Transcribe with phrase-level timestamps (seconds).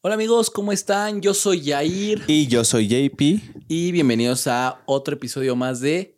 [0.00, 1.20] Hola amigos, ¿cómo están?
[1.20, 3.20] Yo soy Yair Y yo soy JP.
[3.68, 6.14] y bienvenidos a otro episodio más de...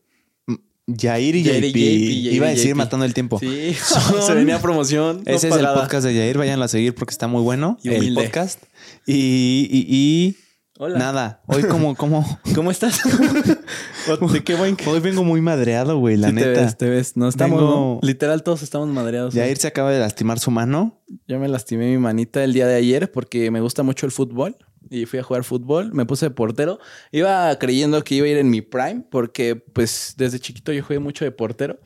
[0.86, 1.76] Yair y Yair y JP.
[1.78, 2.76] Yair Iba a y decir JP.
[2.76, 3.38] matando el tiempo.
[3.38, 3.74] Sí,
[4.26, 5.22] se venía promoción.
[5.24, 6.36] no Ese es el podcast de Yair.
[6.36, 7.78] Váyanlo a seguir porque está muy bueno.
[7.82, 8.62] Y el podcast.
[9.06, 10.36] Y, y, y
[10.82, 10.98] Hola.
[10.98, 11.42] nada.
[11.46, 12.24] Hoy como, como.
[12.54, 13.00] ¿Cómo estás?
[14.32, 16.60] ¿De qué buen Hoy vengo muy madreado, güey, la Sí, te neta.
[16.62, 17.16] ves, te ves.
[17.18, 19.34] No estamos, Vengo- literal todos estamos madreados.
[19.34, 20.98] Yair se acaba de lastimar su mano.
[21.28, 24.56] Yo me lastimé mi manita el día de ayer porque me gusta mucho el fútbol
[24.88, 25.92] y fui a jugar fútbol.
[25.92, 26.78] Me puse de portero.
[27.12, 30.98] Iba creyendo que iba a ir en mi prime porque pues desde chiquito yo jugué
[30.98, 31.78] mucho de portero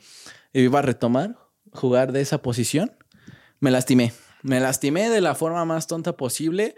[0.53, 1.35] y iba a retomar
[1.73, 2.93] jugar de esa posición.
[3.59, 4.13] Me lastimé.
[4.41, 6.75] Me lastimé de la forma más tonta posible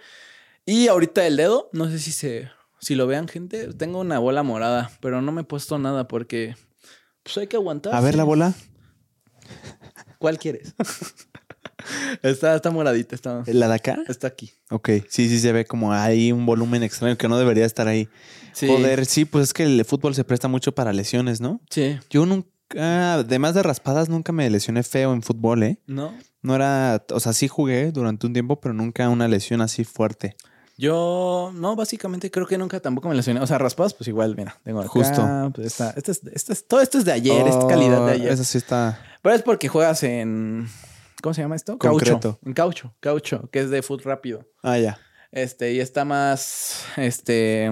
[0.68, 4.44] y ahorita el dedo, no sé si se si lo vean gente, tengo una bola
[4.44, 6.56] morada, pero no me he puesto nada porque
[7.24, 7.96] pues hay que aguantar.
[7.96, 8.54] A ver la bola.
[10.20, 10.76] ¿Cuál quieres?
[12.22, 13.98] está, está moradita, está, ¿La de acá?
[14.08, 14.52] está aquí.
[14.70, 14.90] Ok.
[15.08, 18.10] Sí, sí se ve como hay un volumen extraño que no debería estar ahí.
[18.54, 18.68] Sí.
[18.68, 21.62] Joder, sí, pues es que el fútbol se presta mucho para lesiones, ¿no?
[21.70, 21.98] Sí.
[22.10, 25.80] Yo nunca, además de raspadas, nunca me lesioné feo en fútbol, ¿eh?
[25.88, 26.14] No.
[26.42, 30.36] No era, o sea, sí jugué durante un tiempo, pero nunca una lesión así fuerte.
[30.78, 33.40] Yo, no, básicamente creo que nunca tampoco me lesioné.
[33.42, 35.52] O sea, raspadas, pues igual, mira, tengo acá, Justo.
[35.56, 38.16] pues esta, esta es, esta es- todo esto es de ayer, es calidad de Oh,
[38.16, 38.32] ayer.
[38.32, 39.00] Eso sí está.
[39.24, 40.68] Pero es porque juegas en,
[41.24, 41.80] ¿cómo se llama esto?
[41.80, 42.20] Concreto.
[42.20, 42.40] Caucho.
[42.46, 44.48] En caucho, caucho, que es de foot rápido.
[44.62, 45.00] Ah, ya.
[45.32, 47.72] Este, y está más, este,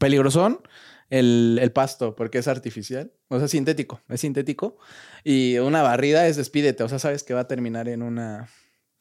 [0.00, 0.60] peligrosón
[1.08, 3.12] el, el pasto, porque es artificial.
[3.28, 4.76] O sea, sintético, es sintético.
[5.22, 8.48] Y una barrida es despídete, o sea, sabes que va a terminar en una,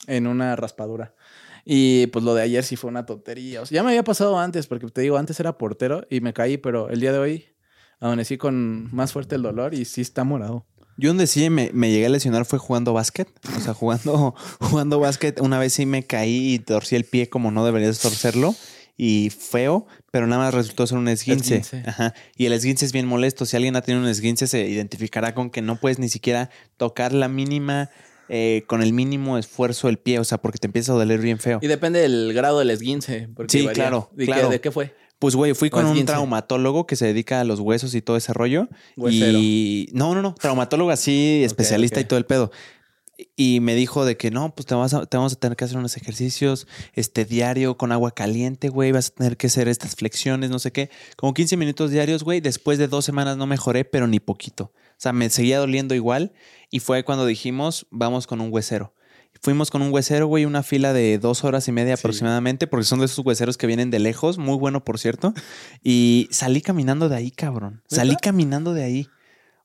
[0.06, 1.16] en una raspadura.
[1.72, 3.62] Y pues lo de ayer sí fue una tontería.
[3.62, 6.34] O sea, ya me había pasado antes, porque te digo, antes era portero y me
[6.34, 7.46] caí, pero el día de hoy
[8.00, 10.66] amanecí con más fuerte el dolor y sí está morado.
[10.98, 13.30] Yo donde sí me, me llegué a lesionar fue jugando básquet.
[13.56, 15.40] O sea, jugando, jugando básquet.
[15.42, 18.56] Una vez sí me caí y torcí el pie como no deberías torcerlo.
[18.98, 21.58] Y feo, pero nada más resultó ser un esguince.
[21.58, 21.88] Esguince.
[21.88, 22.16] Ajá.
[22.36, 23.46] Y el esguince es bien molesto.
[23.46, 27.14] Si alguien ha tenido un esguince, se identificará con que no puedes ni siquiera tocar
[27.14, 27.92] la mínima,
[28.30, 30.20] eh, con el mínimo esfuerzo el pie.
[30.20, 31.60] O sea, porque te empieza a doler bien feo.
[31.62, 33.28] Y depende del grado del esguince.
[33.36, 33.74] Porque Sí, varía.
[33.84, 34.48] claro, ¿De, claro.
[34.50, 34.96] Qué, ¿De qué fue?
[35.20, 38.32] Pues, güey, fui con un traumatólogo que se dedica a los huesos y todo ese
[38.32, 38.70] rollo.
[38.96, 39.38] Huesero.
[39.38, 42.52] Y no, no, no, traumatólogo así, especialista y todo el pedo.
[43.36, 45.66] Y me dijo de que no, pues te, vas a- te vamos a tener que
[45.66, 48.94] hacer unos ejercicios este diario con agua caliente, güey.
[48.94, 50.90] Vas a tener que hacer estas flexiones, no sé qué.
[51.18, 52.40] Como 15 minutos diarios, güey.
[52.40, 54.72] Después de dos semanas no mejoré, pero ni poquito.
[55.00, 56.34] O sea, me seguía doliendo igual.
[56.70, 58.94] Y fue cuando dijimos, vamos con un huesero.
[59.42, 62.02] Fuimos con un huesero, güey, una fila de dos horas y media Sí.
[62.02, 65.34] aproximadamente, porque son de esos hueseros que vienen de lejos, muy bueno, por cierto.
[65.82, 67.82] Y salí caminando de ahí, cabrón.
[67.88, 69.08] Salí caminando de ahí.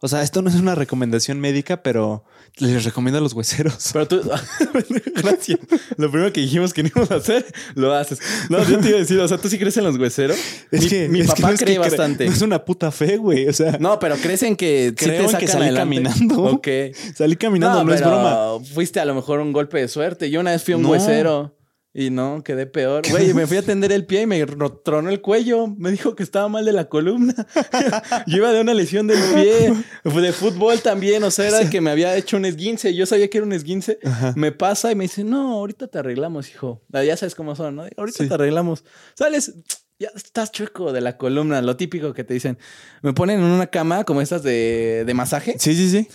[0.05, 2.25] O sea, esto no es una recomendación médica, pero
[2.59, 3.89] les recomiendo a los hueseros.
[3.95, 4.21] Pero tú,
[5.17, 5.59] gracias.
[5.97, 8.19] Lo primero que dijimos que no íbamos a hacer, lo haces.
[8.51, 10.37] No, yo te iba a decir, o sea, tú sí crees en los hueseros.
[10.71, 12.27] mi mi es que papá no es que cree cre- bastante.
[12.27, 13.49] No es una puta fe, güey.
[13.49, 15.81] O sea, No, pero crees en que sí Creo te en sacan que salí adelante?
[16.03, 16.43] caminando.
[16.45, 16.69] Ok.
[17.17, 18.65] salí caminando, no, es pero broma.
[18.75, 20.31] Fuiste a lo mejor un golpe de suerte.
[20.31, 20.91] Yo una vez fui a un No.
[20.91, 21.57] huesero
[21.97, 23.09] y no, quedé peor.
[23.09, 25.69] Güey, me fui a tender el pie y me ro- tronó el cuello.
[25.69, 27.34] Me dijo que estaba mal de la columna.
[28.27, 29.72] Yo iba de una lesión del pie.
[30.21, 31.22] De fútbol también.
[31.22, 32.94] O sea, era que me había hecho un esguince.
[32.97, 34.00] Yo sabía que era un esguince.
[34.34, 36.82] Me pasa y me dice, no, ahorita te arreglamos, hijo.
[36.93, 37.84] Ah, Ya sabes cómo son, ¿no?
[37.97, 38.28] Ahorita Sí.
[38.28, 38.84] te arreglamos.
[39.15, 39.55] Sales,
[40.00, 41.62] ya estás chueco de la columna.
[41.62, 42.59] Lo típico que te dicen.
[43.03, 45.55] Me ponen en una cama como estas de, de masaje.
[45.61, 46.09] Sí, sí, sí.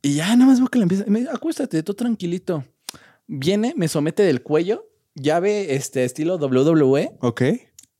[0.00, 1.04] Y ya nada más veo que le empieza.
[1.08, 2.64] Me dice, acuéstate, tú tranquilito.
[3.26, 7.16] Viene, me somete del cuello, llave este estilo WWE.
[7.20, 7.42] Ok.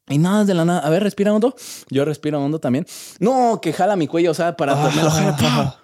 [0.08, 0.80] Y nada, de la nada.
[0.80, 1.54] A ver, respira hondo.
[1.88, 2.86] Yo respiro hondo también.
[3.20, 4.90] No, que jala mi cuello, o sea, para Ah.
[4.94, 5.36] me lo jala.
[5.36, 5.76] ¡pah!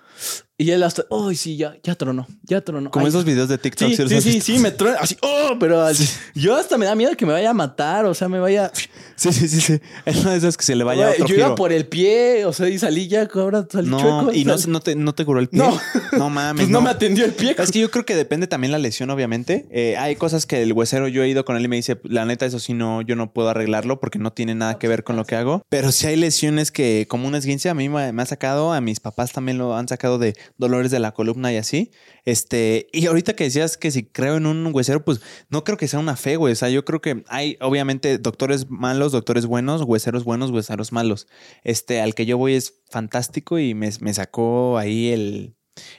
[0.58, 2.26] Y él hasta, ¡ay, sí, ya, ya tronó!
[2.44, 2.90] Ya tronó.
[2.90, 3.88] Como Ay, esos videos de TikTok.
[3.90, 5.56] Sí, sí, sí, sí, me truena así, ¡oh!
[5.60, 8.38] Pero así- yo hasta me da miedo que me vaya a matar, o sea, me
[8.40, 8.72] vaya.
[9.16, 9.80] Sí, sí, sí, sí.
[10.06, 11.46] Es una de esas que se le vaya Güey, otro yo giro.
[11.48, 14.32] iba por el pie, o sea, y salí ya, ahora salí No, chueco.
[14.32, 15.58] y no, no, te, no te curó el pie.
[15.58, 15.78] No.
[16.16, 16.62] no mames.
[16.64, 16.80] pues no.
[16.80, 17.54] me atendió el pie.
[17.58, 19.66] Es que yo creo que depende también la lesión, obviamente.
[19.70, 22.24] Eh, hay cosas que el huesero, yo he ido con él y me dice, la
[22.24, 25.16] neta, eso sí, no, yo no puedo arreglarlo porque no tiene nada que ver con
[25.16, 25.62] lo que hago.
[25.68, 28.80] Pero sí hay lesiones que, como un esguince, a mí me, me ha sacado, a
[28.80, 31.90] mis papás también lo han sacado de dolores de la columna y así.
[32.24, 35.88] Este, y ahorita que decías que si creo en un huesero, pues no creo que
[35.88, 36.52] sea una fe, güey.
[36.52, 41.26] O sea, yo creo que hay, obviamente, doctores malos, doctores buenos, hueseros buenos, hueseros malos.
[41.64, 45.55] Este, al que yo voy es fantástico y me, me sacó ahí el,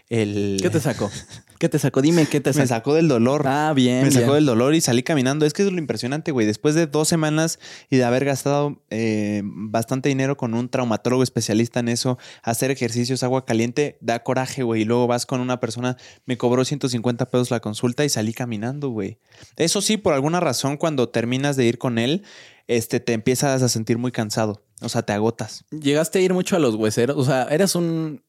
[0.09, 0.59] El...
[0.61, 1.11] ¿Qué te sacó?
[1.59, 2.01] ¿Qué te sacó?
[2.01, 2.61] Dime qué te sacó.
[2.61, 3.43] Me sacó del dolor.
[3.45, 4.03] Ah, bien.
[4.03, 4.35] me sacó bien.
[4.35, 5.45] del dolor y salí caminando.
[5.45, 6.45] Es que es lo impresionante, güey.
[6.45, 7.59] Después de dos semanas
[7.89, 13.23] y de haber gastado eh, bastante dinero con un traumatólogo especialista en eso, hacer ejercicios,
[13.23, 14.83] agua caliente, da coraje, güey.
[14.83, 18.89] Y luego vas con una persona, me cobró 150 pesos la consulta y salí caminando,
[18.89, 19.17] güey.
[19.55, 22.23] Eso sí, por alguna razón, cuando terminas de ir con él,
[22.67, 24.63] este, te empiezas a sentir muy cansado.
[24.81, 25.65] O sea, te agotas.
[25.71, 27.17] ¿Llegaste a ir mucho a los hueseros?
[27.17, 28.23] O sea, eres un...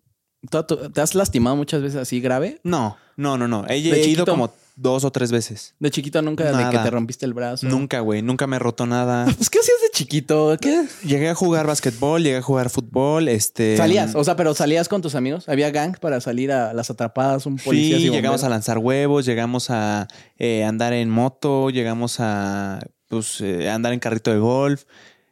[0.50, 2.60] ¿tú- tú- ¿Te has lastimado muchas veces así grave?
[2.64, 3.66] No, no, no, no.
[3.68, 5.74] He, he ¿De ido como dos o tres veces.
[5.80, 7.66] De chiquito nunca, de que te rompiste el brazo.
[7.66, 8.22] Nunca, güey.
[8.22, 9.24] Nunca me he roto nada.
[9.36, 10.56] Pues, ¿qué hacías de chiquito?
[10.60, 10.84] ¿Qué?
[11.04, 13.76] Llegué a jugar básquetbol, llegué a jugar fútbol, este...
[13.76, 14.14] ¿Salías?
[14.14, 15.48] O sea, pero salías con tus amigos.
[15.48, 17.96] ¿Había gang para salir a las atrapadas, un policía?
[17.98, 20.06] Sí, y llegamos a lanzar huevos, llegamos a
[20.38, 24.84] eh, andar en moto, llegamos a pues, eh, andar en carrito de golf.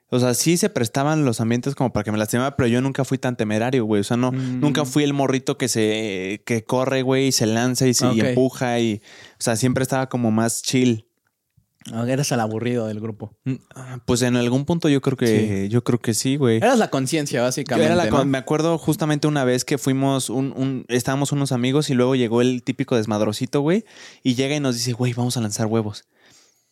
[0.09, 3.05] O sea, sí se prestaban los ambientes como para que me lastimara, pero yo nunca
[3.05, 4.01] fui tan temerario, güey.
[4.01, 4.61] O sea, no, Mm.
[4.61, 8.21] nunca fui el morrito que se que corre, güey, y se lanza y se y
[8.21, 11.07] empuja y, o sea, siempre estaba como más chill.
[11.93, 13.37] Ah, eras el aburrido del grupo.
[13.45, 13.55] Mm,
[14.07, 16.57] Pues en algún punto yo creo que yo creo que sí, güey.
[16.57, 17.87] Eras la conciencia, básicamente.
[17.87, 18.17] era la ¿no?
[18.19, 22.17] con- Me acuerdo justamente una vez que fuimos, un, un- estábamos unos amigos y luego
[22.17, 23.85] llegó el típico desmadrocito, güey,
[24.25, 26.05] y llega y nos dice, güey, vamos a lanzar huevos.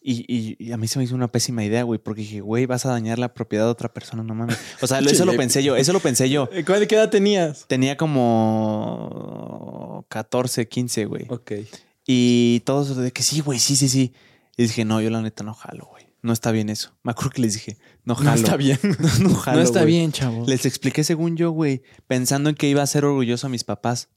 [0.07, 2.67] Y, y- y a mí se me hizo una pésima idea, güey, porque dije, güey,
[2.67, 4.59] vas a dañar la propiedad de otra persona, no mames.
[4.83, 6.47] O sea, eso lo pensé yo, eso lo pensé yo.
[6.67, 7.65] ¿Cuál qué edad tenías?
[7.69, 7.97] Tenía
[9.05, 11.25] como 14, 15, güey.
[11.29, 11.53] Ok.
[12.07, 14.13] Y todos de que sí, güey, sí, sí, sí.
[14.57, 16.05] Y dije, no, yo la neta no jalo, güey.
[16.23, 16.93] No está bien eso.
[17.03, 18.31] Me acuerdo que les dije, no jalo.
[18.31, 18.79] No está bien.
[19.21, 20.45] no jalo, no está bien, chavo.
[20.47, 24.09] Les expliqué según yo, güey, pensando en que iba a ser orgulloso a mis papás.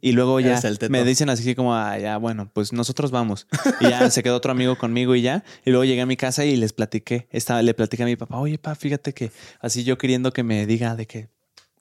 [0.00, 0.58] Y luego ya
[0.88, 3.46] me dicen así como, ah, ya, bueno, pues nosotros vamos.
[3.80, 5.44] Y ya se quedó otro amigo conmigo y ya.
[5.64, 7.28] Y luego llegué a mi casa y les platiqué.
[7.30, 10.64] Estaba, le platiqué a mi papá, oye, pa, fíjate que así yo queriendo que me
[10.66, 11.28] diga de que, De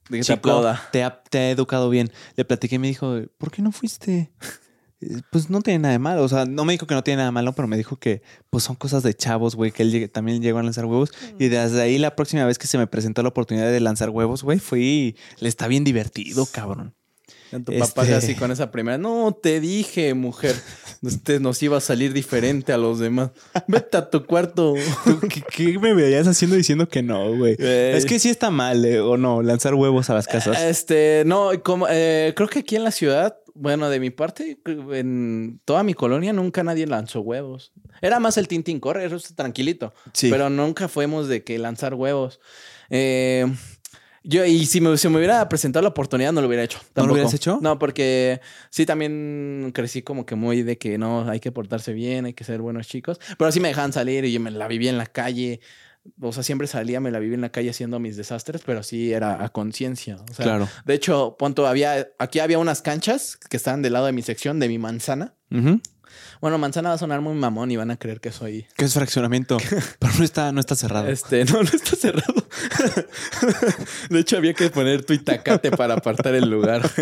[0.10, 0.90] que te chico, aplauda.
[0.92, 2.12] te ha, te ha educado bien.
[2.36, 4.34] Le platiqué y me dijo, ¿por qué no fuiste?
[5.00, 6.24] Eh, Pues no tiene nada de malo.
[6.24, 8.22] O sea, no me dijo que no tiene nada de malo, pero me dijo que
[8.50, 11.12] pues son cosas de chavos, güey, que él llegue- también llegó a lanzar huevos.
[11.40, 14.44] Y desde ahí la próxima vez que se me presentó la oportunidad de lanzar huevos,
[14.44, 15.16] güey, fui...
[15.40, 16.96] Le está bien divertido, cabrón.
[17.60, 18.98] Tu papá Este- así con esa primera.
[18.98, 20.56] No, te dije, mujer.
[21.02, 23.32] Usted nos iba a salir diferente a los demás.
[23.68, 24.74] Vete a tu cuarto.
[25.30, 27.56] ¿Qué, qué me veías haciendo diciendo que no, güey?
[27.60, 27.96] Ey.
[27.98, 30.62] Es que sí está mal, eh, o no, lanzar huevos a las casas.
[30.62, 35.60] Este, no, como, eh, creo que aquí en la ciudad, bueno, de mi parte, en
[35.66, 37.72] toda mi colonia nunca nadie lanzó huevos.
[38.02, 39.94] Era más el Tintín Corre, eso es tranquilito.
[40.14, 40.30] Sí.
[40.30, 42.40] Pero nunca fuimos de que lanzar huevos.
[42.90, 43.46] Eh,
[44.24, 46.80] yo, y si me, si me hubiera presentado la oportunidad, no lo hubiera hecho.
[46.96, 47.60] ¿No lo hubieras hecho?
[47.62, 48.40] No, porque
[48.70, 52.46] sí, también crecí como que muy de que no, hay que portarse bien, hay que
[52.46, 53.20] ser buenos chicos.
[53.38, 55.60] Pero sí me dejaban salir y yo me la vivía en la calle.
[56.22, 59.12] O sea, siempre salía, me la vivía en la calle haciendo mis desastres, pero sí
[59.12, 60.18] era a conciencia.
[60.30, 60.70] O sea, claro.
[60.86, 64.60] de hecho, punto, había, aquí había unas canchas que estaban del lado de mi sección,
[64.60, 65.36] de mi manzana.
[66.42, 68.66] Bueno, manzana va a sonar muy mamón y van a creer que soy.
[68.76, 69.58] ¿Qué es fraccionamiento?
[70.00, 71.08] Pero no está, no está cerrado.
[71.08, 72.46] Este, no, no está cerrado.
[74.10, 76.90] De hecho, había que poner tu itacate para apartar el lugar.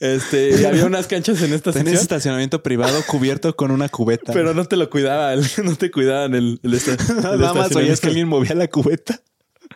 [0.00, 4.32] Este, y había unas canchas en esta Tenés sección, estacionamiento privado cubierto con una cubeta.
[4.32, 8.00] pero no te lo cuidaban, no te cuidaban el, el, esta- el Nada más oías
[8.00, 9.20] que alguien movía la cubeta.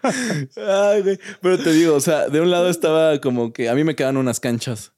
[0.02, 1.18] Ay, güey.
[1.40, 4.16] Pero te digo, o sea, de un lado estaba como que a mí me quedaban
[4.16, 4.92] unas canchas.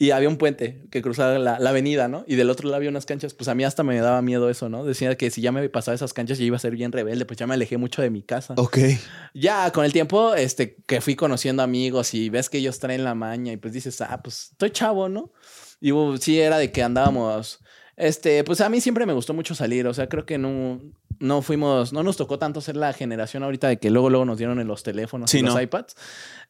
[0.00, 2.24] Y había un puente que cruzaba la, la avenida, ¿no?
[2.28, 3.34] Y del otro lado había unas canchas.
[3.34, 4.84] Pues a mí hasta me daba miedo eso, ¿no?
[4.84, 7.24] Decía que si ya me pasaba esas canchas, yo iba a ser bien rebelde.
[7.24, 8.54] Pues ya me alejé mucho de mi casa.
[8.58, 8.78] Ok.
[9.34, 13.16] Ya con el tiempo, este, que fui conociendo amigos y ves que ellos traen la
[13.16, 15.32] maña y pues dices, ah, pues estoy chavo, ¿no?
[15.80, 17.58] Y uh, sí era de que andábamos,
[17.96, 20.80] este, pues a mí siempre me gustó mucho salir, o sea, creo que no,
[21.20, 24.38] no fuimos, no nos tocó tanto ser la generación ahorita de que luego, luego nos
[24.38, 25.60] dieron en los teléfonos Sí, y los no.
[25.60, 25.94] iPads,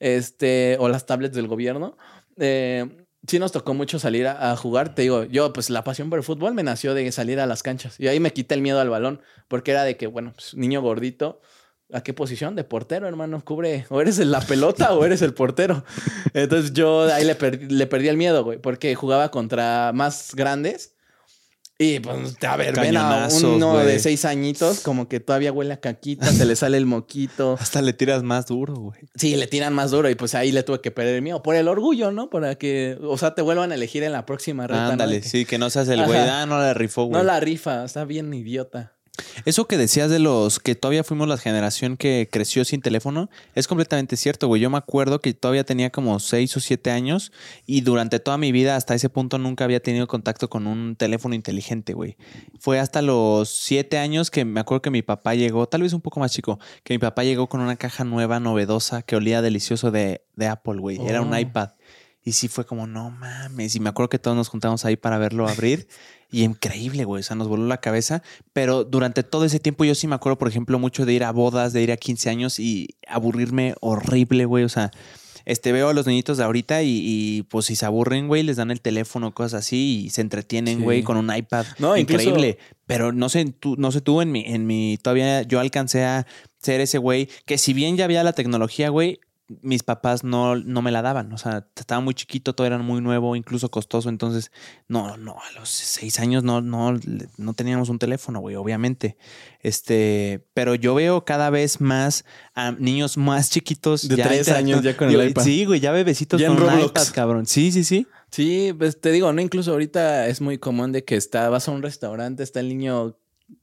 [0.00, 1.96] este, o las tablets del gobierno.
[2.38, 2.86] Eh,
[3.26, 4.94] sí nos tocó mucho salir a, a jugar.
[4.94, 7.62] Te digo, yo, pues la pasión por el fútbol me nació de salir a las
[7.62, 7.98] canchas.
[7.98, 10.80] Y ahí me quité el miedo al balón, porque era de que, bueno, pues, niño
[10.82, 11.40] gordito.
[11.90, 12.54] ¿A qué posición?
[12.54, 13.42] De portero, hermano.
[13.42, 13.86] Cubre.
[13.88, 15.84] O eres la pelota o eres el portero.
[16.34, 18.58] Entonces yo ahí le, perdí- le perdí el miedo, güey.
[18.58, 20.94] Porque jugaba contra más grandes.
[21.80, 25.80] Y pues, a ver, ven a uno de seis añitos, como que todavía huele a
[25.80, 27.56] caquita, se le sale el moquito.
[27.60, 29.02] Hasta le tiras más duro, güey.
[29.14, 31.40] Sí, le tiran más duro y pues ahí le tuve que perder el miedo.
[31.40, 32.30] Por el orgullo, ¿no?
[32.30, 34.88] Para que, o sea, te vuelvan a elegir en la próxima reta.
[34.88, 36.18] Ándale, que, sí, que no seas el güey.
[36.18, 37.16] Ah, no la rifó, güey.
[37.16, 38.97] No la rifa, está bien idiota.
[39.44, 43.66] Eso que decías de los que todavía fuimos la generación que creció sin teléfono, es
[43.66, 44.60] completamente cierto, güey.
[44.60, 47.32] Yo me acuerdo que todavía tenía como seis o siete años
[47.66, 51.34] y durante toda mi vida hasta ese punto nunca había tenido contacto con un teléfono
[51.34, 52.16] inteligente, güey.
[52.60, 56.00] Fue hasta los siete años que me acuerdo que mi papá llegó, tal vez un
[56.00, 59.90] poco más chico, que mi papá llegó con una caja nueva, novedosa, que olía delicioso
[59.90, 60.98] de, de Apple, güey.
[61.06, 61.38] Era un Oh.
[61.38, 61.70] iPad.
[62.22, 63.74] Y sí fue como, no mames.
[63.74, 65.88] Y me acuerdo que todos nos juntamos ahí para verlo abrir.
[66.30, 67.20] y increíble, güey.
[67.20, 68.22] O sea, nos voló la cabeza.
[68.52, 71.32] Pero durante todo ese tiempo yo sí me acuerdo, por ejemplo, mucho de ir a
[71.32, 74.64] bodas, de ir a 15 años y aburrirme horrible, güey.
[74.64, 74.90] O sea,
[75.48, 78.70] este, veo a los niñitos de ahorita y, pues si se aburren, güey, les dan
[78.70, 81.64] el teléfono, cosas así y se entretienen, güey, con un iPad.
[81.78, 82.58] No, increíble.
[82.86, 86.26] Pero no sé, tú, no sé tú, en mi, en mi, todavía yo alcancé a
[86.60, 89.20] ser ese güey que si bien ya había la tecnología, güey,
[89.62, 91.32] mis papás no, no me la daban.
[91.32, 94.08] O sea, estaba muy chiquito, todo era muy nuevo, incluso costoso.
[94.08, 94.52] Entonces,
[94.88, 96.98] no, no, a los seis años no, no,
[97.36, 99.16] no teníamos un teléfono, güey, obviamente.
[99.60, 102.24] Este, pero yo veo cada vez más
[102.54, 104.06] a niños más chiquitos.
[104.08, 105.42] De tres años ya con el iPad.
[105.42, 107.46] Sí, güey, ya bebecitos con un iPad, cabrón.
[107.46, 108.06] Sí, sí, sí.
[108.30, 111.72] Sí, pues te digo, no, incluso ahorita es muy común de que está, vas a
[111.72, 113.18] un restaurante, está el niño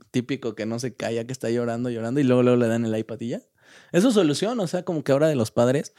[0.10, 2.98] típico que no se calla, que está llorando, llorando, y luego, luego le dan el
[2.98, 3.42] iPad y ya.
[3.96, 5.94] Es su solución, o sea, como que ahora de los padres,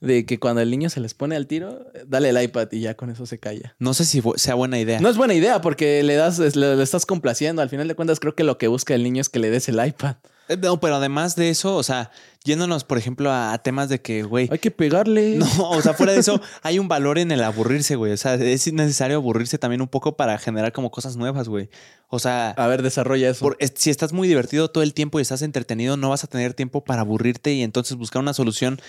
[0.00, 2.94] de que cuando el niño se les pone al tiro, dale el iPad y ya
[2.94, 3.76] con eso se calla.
[3.78, 5.00] No sé si sea buena idea.
[5.00, 7.60] No es buena idea porque le das, le, estás complaciendo.
[7.60, 9.68] Al final de cuentas, creo que lo que busca el niño es que le des
[9.68, 10.16] el iPad.
[10.52, 12.10] Eh, no, pero además de eso, o sea,
[12.44, 14.48] yéndonos, por ejemplo, a, temas de que, güey.
[14.50, 15.36] Hay que pegarle.
[15.36, 18.12] No, o sea, fuera de eso, hay un valor en el aburrirse, güey.
[18.12, 21.70] O sea, es necesario aburrirse también un poco para generar como cosas nuevas, güey.
[22.08, 22.50] O sea.
[22.50, 23.50] A ver, desarrolla eso.
[23.74, 26.84] si estás muy divertido todo el tiempo y estás entretenido, no vas a tener tiempo
[26.84, 28.80] para aburrirte y entonces buscar una solución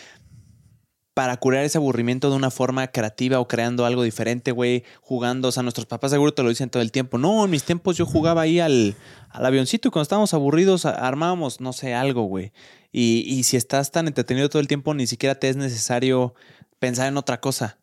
[1.13, 5.49] para curar ese aburrimiento de una forma creativa o creando algo diferente, güey, jugando.
[5.49, 7.17] O sea, nuestros papás seguro te lo dicen todo el tiempo.
[7.17, 8.95] No, en mis tiempos yo jugaba ahí al,
[9.29, 12.51] al avioncito y cuando estábamos aburridos armábamos, no sé, algo, güey.
[12.91, 16.33] Y, y si estás tan entretenido todo el tiempo, ni siquiera te es necesario
[16.79, 17.77] pensar en otra cosa.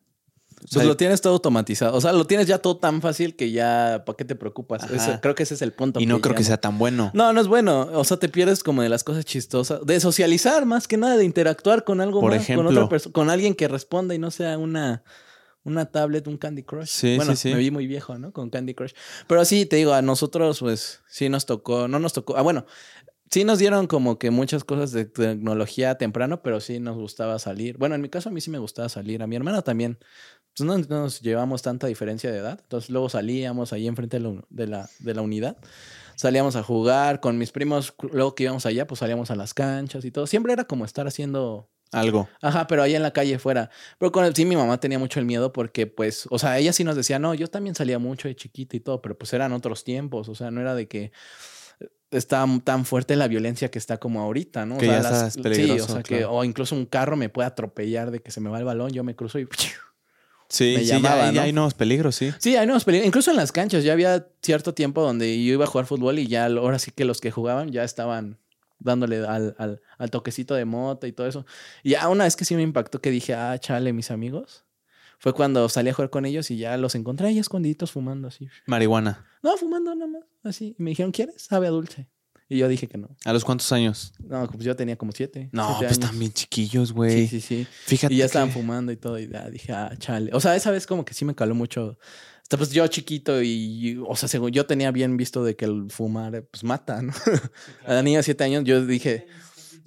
[0.71, 1.95] Pues lo tienes todo automatizado.
[1.95, 4.83] O sea, lo tienes ya todo tan fácil que ya, ¿para qué te preocupas?
[5.21, 5.99] creo que ese es el punto.
[5.99, 7.11] Y no creo que sea tan bueno.
[7.13, 7.89] No, no es bueno.
[7.93, 9.85] O sea, te pierdes como de las cosas chistosas.
[9.85, 13.13] De socializar más que nada, de interactuar con algo Por más, ejemplo, con otra persona,
[13.13, 15.03] con alguien que responda y no sea una,
[15.63, 16.87] una tablet, un Candy Crush.
[16.87, 17.53] Sí, bueno, sí, sí.
[17.53, 18.31] me vi muy viejo, ¿no?
[18.31, 18.93] Con Candy Crush.
[19.27, 22.37] Pero sí, te digo, a nosotros, pues, sí nos tocó, no nos tocó.
[22.37, 22.65] Ah, bueno,
[23.31, 27.77] sí nos dieron como que muchas cosas de tecnología temprano, pero sí nos gustaba salir.
[27.77, 29.23] Bueno, en mi caso a mí sí me gustaba salir.
[29.23, 29.97] A mi hermana también
[30.57, 32.59] pues no, nos llevamos tanta diferencia de edad.
[32.61, 35.57] Entonces luego salíamos ahí enfrente de la, de la, unidad.
[36.15, 37.93] Salíamos a jugar con mis primos.
[38.11, 40.27] Luego que íbamos allá, pues salíamos a las canchas y todo.
[40.27, 42.27] Siempre era como estar haciendo algo.
[42.41, 43.69] Ajá, pero ahí en la calle fuera.
[43.97, 46.73] Pero con el, sí, mi mamá tenía mucho el miedo porque, pues, o sea, ella
[46.73, 49.53] sí nos decía, no, yo también salía mucho de chiquita y todo, pero pues eran
[49.53, 50.29] otros tiempos.
[50.29, 51.11] O sea, no era de que
[52.11, 54.77] está tan fuerte la violencia que está como ahorita, ¿no?
[54.77, 58.11] Que o sea, ya sí, o sea, que, o incluso un carro me puede atropellar
[58.11, 59.47] de que se me va el balón, yo me cruzo y
[60.51, 62.31] Sí, sí, ya, hay nuevos peligros, sí.
[62.37, 63.07] Sí, hay nuevos peligros.
[63.07, 66.27] Incluso en las canchas ya había cierto tiempo donde yo iba a jugar fútbol y
[66.27, 68.37] ya ahora sí que los que jugaban ya estaban
[68.79, 69.55] dándole al,
[69.97, 71.45] al, toquecito de mota y todo eso.
[71.83, 74.65] Y ya una vez que sí me impactó que dije, ah, chale, mis amigos.
[75.19, 78.49] Fue cuando salí a jugar con ellos y ya los encontré ahí escondiditos fumando así.
[78.65, 79.25] Marihuana.
[79.43, 80.23] No, fumando nada más.
[80.43, 80.75] Así.
[80.77, 81.43] Y me dijeron, ¿quieres?
[81.43, 82.09] Sabe dulce.
[82.51, 83.07] Y yo dije que no.
[83.23, 84.11] ¿A los cuántos años?
[84.19, 85.47] No, pues yo tenía como siete.
[85.53, 87.25] No, pues están bien chiquillos, güey.
[87.25, 87.67] Sí, sí, sí.
[87.85, 88.13] Fíjate.
[88.13, 89.17] Y ya estaban fumando y todo.
[89.17, 90.31] Y ya dije, ah, chale.
[90.33, 91.97] O sea, esa vez como que sí me caló mucho.
[92.41, 95.89] Hasta pues yo chiquito y, o sea, según yo tenía bien visto de que el
[95.89, 97.13] fumar, pues mata, ¿no?
[97.87, 99.27] A la niña de siete años yo dije,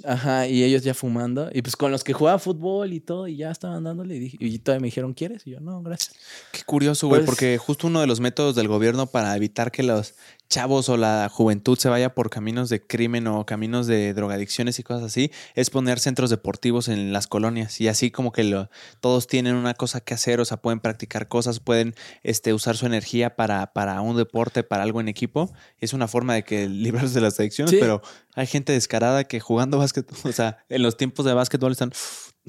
[0.03, 1.51] Ajá, y ellos ya fumando.
[1.53, 4.17] Y pues con los que jugaba fútbol y todo, y ya estaban dándole.
[4.17, 5.47] Y, y todavía me dijeron, ¿quieres?
[5.47, 6.17] Y yo, no, gracias.
[6.53, 9.83] Qué curioso, güey, pues porque justo uno de los métodos del gobierno para evitar que
[9.83, 10.15] los
[10.55, 14.85] chavos o la juventud se vaya por caminos de crimen o caminos de drogadicciones y
[14.85, 17.81] cosas así, es poner centros deportivos en las colonias.
[17.81, 18.71] Y así como que lo,
[19.01, 22.87] todos tienen una cosa que hacer, o sea, pueden practicar cosas, pueden este, usar su
[22.87, 25.53] energía para, para un deporte, para algo en equipo.
[25.81, 28.01] Es una forma de que librarse de las adicciones, pero
[28.37, 31.91] hay gente descarada que jugando básquet, o sea, en los tiempos de básquetbol están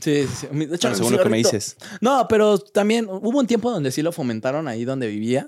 [0.02, 1.78] Sí, sí, De hecho, según lo que me dices.
[2.02, 5.48] No, pero también hubo un tiempo donde sí lo fomentaron ahí donde vivía.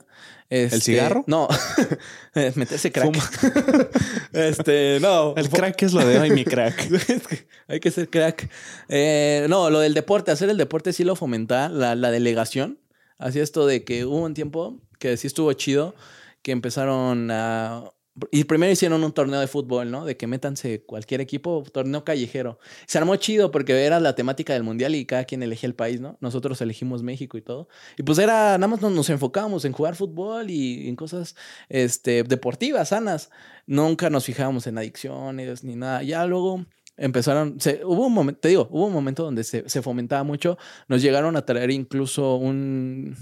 [0.49, 1.25] ¿El este, cigarro?
[1.27, 1.49] No,
[2.55, 3.13] meterse crack.
[4.31, 5.35] este, no.
[5.35, 6.89] El crack es lo de hoy, mi crack.
[7.67, 8.49] Hay que ser crack.
[8.87, 12.79] Eh, no, lo del deporte, hacer el deporte sí lo fomentaba la, la delegación.
[13.17, 15.93] Así esto de que hubo un tiempo que sí estuvo chido,
[16.41, 17.91] que empezaron a
[18.31, 20.05] y primero hicieron un torneo de fútbol, ¿no?
[20.05, 22.59] De que métanse cualquier equipo, torneo callejero.
[22.87, 26.01] Se armó chido porque era la temática del mundial y cada quien elegía el país,
[26.01, 26.17] ¿no?
[26.19, 27.67] Nosotros elegimos México y todo.
[27.97, 31.35] Y pues era, nada más nos, enfocábamos en jugar fútbol y en cosas
[31.69, 33.29] este, deportivas, sanas.
[33.67, 36.01] Nunca nos fijábamos en adicciones ni nada.
[36.01, 36.65] Ya luego
[36.97, 40.57] empezaron, se, hubo un momento, te digo, hubo un momento donde se, se fomentaba mucho.
[40.87, 43.15] Nos llegaron a traer incluso un,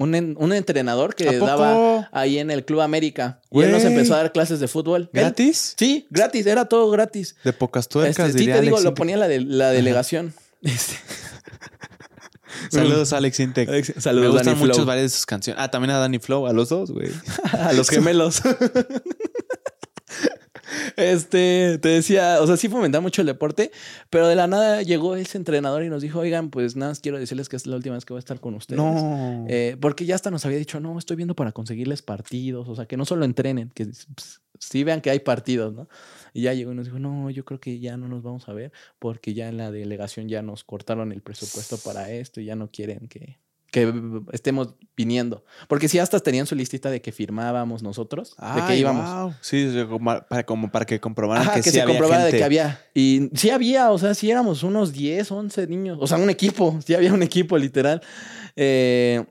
[0.00, 3.40] un, entrenador que daba ahí en el Club América.
[3.50, 5.10] Y él nos empezó a dar clases de fútbol.
[5.12, 5.74] ¿Gratis?
[5.76, 7.36] sí, gratis, era todo gratis.
[7.44, 10.32] De pocas tuercas, este, Sí, te digo, lo ponía la, de, la delegación.
[10.62, 10.94] Este.
[12.70, 13.68] Saludos Alex Intec.
[13.68, 14.86] Alex- Me saludos, gustan Danny muchas Flow.
[14.86, 15.62] varias de sus canciones.
[15.62, 17.10] Ah, también a Danny Flow, a los dos, güey.
[17.52, 18.42] a los gemelos.
[20.96, 23.70] Este, te decía, o sea, sí fomentaba mucho el deporte,
[24.08, 27.48] pero de la nada llegó ese entrenador y nos dijo, oigan, pues nada, quiero decirles
[27.48, 28.80] que es la última vez que voy a estar con ustedes.
[28.80, 29.46] No.
[29.48, 32.86] Eh, porque ya hasta nos había dicho, no, estoy viendo para conseguirles partidos, o sea,
[32.86, 33.88] que no solo entrenen, que
[34.58, 35.88] sí vean que hay partidos, ¿no?
[36.32, 38.52] Y ya llegó y nos dijo, no, yo creo que ya no nos vamos a
[38.52, 42.54] ver porque ya en la delegación ya nos cortaron el presupuesto para esto y ya
[42.54, 43.38] no quieren que,
[43.70, 43.92] que
[44.32, 45.44] estemos viniendo.
[45.68, 49.34] Porque sí, hasta tenían su listita de que firmábamos nosotros, de que íbamos.
[49.40, 49.72] Sí,
[50.28, 52.84] para, como para que comprobaran Ajá, que, que, sí se había comprobara de que había.
[52.94, 55.98] Y sí había, o sea, sí éramos unos 10, 11 niños.
[56.00, 56.78] O sea, un equipo.
[56.84, 58.02] Sí había un equipo, literal.
[58.56, 59.24] Eh,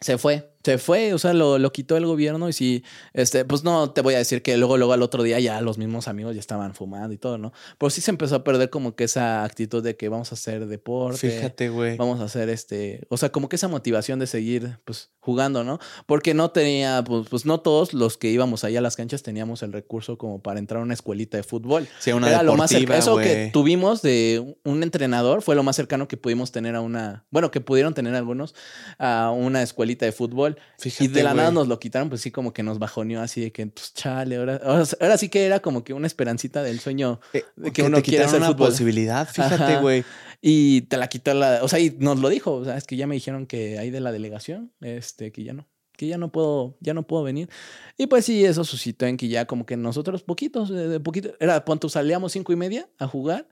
[0.00, 2.82] se fue, se fue, o sea, lo, lo quitó el gobierno y sí,
[3.12, 5.78] este, pues no te voy a decir que luego, luego al otro día ya los
[5.78, 7.52] mismos amigos ya estaban fumando y todo, ¿no?
[7.78, 10.66] Pero sí se empezó a perder como que esa actitud de que vamos a hacer
[10.66, 11.30] deporte.
[11.30, 11.96] Fíjate, güey.
[11.96, 15.78] Vamos a hacer este, o sea, como que esa motivación de seguir, pues, jugando, ¿no?
[16.06, 19.62] Porque no tenía, pues, pues no todos los que íbamos allá a las canchas teníamos
[19.62, 21.86] el recurso como para entrar a una escuelita de fútbol.
[22.00, 25.62] Sí, una Era lo más cerca- deportiva, Eso que tuvimos de un entrenador fue lo
[25.62, 28.54] más cercano que pudimos tener a una, bueno, que pudieron tener algunos
[28.98, 30.55] a una escuelita de fútbol.
[30.78, 33.40] Fíjate, y de la nada nos lo quitaron, pues sí, como que nos bajoneó así
[33.40, 37.20] de que, pues chale, ahora, ahora, sí que era como que una esperancita del sueño
[37.32, 38.68] Eh, de que que uno quiere hacer una fútbol.
[38.68, 40.04] posibilidad, fíjate, güey.
[40.40, 42.96] Y te la quitó la, o sea, y nos lo dijo, o sea, es que
[42.96, 46.30] ya me dijeron que hay de la delegación, este, que ya no, que ya no
[46.30, 47.48] puedo, ya no puedo venir.
[47.96, 51.34] Y pues sí, eso suscitó en que ya como que nosotros poquitos, de, de poquito,
[51.40, 53.48] era, punto, salíamos cinco y media a jugar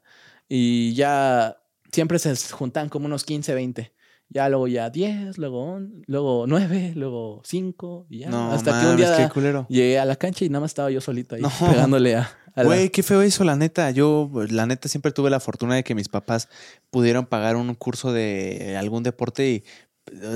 [0.48, 1.58] y ya
[1.90, 3.92] siempre se juntan como unos 15, 20.
[4.30, 8.30] Ya luego ya 10, luego, luego 9, luego 5 y ya.
[8.30, 9.30] No, hasta que un día
[9.68, 11.50] llegué a la cancha y nada más estaba yo solito ahí No.
[11.70, 13.90] pegándole a, la- Güey, qué feo eso, la neta.
[13.90, 16.48] Yo, pues, la neta, siempre tuve la fortuna de que mis papás
[16.90, 19.64] pudieron pagar un curso de algún deporte y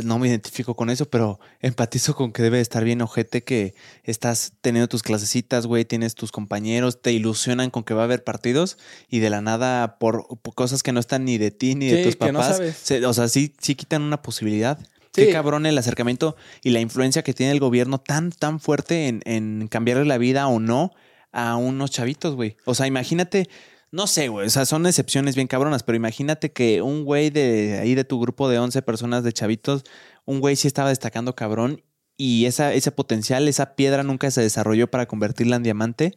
[0.05, 3.75] no me identifico con eso, pero empatizo con que debe de estar bien ojete que
[4.05, 8.25] estás teniendo tus clasecitas, güey, tienes tus compañeros, te ilusionan con que va a haber
[8.25, 11.87] partidos y de la nada por, por cosas que no están ni de ti ni
[11.89, 12.77] de tus que no papás, sabes.
[12.77, 14.79] se- o sea, sí, sí quitan una posibilidad.
[15.15, 15.25] Sí.
[15.27, 19.23] Qué cabrón el acercamiento y la influencia que tiene el gobierno tan, tan fuerte en,
[19.25, 20.93] en cambiarle la vida o no
[21.33, 22.57] a unos chavitos, güey.
[22.67, 23.49] O sea, imagínate,
[23.91, 27.79] no sé, güey, o sea, son excepciones bien cabronas, pero imagínate que un güey de
[27.81, 29.85] ahí de tu grupo de 11 personas de chavitos,
[30.25, 31.83] un güey sí estaba destacando cabrón
[32.17, 36.17] y esa, ese potencial, esa piedra nunca se desarrolló para convertirla en diamante,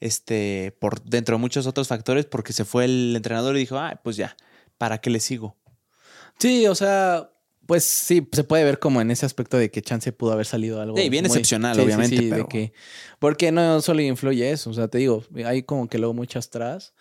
[0.00, 4.00] este, por dentro de muchos otros factores, porque se fue el entrenador y dijo, ah,
[4.02, 4.36] pues ya,
[4.76, 5.56] ¿para qué le sigo?
[6.38, 7.30] Sí, o sea,
[7.66, 10.80] pues sí, se puede ver como en ese aspecto de que chance pudo haber salido
[10.80, 10.96] algo.
[10.96, 12.72] Sí, bien muy- excepcional, obviamente, de pero- que,
[13.18, 16.94] porque no solo influye eso, o sea, te digo, hay como que luego muchas tras.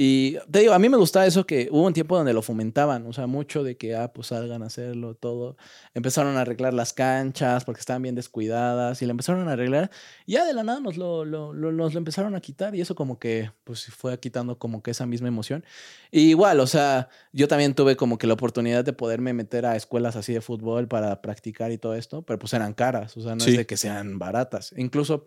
[0.00, 3.04] Y te digo, a mí me gustaba eso que hubo un tiempo donde lo fomentaban,
[3.08, 5.56] o sea, mucho de que, ah, pues salgan a hacerlo, todo.
[5.92, 9.90] Empezaron a arreglar las canchas porque estaban bien descuidadas y le empezaron a arreglar.
[10.24, 12.80] Y ya de la nada nos lo, lo- lo- nos lo empezaron a quitar y
[12.80, 15.64] eso como que, pues fue quitando como que esa misma emoción.
[16.12, 19.74] Y igual, o sea, yo también tuve como que la oportunidad de poderme meter a
[19.74, 23.34] escuelas así de fútbol para practicar y todo esto, pero pues eran caras, o sea,
[23.34, 23.50] no Sí.
[23.50, 24.72] es de que sean baratas.
[24.76, 25.24] Incluso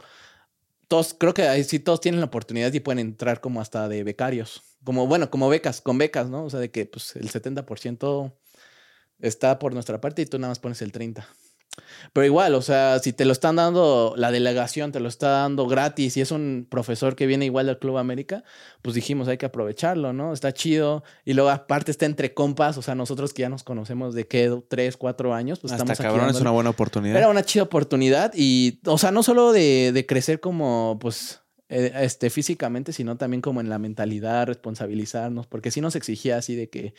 [0.91, 4.03] todos, creo que ahí sí todos tienen la oportunidad y pueden entrar como hasta de
[4.03, 6.43] becarios, como bueno, como becas, con becas, ¿no?
[6.43, 8.33] O sea, de que pues el 70%
[9.19, 11.23] está por nuestra parte y tú nada más pones el 30%.
[12.13, 15.67] Pero igual, o sea, si te lo están dando, la delegación te lo está dando
[15.67, 18.43] gratis y es un profesor que viene igual del Club América,
[18.81, 20.33] pues dijimos, hay que aprovecharlo, ¿no?
[20.33, 21.03] Está chido.
[21.23, 24.61] Y luego aparte está entre compas, o sea, nosotros que ya nos conocemos de qué,
[24.67, 27.17] tres, cuatro años, pues Hasta estamos aquí cabrón, es una buena oportunidad.
[27.17, 31.40] Era una chida oportunidad y, o sea, no solo de, de crecer como, pues,
[31.71, 36.53] eh, este, físicamente, sino también como en la mentalidad, responsabilizarnos, porque sí nos exigía así
[36.55, 36.93] de que,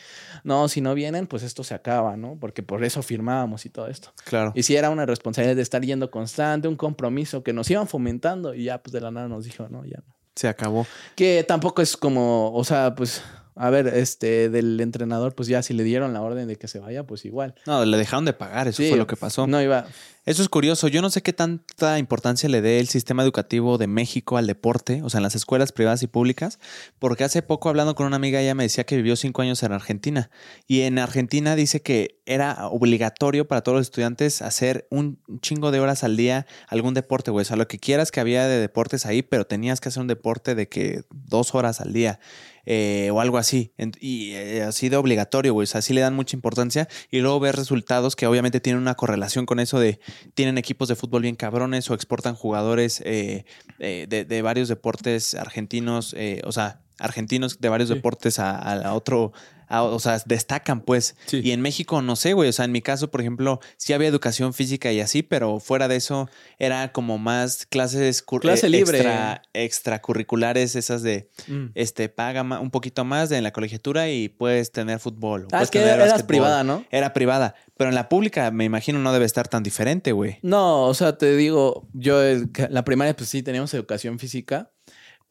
[0.45, 2.39] no, si no vienen, pues esto se acaba, ¿no?
[2.41, 4.13] Porque por eso firmábamos y todo esto.
[4.25, 4.53] claro.
[4.55, 8.55] Y sí era una responsabilidad de estar yendo constante, un compromiso que nos iban fomentando
[8.55, 10.15] y ya, pues, de la nada nos dijo, no, ya no.
[10.35, 10.87] Se acabó.
[11.15, 13.23] Que tampoco es como, o sea, pues,
[13.55, 16.79] a ver, este, del entrenador, pues ya si le dieron la orden de que se
[16.79, 17.55] vaya, pues igual.
[17.67, 19.47] No, le dejaron de pagar, eso Sí, fue lo que pasó.
[19.47, 19.87] No iba,
[20.25, 20.87] Eso es curioso.
[20.87, 25.03] Yo no sé qué tanta importancia le dé el sistema educativo de México al deporte,
[25.03, 26.61] o sea, en las escuelas privadas y públicas,
[27.01, 29.73] porque hace poco hablando con una amiga, ella me decía que vivió cinco años en
[29.73, 30.31] Argentina.
[30.69, 35.81] Y en Argentina dice que era obligatorio para todos los estudiantes hacer un chingo de
[35.81, 37.43] horas al día algún deporte, güey.
[37.43, 40.07] O sea, lo que quieras que había de deportes ahí, pero tenías que hacer un
[40.07, 42.21] deporte de que dos horas al día.
[42.65, 43.73] eh, o algo así.
[44.01, 45.65] Y eh, así de obligatorio, güey.
[45.65, 46.89] O sea, así le dan mucha importancia.
[47.11, 50.01] Y luego ves resultados que obviamente tienen una correlación con eso de
[50.35, 53.45] tienen equipos de fútbol bien cabrones o exportan jugadores eh,
[53.79, 57.95] eh, de, de varios deportes argentinos, eh, o sea, argentinos de varios Sí.
[57.97, 59.33] deportes a, a otro,
[59.69, 61.17] a- o sea, destacan pues.
[61.27, 61.41] Sí.
[61.43, 64.09] Y en México, no sé, güey, o sea, en mi caso, por ejemplo, sí había
[64.09, 66.29] educación física y así, pero fuera de eso
[66.59, 68.99] era como más clases Clase eh, libre.
[68.99, 71.67] extra- extracurriculares, esas de, Mm.
[71.75, 75.49] este, paga un poquito más de en la colegiatura y puedes tener fútbol.
[75.53, 76.85] Ah, es que eras privada, ¿no?
[76.91, 80.39] Era privada, pero en la pública me imagino no debe estar tan diferente, güey.
[80.43, 84.71] No, o sea, te digo, yo eh, la primaria pues sí teníamos educación física,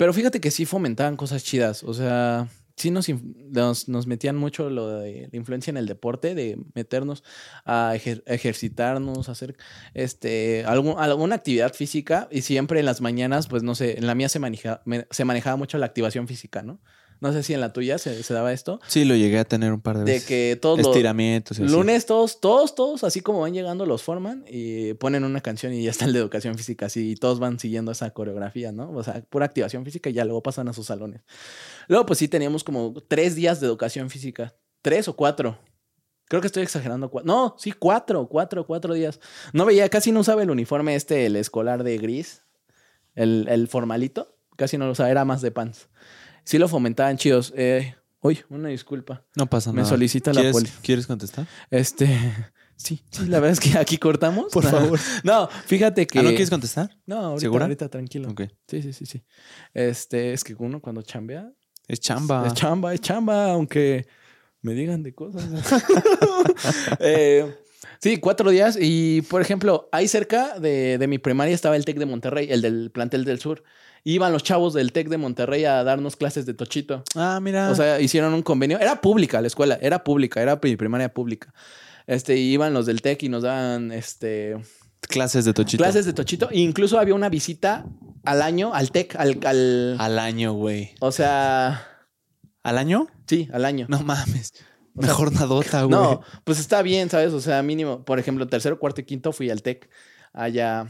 [0.02, 3.08] pero fíjate que sí fomentaban cosas chidas, o sea, sí nos,
[3.52, 7.24] nos, nos metían mucho lo de la influencia en el deporte, de meternos
[7.66, 9.56] a ejer- ejercitarnos, hacer
[9.94, 14.16] este, algún- alguna actividad física y siempre en las mañanas, pues no sé, en la
[14.16, 16.80] mía se, maneja- me- se manejaba mucho la activación física, ¿no?
[17.22, 19.72] No sé si en la tuya se, se daba esto, Sí, lo llegué a tener
[19.72, 20.28] un par de de veces.
[20.28, 20.88] que todos los...
[20.88, 21.72] Estiramientos y así.
[21.72, 25.84] Lunes todos, todos, todos, así como van llegando, los forman y ponen una canción y
[25.84, 28.92] ya está el de educación física, así, y todos van siguiendo esa coreografía, ¿no?
[28.92, 31.22] O sea, pura activación física y ya luego pasan a sus salones.
[31.88, 35.60] Luego, pues sí, teníamos como tres días de educación física, tres o cuatro.
[36.28, 37.12] Creo que estoy exagerando.
[37.24, 39.20] No, sí, cuatro, cuatro, cuatro días.
[39.54, 42.42] No veía, casi no usaba el uniforme este, el escolar de gris,
[43.14, 45.88] el, el formalito, casi no lo usaba, era más de pants.
[46.44, 47.54] Sí lo fomentaban chidos.
[47.56, 49.24] Eh, uy, una disculpa.
[49.36, 49.90] No pasa Me nada.
[49.90, 50.70] solicita la ¿Quieres, poli.
[50.82, 51.48] ¿Quieres contestar?
[51.70, 52.08] Este,
[52.76, 54.52] sí, sí, la verdad es que aquí cortamos.
[54.52, 54.72] Por No.
[54.72, 55.00] favor.
[55.24, 56.20] No, fíjate que.
[56.20, 56.90] ¿Ah, no quieres contestar?
[57.06, 57.66] No, ahorita, ¿Segura?
[57.66, 58.34] ahorita tranquilo.
[58.68, 59.24] Sí, sí, sí, sí.
[59.74, 61.52] Este, es que uno cuando chambea.
[61.88, 62.48] Es chamba.
[62.48, 64.08] Es chamba, es chamba, aunque
[64.62, 65.44] me digan de cosas.
[67.00, 67.56] Eh,
[68.00, 68.78] sí, cuatro días.
[68.80, 72.62] Y por ejemplo, ahí cerca de, de mi primaria estaba el TEC de Monterrey, el
[72.62, 73.64] del plantel del sur.
[74.04, 77.04] Iban los chavos del TEC de Monterrey a darnos clases de tochito.
[77.16, 77.70] ah, mira.
[77.70, 78.80] O sea, hicieron un convenio.
[78.80, 81.54] Era pública la escuela, era pública, era pri- primaria pública.
[82.08, 84.58] Este, y iban los del TEC y nos daban este,
[85.02, 85.84] clases de tochito.
[85.84, 86.50] clases de tochito.
[86.50, 87.86] E incluso había una visita
[88.26, 90.96] al año al TEC, al, al- Al año, güey.
[91.00, 91.88] o sea,
[92.64, 93.08] ¿Al año?
[93.28, 93.86] sí, al año.
[93.88, 94.52] No mames.
[94.96, 95.92] O sea, Mejor nadota, güey.
[95.98, 97.34] No, pues está bien, ¿sabes?
[97.34, 99.90] O sea, mínimo, por ejemplo, tercero, cuarto y quinto fui al TEC
[100.34, 100.88] allá.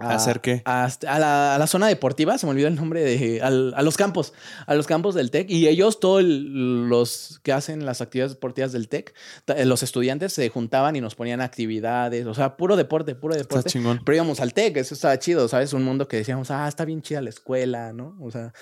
[0.00, 0.62] ¿A hacer qué?
[0.64, 3.40] A, a la, a la zona deportiva, se me olvidó el nombre de.
[3.42, 4.32] al- a los campos,
[4.66, 5.50] a los campos del TEC.
[5.50, 9.14] Y ellos, todos los que hacen las actividades deportivas del TEC,
[9.48, 13.42] eh, los estudiantes se juntaban y nos ponían actividades, o sea, puro deporte, puro Está
[13.48, 13.70] deporte.
[13.70, 14.00] chingón.
[14.04, 15.72] Pero íbamos al TEC, eso estaba chido, ¿sabes?
[15.72, 18.16] Un mundo que decíamos, ah, está bien chida la escuela, ¿no?
[18.20, 18.52] O sea,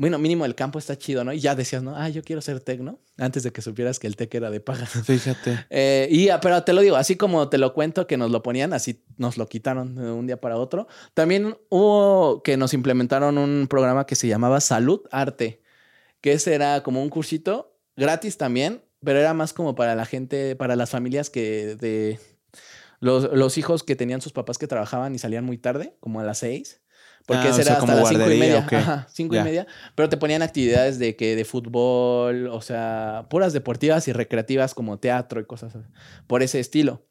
[0.00, 1.32] bueno, mínimo el campo está chido, ¿no?
[1.34, 1.94] Y ya decías, ¿no?
[1.94, 3.00] Ah, yo quiero ser TEC, ¿no?
[3.18, 4.86] Antes de que supieras que el TEC era de paga.
[5.04, 5.66] Fíjate.
[5.68, 8.42] Eh, y, ah, pero te lo digo, así como te lo cuento que nos lo
[8.42, 10.88] ponían, así nos lo quitaron de un día para otro.
[11.12, 15.60] También hubo que nos implementaron un programa que se llamaba Salud Arte,
[16.22, 20.56] que ese era como un cursito gratis también, pero era más como para la gente,
[20.56, 22.18] para las familias que de
[23.00, 26.24] los, los hijos que tenían sus papás que trabajaban y salían muy tarde, como a
[26.24, 26.80] las seis.
[27.26, 28.66] Porque Ah, o ese sea, era hasta las cinco y media.
[28.70, 29.66] Ajá, cinco y media.
[29.94, 34.98] Pero te ponían actividades de que de fútbol, o sea, puras deportivas y recreativas como
[34.98, 35.74] teatro y cosas
[36.26, 37.06] por ese estilo.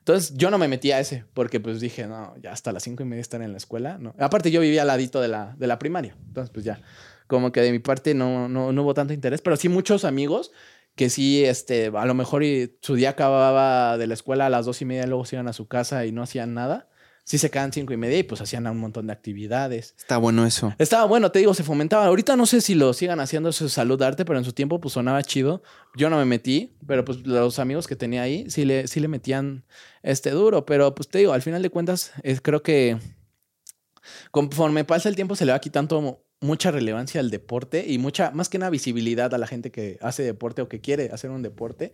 [0.00, 3.02] Entonces yo no me metí a ese porque pues dije, no, ya hasta las cinco
[3.02, 3.96] y media estar en la escuela.
[3.98, 4.14] No.
[4.18, 6.14] Aparte yo vivía al ladito de la, de la primaria.
[6.26, 6.82] Entonces pues ya,
[7.26, 10.52] como que de mi parte no, no, no hubo tanto interés, pero sí muchos amigos
[10.94, 12.42] que sí, este, a lo mejor
[12.82, 15.52] su día acababa de la escuela a las dos y media, luego se iban a
[15.52, 16.88] su casa y no hacían nada.
[17.24, 19.94] Sí se quedaban cinco y media y pues hacían un montón de actividades.
[19.96, 20.74] Está bueno eso.
[20.78, 22.04] Estaba bueno, te digo, se fomentaba.
[22.04, 24.92] Ahorita no sé si lo sigan haciendo de salud arte, pero en su tiempo pues
[24.92, 25.62] sonaba chido.
[25.96, 29.08] Yo no me metí, pero pues los amigos que tenía ahí sí le, sí le
[29.08, 29.64] metían
[30.02, 30.66] este duro.
[30.66, 32.98] Pero pues te digo, al final de cuentas, eh, creo que
[34.30, 38.50] conforme pasa el tiempo se le va quitando mucha relevancia al deporte y mucha, más
[38.50, 41.92] que nada visibilidad a la gente que hace deporte o que quiere hacer un deporte.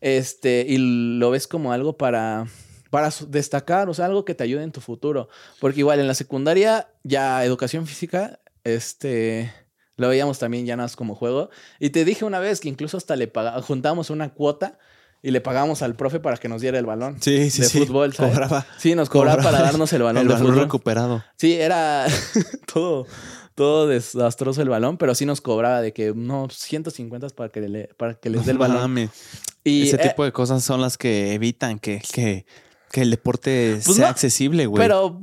[0.00, 2.46] Este, y lo ves como algo para,
[2.92, 5.30] para destacar, o sea, algo que te ayude en tu futuro.
[5.60, 9.50] Porque igual en la secundaria, ya educación física, este,
[9.96, 11.48] lo veíamos también ya nada más como juego.
[11.80, 14.78] Y te dije una vez que incluso hasta le juntamos una cuota
[15.22, 17.16] y le pagamos al profe para que nos diera el balón.
[17.22, 17.78] Sí, sí, de sí.
[17.78, 18.34] fútbol, ¿sabes?
[18.34, 18.66] Cobraba.
[18.76, 20.64] Sí, nos cobraba, Cobraba para darnos el balón el de balón fútbol.
[20.64, 21.24] recuperado.
[21.38, 22.04] Sí, era
[22.70, 23.06] todo,
[23.54, 27.84] todo desastroso el balón, pero sí nos cobraba de que no 150 para que le,
[27.96, 28.76] para que les dé el balón.
[28.82, 29.08] mames.
[29.64, 32.44] Y Ese eh, tipo de cosas son las que evitan que, que,
[32.92, 34.80] que el deporte Pues sea no, accesible, güey.
[34.80, 35.20] Pero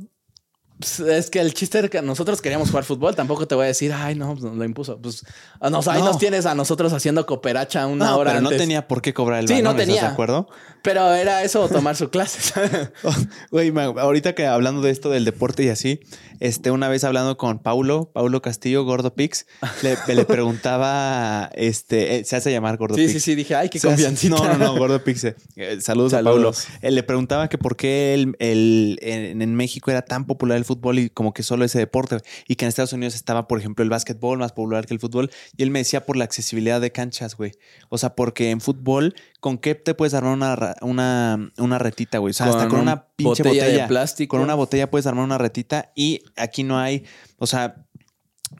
[1.08, 3.14] es que el chiste era que nosotros queríamos jugar fútbol.
[3.14, 5.00] Tampoco te voy a decir, ay, no, pues, lo impuso.
[5.00, 5.24] Pues
[5.60, 6.06] a nos, ahí No.
[6.06, 9.40] nos tienes a nosotros haciendo cooperacha una no, hora pero no tenía por qué cobrar
[9.40, 10.02] el Sí, balón, no ¿estás tenía.
[10.02, 10.48] de acuerdo?
[10.82, 12.52] Pero era eso tomar su clase.
[13.50, 16.00] Güey, ahorita que hablando de esto del deporte y así,
[16.40, 19.46] este, una vez hablando con Paulo, Paulo Castillo, Gordo Pix,
[19.82, 23.12] le, le preguntaba, este, eh, se hace llamar Gordo sí, Pix.
[23.12, 23.34] sí, sí.
[23.34, 24.36] Dije, ay, qué confiancita.
[24.36, 25.24] No, no, no, Gordo Pix.
[25.24, 26.22] eh, eh, saludos, a.
[26.22, 26.52] Paulo.
[26.82, 30.64] Él le preguntaba que por qué el, el- en, en México era tan popular el
[30.74, 32.18] fútbol y como que solo ese deporte.
[32.46, 35.30] Y que en Estados Unidos estaba, por ejemplo, el básquetbol más popular que el fútbol.
[35.56, 37.52] Y él me decía por la accesibilidad de canchas, güey.
[37.88, 42.30] O sea, porque en fútbol, ¿con qué te puedes armar una, una, una retita, güey?
[42.30, 44.36] O sea, hasta con una pinche botella, botella de plástico.
[44.36, 47.04] Con una botella puedes armar una retita y aquí no hay,
[47.38, 47.86] o sea,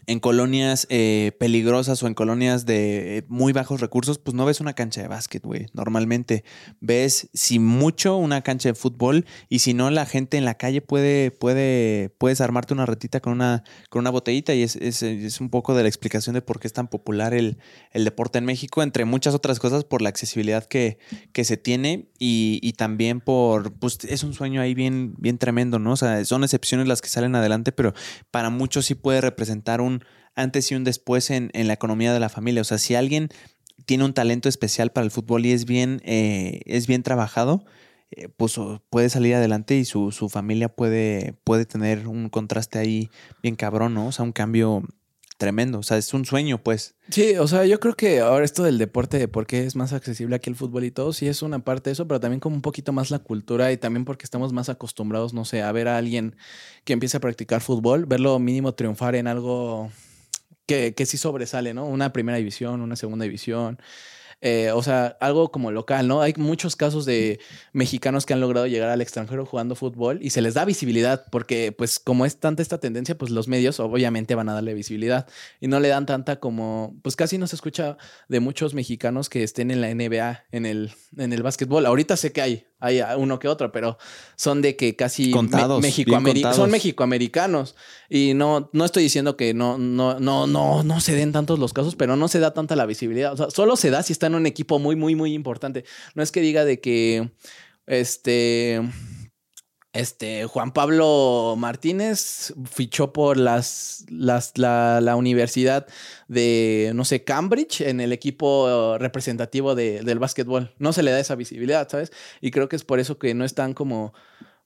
[0.07, 4.61] en colonias eh, peligrosas o en colonias de eh, muy bajos recursos, pues no ves
[4.61, 5.67] una cancha de básquet, güey.
[5.73, 6.45] Normalmente
[6.81, 10.81] ves, si mucho, una cancha de fútbol y si no, la gente en la calle
[10.81, 15.51] puede, puede, puedes armarte una retita con una, con una botellita y es, es, un
[15.51, 17.59] poco de la explicación de por qué es tan popular el,
[17.93, 20.99] el, deporte en México, entre muchas otras cosas por la accesibilidad que,
[21.33, 25.79] que se tiene y, y, también por, pues es un sueño ahí bien, bien tremendo,
[25.79, 25.93] ¿no?
[25.93, 27.95] O sea, son excepciones las que salen adelante, pero
[28.31, 32.29] para muchos sí puede representar un antes y un después en, la economía de la
[32.29, 32.63] familia.
[32.63, 33.29] O sea, si alguien
[33.87, 37.65] tiene un talento especial para el fútbol y es bien, eh, es bien trabajado,
[38.11, 38.59] eh, pues
[38.91, 43.09] puede salir adelante y su, familia puede, puede tener un contraste ahí
[43.43, 44.09] bien cabrón, ¿no?
[44.09, 44.83] O sea, un cambio
[45.41, 45.79] tremendo.
[45.79, 46.95] O sea, es un sueño, pues.
[47.09, 49.95] Sí, o sea, yo creo que ahora esto del deporte, de por qué es más
[49.95, 52.55] accesible aquí el fútbol y todo, sí es una parte de eso, pero también como
[52.55, 55.89] un poquito más la cultura y también porque estamos más acostumbrados, no sé, a ver
[55.89, 56.37] a alguien
[56.85, 59.91] que empiece a practicar fútbol, verlo mínimo triunfar en algo
[60.67, 61.87] que, que sí sobresale, ¿no?
[61.87, 63.79] Una primera división, una segunda división.
[64.43, 66.23] Eh, o sea, algo como local, ¿no?
[66.23, 67.41] Hay muchos casos de
[67.75, 71.73] mexicanos que han logrado llegar al extranjero jugando fútbol y se les da visibilidad porque
[71.73, 75.27] pues como es tanta esta tendencia, pues los medios obviamente van a darle visibilidad
[75.61, 77.99] y no le dan tanta como, pues casi no se escucha
[78.29, 81.85] de muchos mexicanos que estén en la NBA, en el, en el básquetbol.
[81.85, 83.99] Ahorita sé que hay, hay uno que otro, pero
[84.37, 85.85] son de que casi contados,
[86.57, 87.77] son mexicoamericanos.
[88.09, 91.73] Y no no estoy diciendo que no no no no no se den tantos los
[91.73, 94.27] casos, pero no se da tanta la visibilidad, o sea, solo se da si está
[94.27, 95.85] en un equipo muy muy muy importante.
[96.15, 97.31] No es que diga de que
[97.87, 98.81] este
[99.93, 105.87] este, Juan Pablo Martínez fichó por las, las la, universidad
[106.29, 110.73] de, no sé, Cambridge en el equipo representativo de, del básquetbol.
[110.79, 112.13] No se le da esa visibilidad, ¿sabes?
[112.41, 114.15] Y creo que es por eso que no es tan como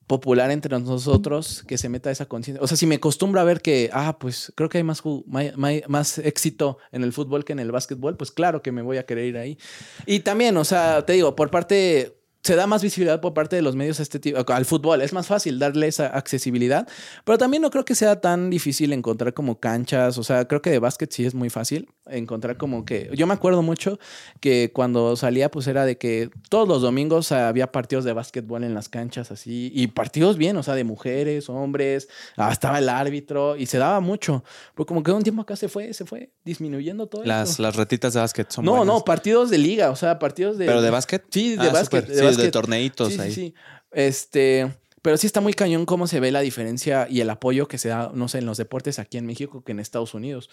[0.06, 2.62] popular entre nosotros que se meta esa conciencia.
[2.62, 6.18] O sea, si me acostumbro a ver que, ah, pues creo que hay más, más,
[6.18, 9.24] éxito en el fútbol que en el básquetbol, pues claro que me voy a querer
[9.24, 9.58] ir ahí.
[10.04, 13.62] Y también, o sea, te digo, por parte se da más visibilidad por parte de
[13.62, 15.00] los medios a este tipo, al fútbol.
[15.00, 16.86] Es más fácil darle esa accesibilidad,
[17.24, 20.18] pero también no creo que sea tan difícil encontrar como canchas.
[20.18, 23.10] O sea, creo que de básquet sí es muy fácil encontrar como que.
[23.14, 23.98] Yo me acuerdo mucho
[24.40, 28.74] que cuando salía, pues era de que todos los domingos había partidos de básquetbol en
[28.74, 33.56] las canchas así, y partidos bien, o sea, de mujeres, hombres, ah, estaba el árbitro
[33.56, 34.44] y se daba mucho.
[34.74, 37.24] Pero como que un tiempo acá se fue, se fue disminuyendo todo.
[37.24, 38.66] Las, las retitas de básquet son.
[38.66, 40.66] No, no, partidos de liga, o sea, partidos de.
[40.66, 41.24] ¿Pero de básquet?
[41.30, 42.06] Sí, de ah, básquet.
[42.06, 43.32] De de torneitos ahí.
[43.32, 43.54] Sí,
[43.92, 47.78] Este, pero sí está muy cañón cómo se ve la diferencia y el apoyo que
[47.78, 50.50] se da, no sé, en los deportes aquí en México que en Estados Unidos.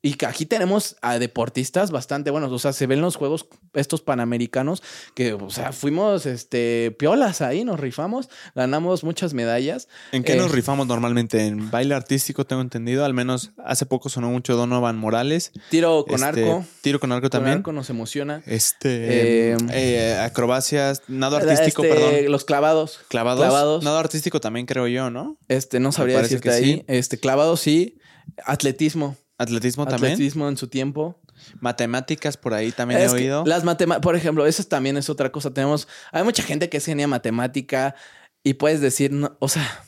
[0.00, 2.52] Y que aquí tenemos a deportistas bastante buenos.
[2.52, 4.80] O sea, se ven los juegos estos panamericanos
[5.14, 9.88] que, o sea, fuimos este, piolas ahí, nos rifamos, ganamos muchas medallas.
[10.12, 11.46] ¿En qué nos eh, rifamos normalmente?
[11.46, 13.04] En baile artístico, tengo entendido.
[13.04, 15.50] Al menos hace poco sonó mucho Donovan Morales.
[15.68, 16.64] Tiro con este, arco.
[16.80, 17.54] Tiro con arco también.
[17.54, 18.42] Con arco nos emociona.
[18.46, 19.50] Este.
[19.50, 22.30] Em, eh, acrobacias, nado artístico, este, perdón.
[22.30, 23.00] Los clavados.
[23.08, 23.44] clavados.
[23.44, 23.82] Clavados.
[23.82, 25.38] Nado artístico también creo yo, ¿no?
[25.48, 26.64] Este, no sabría decirte ahí.
[26.64, 26.84] Sí.
[26.86, 27.98] Este, clavados sí.
[28.44, 29.16] Atletismo.
[29.38, 30.14] Atletismo también.
[30.14, 31.20] Atletismo en su tiempo.
[31.60, 33.44] Matemáticas por ahí también he oído.
[33.46, 35.54] Las matemáticas, por ejemplo, eso también es otra cosa.
[35.54, 37.94] Tenemos, hay mucha gente que es genia matemática
[38.42, 39.84] y puedes decir, o sea,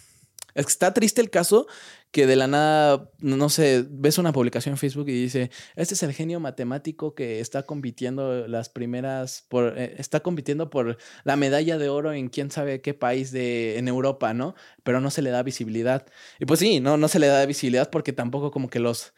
[0.55, 1.67] es que está triste el caso
[2.11, 6.03] que de la nada, no sé, ves una publicación en Facebook y dice, este es
[6.03, 11.79] el genio matemático que está compitiendo las primeras, por, eh, está compitiendo por la medalla
[11.79, 14.57] de oro en quién sabe qué país de, en Europa, ¿no?
[14.83, 16.05] Pero no se le da visibilidad.
[16.41, 19.13] Y pues sí, no, no se le da visibilidad porque tampoco como que los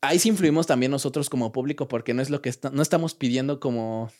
[0.00, 3.60] ahí sí influimos también nosotros como público porque no es lo que no estamos pidiendo
[3.60, 4.10] como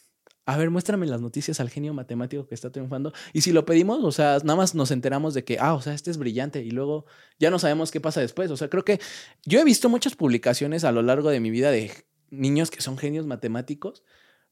[0.48, 3.12] a ver, muéstrame las noticias al genio matemático que está triunfando.
[3.34, 5.92] Y si lo pedimos, o sea, nada más nos enteramos de que, ah, o sea,
[5.92, 7.04] este es brillante y luego
[7.38, 8.50] ya no sabemos qué pasa después.
[8.50, 8.98] O sea, creo que
[9.44, 11.92] yo he visto muchas publicaciones a lo largo de mi vida de
[12.30, 14.04] niños que son genios matemáticos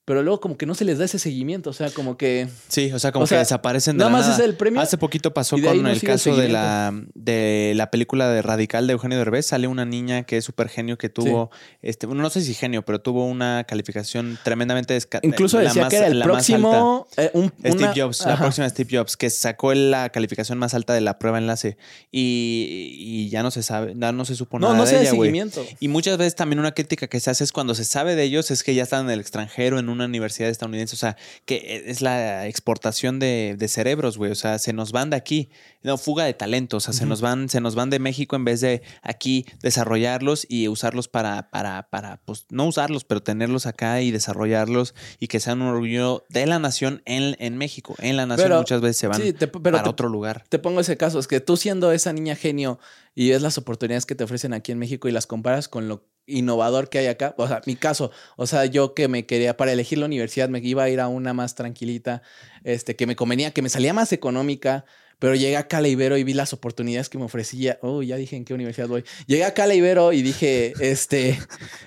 [0.06, 2.48] pero luego como que no se les da ese seguimiento, o sea, como que...
[2.68, 4.80] Sí, o sea, como que desaparecen de nada más es el premio.
[4.80, 9.18] Hace poquito pasó con el caso de la, de la película de Radical de Eugenio
[9.18, 11.50] Derbez, sale una niña que es súper genio, que tuvo,
[11.82, 14.96] este, no sé si genio, pero tuvo una calificación tremendamente...
[15.22, 17.08] Incluso decía que era el próximo...
[17.16, 21.18] Eh, Steve Jobs, la próxima Steve Jobs, que sacó la calificación más alta de la
[21.18, 21.78] prueba enlace.
[22.12, 25.66] Y, y ya no se sabe, ya no se supo nada no de ella, seguimiento.
[25.80, 28.52] Y muchas veces también una crítica que se hace es cuando se sabe de ellos
[28.52, 30.94] es que ya están en el extranjero, en un una universidad estadounidense.
[30.94, 34.30] O sea, que es la exportación de, de cerebros, güey.
[34.30, 35.50] O sea, se nos van de aquí.
[35.82, 36.84] No, fuga de talentos.
[36.84, 40.46] O sea, se nos van, se nos van de México en vez de aquí desarrollarlos
[40.48, 45.38] y usarlos para, para, para, pues, no usarlos, pero tenerlos acá y desarrollarlos y que
[45.40, 47.94] sean un orgullo de la nación en, en México.
[47.98, 50.44] En la nación Pero- muchas veces se van sí, te- pero para te- otro lugar.
[50.48, 52.78] Te pongo ese caso, es que tú siendo esa niña genio
[53.16, 56.06] y ves las oportunidades que te ofrecen aquí en México y las comparas con lo
[56.26, 59.72] innovador que hay acá, o sea, mi caso, o sea, yo que me quería para
[59.72, 62.20] elegir la universidad me iba a ir a una más tranquilita,
[62.62, 64.84] este que me convenía, que me salía más económica,
[65.18, 67.78] pero llegué a Cala Ibero y vi las oportunidades que me ofrecía.
[67.82, 69.04] Oh, ya dije en qué universidad voy.
[69.26, 71.38] Llegué a Cala Ibero y dije, este,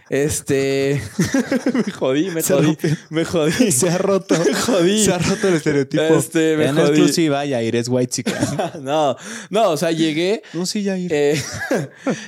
[0.10, 1.02] este,
[1.86, 2.90] me jodí, me Se jodí, rompió.
[3.10, 3.72] me jodí.
[3.72, 4.36] Se ha roto.
[4.46, 5.06] Me jodí.
[5.06, 6.04] Se ha roto el estereotipo.
[6.04, 6.88] Este, me en jodí.
[6.90, 8.74] exclusiva, Yair es white chica.
[8.82, 9.16] No,
[9.50, 11.12] no, o sea, llegué no, sí, Yair.
[11.14, 11.42] Eh,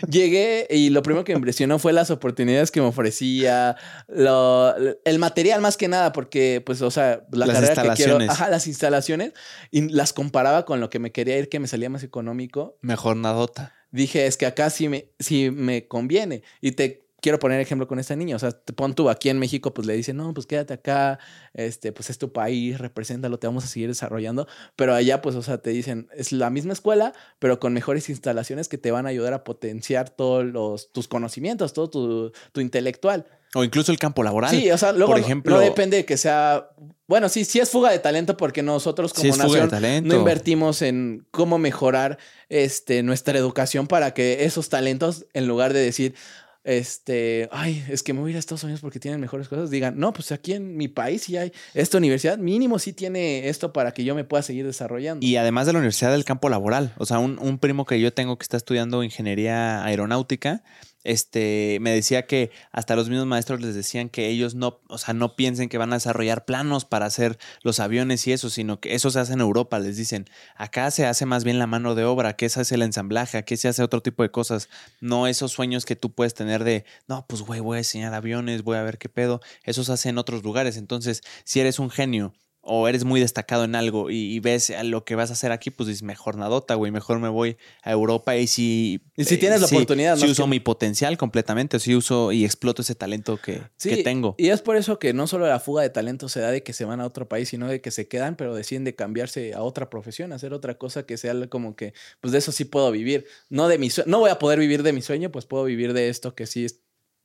[0.10, 3.76] llegué y lo primero que me impresionó fue las oportunidades que me ofrecía,
[4.08, 7.90] lo- el material más que nada, porque pues, o sea, la Las carrera que quiero,
[8.14, 8.30] instalaciones.
[8.30, 9.34] ajá, las instalaciones,
[9.72, 12.78] y las comparaba con lo que me quería ir, que me salía más económico.
[12.82, 13.74] Mejor nadota.
[13.90, 16.44] Dije, es que acá sí me, sí me conviene.
[16.62, 18.36] Y te quiero poner ejemplo con esta niña.
[18.36, 21.20] O sea, te pon tú aquí en México, pues le dicen, no, pues quédate acá,
[21.54, 24.48] este, pues es tu país, represéntalo, te vamos a seguir desarrollando.
[24.76, 28.68] Pero allá, pues, o sea, te dicen, es la misma escuela, pero con mejores instalaciones
[28.68, 33.26] que te van a ayudar a potenciar todos los, tus conocimientos, todo tu, tu intelectual.
[33.56, 34.50] O incluso el campo laboral.
[34.52, 36.70] Sí, o sea, luego Por ejemplo- no depende de que sea.
[37.08, 40.82] Bueno, sí, sí es fuga de talento porque nosotros Sí como de nación no invertimos
[40.82, 46.16] en cómo mejorar este, nuestra educación para que esos talentos, en lugar de decir,
[46.64, 49.70] este, ay, es que me voy a ir a Estados Unidos porque tienen mejores cosas,
[49.70, 53.74] digan, no, pues aquí en mi país sí hay esta universidad, mínimo sí tiene esto
[53.74, 55.26] para que yo me pueda seguir desarrollando.
[55.26, 56.94] Y además de la universidad del campo laboral.
[56.98, 60.64] O sea, un, un primo que yo tengo que está estudiando ingeniería aeronáutica,
[61.04, 65.14] este, me decía que hasta los mismos maestros les decían que ellos no, o sea,
[65.14, 68.96] no piensen que van a desarrollar planos para hacer los aviones y eso, sino que
[68.96, 69.80] eso se hace en Europa.
[69.80, 72.84] Les dicen, acá se hace más bien la mano de obra, que se hace el
[72.84, 74.70] ensamblaje, aquí se hace otro tipo de cosas.
[75.00, 78.64] No esos sueños que tú puedes tener de, no, pues güey, voy a diseñar aviones,
[78.64, 79.42] voy a ver qué pedo.
[79.64, 80.78] Eso se hace en otros lugares.
[80.78, 82.34] Entonces, si eres un genio
[82.64, 85.52] o eres muy destacado en algo y, y ves a lo que vas a hacer
[85.52, 89.02] aquí, pues dices, mejor nadota, güey, mejor me voy a Europa y si...
[89.18, 90.32] Y si tienes la oportunidad, Si ¿no?
[90.32, 94.36] uso Que- mi potencial completamente, si uso y exploto ese talento que, Sí, que tengo.
[94.38, 96.74] Y es por eso que no solo la fuga de talento se da de que
[96.74, 99.64] se van a otro país, sino de que se quedan, pero deciden de cambiarse a
[99.64, 103.26] otra profesión, hacer otra cosa que sea como que, pues de eso sí puedo vivir.
[103.50, 106.10] No de mi no voy a poder vivir de mi sueño, pues puedo vivir de
[106.10, 106.80] esto que sí es-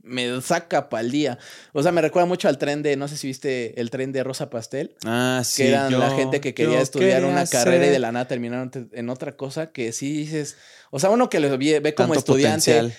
[0.07, 1.39] me saca para el día.
[1.73, 4.23] O sea, me recuerda mucho al tren de, no sé si viste el tren de
[4.25, 5.63] Rosa Pastel, Ah, sí.
[5.63, 8.71] que eran la gente que quería estudiar quería una carrera y de la nada terminaron
[8.71, 10.57] te- en otra cosa que sí dices,
[10.91, 12.95] o sea, uno que lo ve, ve como tanto estudiante, potencial.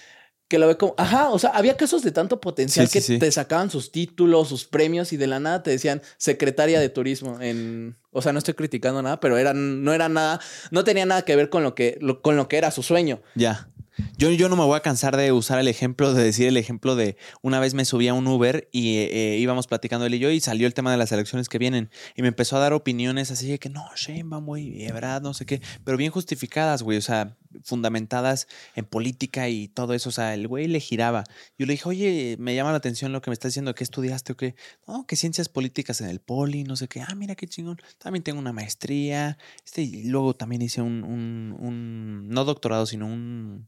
[0.49, 3.13] que lo ve como, ajá, o sea, había casos de tanto potencial Sí, que sí,
[3.13, 3.19] sí.
[3.19, 7.39] te sacaban sus títulos, sus premios y de la nada te decían secretaria de turismo
[7.41, 10.39] en, o sea, no estoy criticando nada, pero era, no era nada,
[10.71, 13.21] no tenía nada que ver con lo que, lo- con lo que era su sueño.
[13.35, 13.69] Ya.
[14.17, 16.95] Yo, yo no me voy a cansar de usar el ejemplo, de decir el ejemplo
[16.95, 20.19] de una vez me subí a un Uber y eh, eh, íbamos platicando él y
[20.19, 22.73] yo y salió el tema de las elecciones que vienen y me empezó a dar
[22.73, 26.97] opiniones así de que no, Sheinbaum, güey, Ebrard, no sé qué, pero bien justificadas, güey,
[26.97, 31.23] o sea, fundamentadas en política y todo eso, o sea, el güey le giraba.
[31.57, 34.33] Yo le dije, oye, me llama la atención lo que me estás diciendo, ¿qué estudiaste
[34.33, 34.55] o qué?
[34.87, 38.23] No, que ciencias políticas en el poli, no sé qué, ah, mira qué chingón, también
[38.23, 43.67] tengo una maestría, este, y luego también hice un, no doctorado, sino un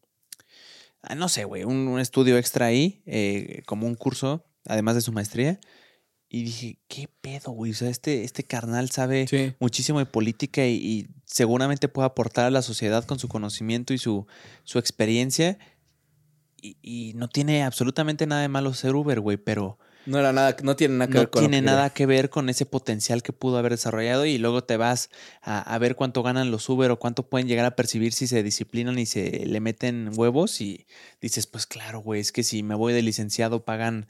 [1.16, 5.12] no sé, güey, un, un estudio extra ahí, eh, como un curso, además de su
[5.12, 5.60] maestría.
[6.32, 7.72] Y dije, ¿qué pedo, güey?
[7.72, 9.54] O sea, este, este carnal sabe Sí.
[9.60, 13.98] muchísimo de política y, y seguramente puede aportar a la sociedad con su conocimiento y
[13.98, 14.28] su,
[14.64, 15.58] su experiencia.
[16.62, 20.56] Y, y no tiene absolutamente nada de malo ser Uber, güey, pero No era nada,
[20.64, 23.22] no tiene nada que no ver con lo tiene nada que ver con ese potencial
[23.22, 25.12] que pudo haber desarrollado y luego te vas
[25.44, 28.42] a, a ver cuánto ganan los Uber o cuánto pueden llegar a percibir si se
[28.42, 30.88] disciplinan y se le meten huevos y
[31.22, 34.08] dices, pues claro, güey, es que si me voy de licenciado pagan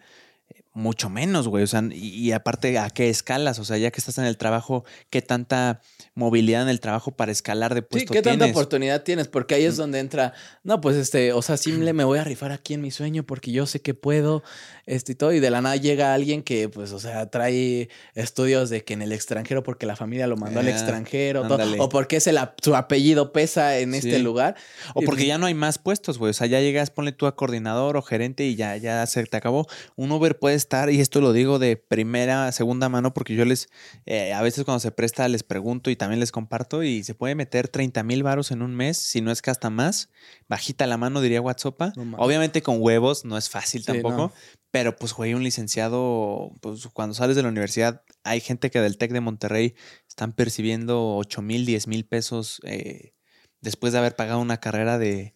[0.50, 3.90] eh, mucho menos, güey, o sea, y, y aparte a qué escalas, o sea, ya
[3.92, 5.82] que estás en el trabajo, qué tanta
[6.14, 9.28] movilidad en el trabajo para escalar de Sí, puesto ¿qué tanta oportunidad tienes?
[9.28, 12.24] Porque ahí es donde entra, no, pues este, o sea, sí le me voy a
[12.24, 14.44] rifar aquí en mi sueño porque yo sé que puedo,
[14.86, 18.70] este y todo, y de la nada llega alguien que, pues, o sea, trae estudios
[18.70, 21.90] de que en el extranjero porque la familia lo mandó al Ah, extranjero, todo, o
[21.90, 24.22] porque es el, su apellido pesa en este Sí.
[24.24, 24.56] lugar.
[24.92, 26.30] O porque pues, ya no hay más puestos, güey.
[26.30, 29.38] O sea, ya llegas, ponle tú a coordinador o gerente y ya, ya se te
[29.38, 29.68] acabó.
[29.96, 33.70] Un Uber puede estar, y esto lo digo de primera, segunda mano, porque yo les,
[34.06, 37.34] eh, a veces cuando se presta les pregunto y también les comparto, y se puede
[37.34, 40.10] meter 30 mil varos en un mes, si no es que hasta más,
[40.48, 41.82] bajita la mano, diría WhatsApp.
[42.18, 44.32] Obviamente con huevos no es fácil tampoco,
[44.72, 48.98] pero pues, güey, un licenciado, pues cuando sales de la universidad, hay gente que del
[48.98, 49.76] TEC de Monterrey
[50.08, 53.14] están percibiendo 8 mil, 10 mil pesos eh,
[53.62, 55.36] después de haber pagado una carrera de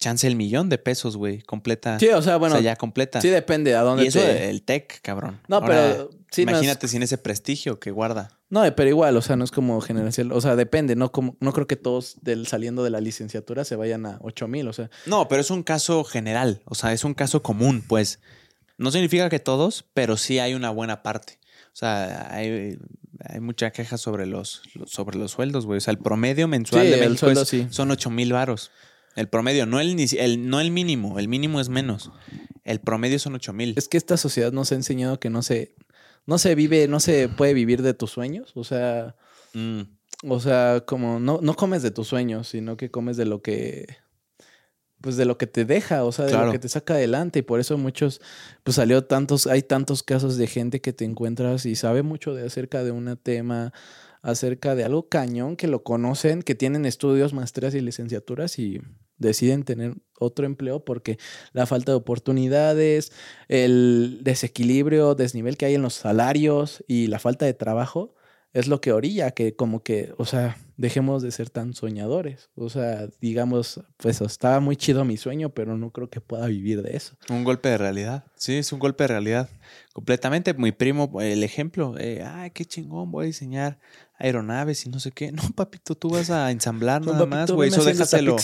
[0.00, 1.98] chance el millón de pesos, güey, completa.
[2.00, 2.54] Sí, o sea, bueno.
[2.54, 3.20] O sea, ya completa.
[3.20, 5.40] Sí, depende a dónde Y eso el tech, cabrón.
[5.46, 6.10] No, pero.
[6.30, 8.38] Sí, imagínate sin ese prestigio que guarda.
[8.48, 10.32] No, pero igual, o sea, no es como generación.
[10.32, 13.76] O sea, depende, no como, no creo que todos del saliendo de la licenciatura se
[13.76, 14.90] vayan a 8 mil, o sea.
[15.06, 16.62] No, pero es un caso general.
[16.64, 18.20] O sea, es un caso común, pues.
[18.78, 21.38] No significa que todos, pero sí hay una buena parte.
[21.66, 22.78] O sea, hay,
[23.24, 25.78] hay mucha queja sobre los, sobre los sueldos, güey.
[25.78, 28.70] O sea, el promedio mensual de México son 8 mil varos.
[29.16, 31.18] El promedio, no el, el, no el mínimo.
[31.18, 32.10] El mínimo es menos.
[32.64, 33.74] El promedio son 8 mil.
[33.76, 35.74] Es que esta sociedad nos ha enseñado que no se,
[36.26, 38.52] no se vive, no se puede vivir de tus sueños.
[38.54, 39.16] O sea,
[39.54, 39.82] mm.
[40.28, 43.86] o sea, como no, no comes de tus sueños, sino que comes de lo que,
[45.00, 47.40] pues de lo que te deja, o sea, de lo que te saca adelante.
[47.40, 48.20] Y por eso muchos,
[48.62, 52.46] pues salió tantos, hay tantos casos de gente que te encuentras y sabe mucho de
[52.46, 53.72] acerca de un tema
[54.22, 58.80] acerca de algo cañón que lo conocen, que tienen estudios, maestrías y licenciaturas y
[59.18, 61.18] deciden tener otro empleo porque
[61.52, 63.12] la falta de oportunidades,
[63.48, 68.14] el desequilibrio, desnivel que hay en los salarios y la falta de trabajo
[68.52, 72.48] es lo que orilla que como que, o sea, dejemos de ser tan soñadores.
[72.54, 76.82] O sea, digamos, pues estaba muy chido mi sueño, pero no creo que pueda vivir
[76.82, 77.16] de eso.
[77.28, 78.24] Un golpe de realidad.
[78.34, 79.50] Sí, es un golpe de realidad.
[79.92, 80.54] Completamente.
[80.54, 83.78] Mi primo, el ejemplo, eh, ay, qué chingón, voy a diseñar
[84.18, 85.30] aeronaves y no sé qué.
[85.40, 87.68] No, papito, tú vas a ensamblar nada más, güey.
[87.68, 88.36] Eso déjaselo,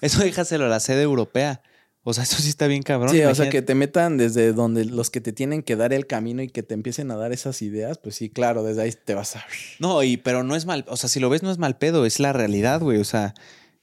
[0.00, 1.60] eso déjaselo a la sede europea.
[2.04, 3.10] O sea, eso sí está bien cabrón.
[3.10, 6.06] Sí, o sea, que te metan desde donde los que te tienen que dar el
[6.06, 9.14] camino y que te empiecen a dar esas ideas, pues sí, claro, desde ahí te
[9.14, 9.44] vas a...
[9.78, 12.06] No, y pero no es mal, o sea, si lo ves no es mal pedo,
[12.06, 12.98] es la realidad, güey.
[12.98, 13.34] O sea,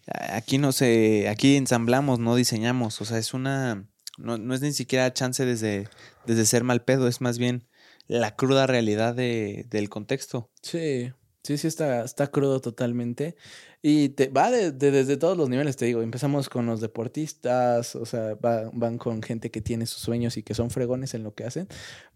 [0.07, 3.01] aquí no sé, aquí ensamblamos, no diseñamos.
[3.01, 5.88] O sea, es una, no, no es ni siquiera chance desde,
[6.26, 7.67] desde ser mal pedo, es más bien
[8.07, 10.51] la cruda realidad de, del contexto.
[10.61, 11.11] Sí.
[11.50, 13.36] Sí, sí, está, está crudo totalmente.
[13.82, 16.04] Y va de, desde todos los niveles, te digo.
[16.04, 20.54] Empezamos con los deportistas, o sea, van con gente que tiene sus sueños y que
[20.54, 21.68] son fregones en lo que hacen.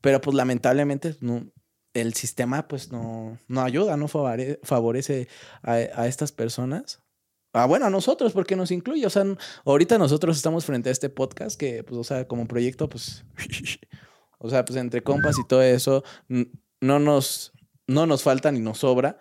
[0.02, 1.52] Pero pues lamentablemente no,
[1.96, 5.28] el sistema pues no, no ayuda, no favorece
[5.64, 7.02] a, a estas personas.
[7.54, 9.04] Ah, bueno, a nosotros, porque nos incluye.
[9.08, 9.26] O sea,
[9.66, 13.26] ahorita nosotros estamos frente a este podcast que, pues, o sea, como proyecto, pues,
[14.38, 16.04] o sea, pues entre compas y todo eso,
[16.82, 17.53] no nos
[17.88, 19.18] no nos falta ni nos sobra,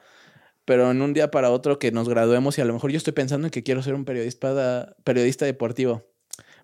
[0.65, 3.13] pero en un día para otro que nos graduemos y a lo mejor yo estoy
[3.13, 6.07] pensando en que quiero ser un periodista, periodista deportivo,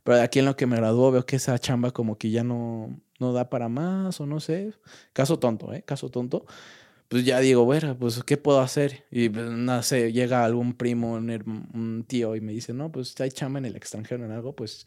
[0.05, 2.45] pero de aquí en lo que me graduó veo que esa chamba como que ya
[2.45, 4.73] no, no da para más o no sé,
[5.13, 5.83] caso tonto, ¿eh?
[5.83, 6.47] Caso tonto.
[7.09, 9.07] Pues ya digo, bueno, pues ¿qué puedo hacer?
[9.11, 13.31] Y pues, no sé, llega algún primo, un, tío y me dice, no, pues hay
[13.31, 14.87] chamba en el extranjero en algo, pues...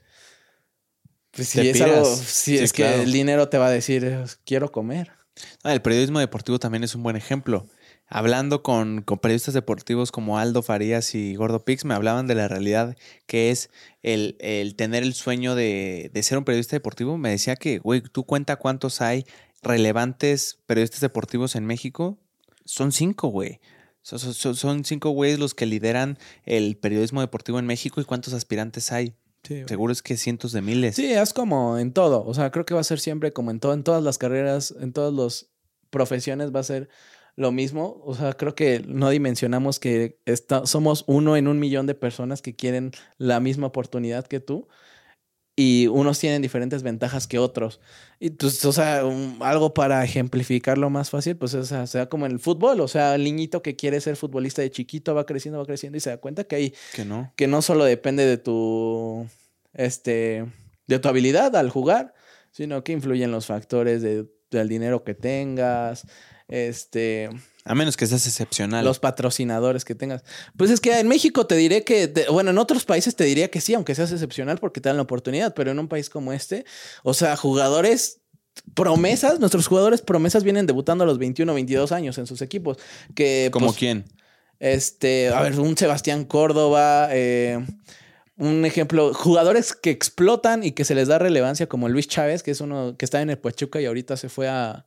[1.32, 5.14] Pues si es algo, si es que el dinero te va a decir, quiero comer.
[5.64, 7.66] El periodismo deportivo también es un buen ejemplo.
[8.08, 12.98] Hablando con, periodistas deportivos como Aldo Farías y Gordo Pix, me hablaban de la realidad
[13.26, 13.70] que es
[14.04, 14.36] el,
[14.76, 17.18] tener el sueño de, ser un periodista deportivo.
[17.18, 19.26] Me decía que, güey, tú cuenta cuántos hay
[19.62, 22.18] relevantes periodistas deportivos en México.
[22.66, 23.62] Son cinco, güey.
[24.02, 29.14] Son cinco güeyes los que lideran el periodismo deportivo en México y cuántos aspirantes hay.
[29.44, 30.96] Seguro es que cientos de miles.
[30.96, 32.24] Sí, es como en todo.
[32.26, 34.74] O sea, creo que va a ser siempre como en todo, en todas las carreras,
[34.80, 35.52] en todas las
[35.90, 36.90] profesiones va a ser
[37.36, 38.02] lo mismo.
[38.06, 40.20] O sea, creo que no dimensionamos que
[40.66, 44.68] somos uno en un millón de personas que quieren la misma oportunidad que tú.
[45.56, 47.82] Y unos tienen diferentes ventajas que otros.
[48.20, 49.04] Y pues, o sea,
[49.42, 52.80] algo para ejemplificarlo más fácil, pues o sea, sea como en el fútbol.
[52.80, 56.02] O sea, el niñito que quiere ser futbolista de chiquito va creciendo, va creciendo y
[56.02, 56.74] se da cuenta que hay.
[56.96, 57.34] Que no.
[57.36, 59.28] Que no solo depende de tu.
[59.74, 60.46] Este.
[60.88, 62.14] De tu habilidad al jugar,
[62.52, 66.06] sino que influyen los factores de, del dinero que tengas.
[66.52, 67.30] Este.
[67.64, 68.84] A menos que seas excepcional.
[68.84, 70.24] Los patrocinadores que tengas.
[70.58, 73.62] Pues es que en México te diré que, bueno, en otros países te diría que
[73.62, 76.66] sí, aunque seas excepcional porque te dan la oportunidad, pero en un país como este,
[77.04, 78.20] o sea, jugadores
[78.74, 82.78] promesas, nuestros jugadores promesas vienen debutando a los 21 o 22 años en sus equipos.
[83.16, 84.06] Que, ¿Como pues, quién?
[84.60, 87.66] Este, a ver, un Sebastián Córdoba, eh,
[88.36, 92.52] un ejemplo, jugadores que explotan y que se les da relevancia, como Luis Chávez, que
[92.52, 94.86] es uno que está en el Pachuca y ahorita se fue a,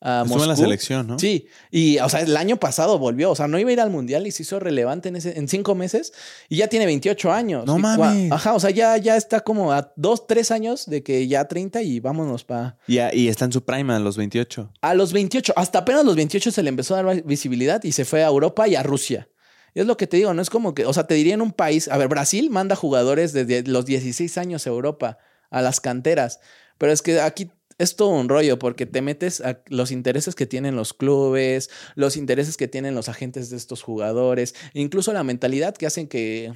[0.00, 1.18] a Estuvo en la selección, ¿no?
[1.18, 3.90] Sí, y o sea, el año pasado volvió, o sea, no iba a ir al
[3.90, 6.12] mundial y se hizo relevante en, ese, en cinco meses
[6.48, 7.66] y ya tiene 28 años.
[7.66, 8.32] No mames.
[8.32, 11.82] Ajá, o sea, ya, ya está como a dos, tres años de que ya 30
[11.82, 12.78] y vámonos para...
[12.86, 14.72] Y, y está en su prime a los 28.
[14.80, 18.04] A los 28, hasta apenas los 28 se le empezó a dar visibilidad y se
[18.04, 19.28] fue a Europa y a Rusia.
[19.74, 21.42] Y es lo que te digo, no es como que, o sea, te diría en
[21.42, 25.18] un país, a ver, Brasil manda jugadores desde los 16 años a Europa,
[25.50, 26.40] a las canteras,
[26.78, 27.50] pero es que aquí
[27.80, 32.18] es todo un rollo porque te metes a los intereses que tienen los clubes, los
[32.18, 36.52] intereses que tienen los agentes de estos jugadores, incluso la mentalidad que hacen que,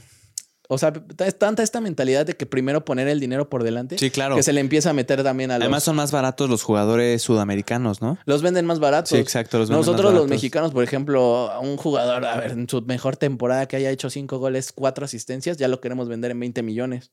[0.69, 0.93] o sea,
[1.25, 4.37] es tanta esta mentalidad de que primero poner el dinero por delante, Sí, claro.
[4.37, 5.63] que se le empieza a meter también a los...
[5.63, 8.19] Además son más baratos los jugadores sudamericanos, ¿no?
[8.27, 9.09] los venden más baratos.
[9.09, 9.59] Sí, exacto.
[9.59, 13.17] Los venden más Nosotros los mexicanos, por ejemplo, un jugador, a ver, en su mejor
[13.17, 17.13] temporada que haya hecho cinco goles, cuatro asistencias, ya lo queremos vender en 20 millones.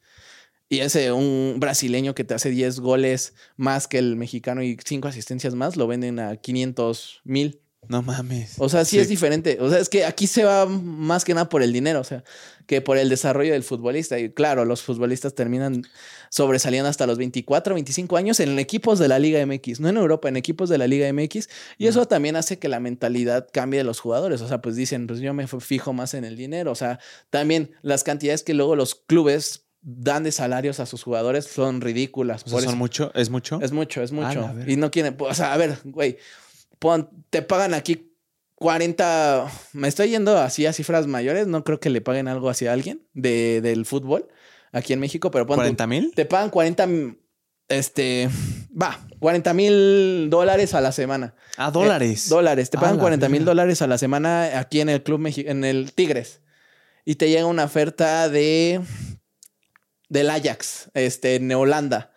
[0.71, 5.09] Y ese, un brasileño que te hace 10 goles más que el mexicano y cinco
[5.09, 7.59] asistencias más, lo venden a 500 mil.
[7.89, 8.55] No mames.
[8.57, 8.99] O sea, sí, Sí.
[8.99, 9.57] es diferente.
[9.59, 12.23] O sea, es que aquí se va más que nada por el dinero, o sea,
[12.67, 14.17] que por el desarrollo del futbolista.
[14.17, 15.83] Y claro, los futbolistas terminan
[16.29, 20.29] sobresaliendo hasta los 24, 25 años en equipos de la Liga MX, no en Europa,
[20.29, 21.49] en equipos de la Liga MX.
[21.79, 24.39] Y eso también hace que la mentalidad cambie de los jugadores.
[24.41, 26.71] O sea, pues dicen, pues yo me fijo más en el dinero.
[26.71, 26.99] O sea,
[27.29, 32.43] también las cantidades que luego los clubes dan de salarios a sus jugadores son ridículas.
[32.43, 33.59] O sea, Por son eso- mucho, ¿Es mucho?
[33.61, 34.53] es mucho, es mucho.
[34.67, 36.17] Y no quieren, o sea, a ver, güey,
[36.79, 38.07] pon- te pagan aquí
[38.55, 42.67] 40, me estoy yendo así a cifras mayores, no creo que le paguen algo así
[42.67, 44.27] a alguien de, del fútbol
[44.71, 46.11] aquí en México, pero pon tú, ¿40 mil?
[46.15, 46.87] te pagan 40,
[47.69, 48.29] este,
[48.79, 51.33] va, 40 mil dólares a la semana.
[51.57, 52.27] Ah, dólares.
[52.27, 55.21] Eh, dólares, te pagan la 40 mil dólares a la semana aquí en el club,
[55.21, 56.41] Mexi- en el Tigres.
[57.03, 58.79] Y te llega una oferta de
[60.11, 62.11] del Ajax, este, en Holanda.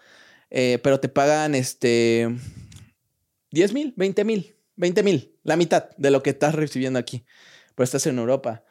[0.51, 2.28] Eh, pero te pagan este
[3.53, 7.24] 10 mil, 20 mil, 20 mil, la mitad de lo que estás recibiendo aquí.
[7.76, 8.64] Pero estás en Europa.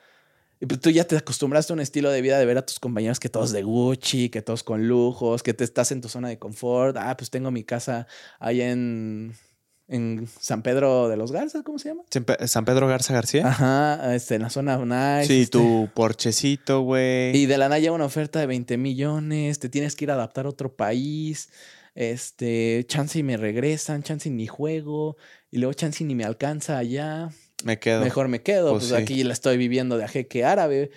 [0.59, 2.79] Y pues tú ya te acostumbraste a un estilo de vida de ver a tus
[2.79, 6.27] compañeros que todos de Gucci, que todos con lujos, que te estás en tu zona
[6.27, 6.97] de confort.
[6.97, 8.07] Ah, pues tengo mi casa
[8.39, 9.35] allá en,
[9.87, 12.03] en San Pedro de los Garza, ¿cómo se llama?
[12.09, 13.47] San Pe- San Pedro Garza García.
[13.47, 15.27] Ajá, este, en la zona nice.
[15.27, 15.57] sí, este.
[15.57, 17.35] tu porchecito, güey.
[17.35, 20.15] Y de la nada llega una oferta de 20 millones, te tienes que ir a
[20.15, 21.49] adaptar a otro país,
[21.95, 25.17] este, chance y me regresan, chance y ni juego,
[25.51, 27.29] y luego chance y ni me alcanza allá,
[27.63, 28.01] Me quedo.
[28.03, 29.01] mejor me quedo, Pues pues, sí.
[29.03, 30.91] aquí la estoy viviendo de jeque árabe.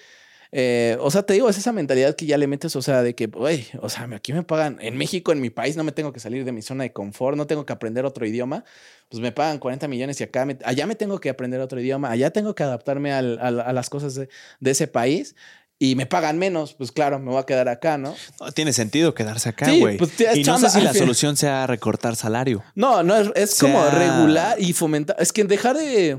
[0.53, 3.15] Eh, o sea, te digo, es esa mentalidad que ya le metes, o sea, de
[3.15, 6.13] que, güey, o sea, aquí me pagan, en México, en mi país, no me tengo
[6.13, 8.65] que salir de mi zona de confort, no tengo que aprender otro idioma,
[9.09, 12.11] pues me pagan 40 millones y acá, me- allá me tengo que aprender otro idioma,
[12.11, 14.29] allá tengo que adaptarme al- al- a las cosas de,
[14.61, 15.35] de ese país
[15.79, 18.15] y me pagan menos, pues claro, me voy a quedar acá, ¿no?
[18.41, 19.99] No, tiene sentido quedarse acá, Sí, güey.
[19.99, 22.65] pues, es y no sé si la solución sea recortar salario.
[22.75, 25.17] No, no, es, es como regular y fomentar.
[25.19, 26.19] Es que dejar de.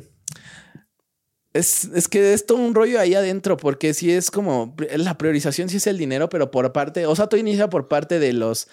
[1.58, 4.76] Es, es que es todo un rollo ahí adentro, porque sí es como.
[4.96, 7.06] La priorización sí es el dinero, pero por parte.
[7.06, 8.68] O sea, todo inicia por parte de los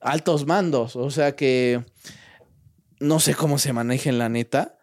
[0.00, 0.96] altos mandos.
[0.96, 1.84] O sea que.
[2.98, 4.76] No sé cómo se manejen la neta.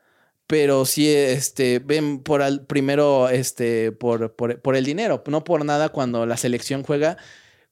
[0.47, 5.65] Pero sí, este, ven por al, primero, este, por, por, por el dinero, no por
[5.65, 7.17] nada cuando la selección juega.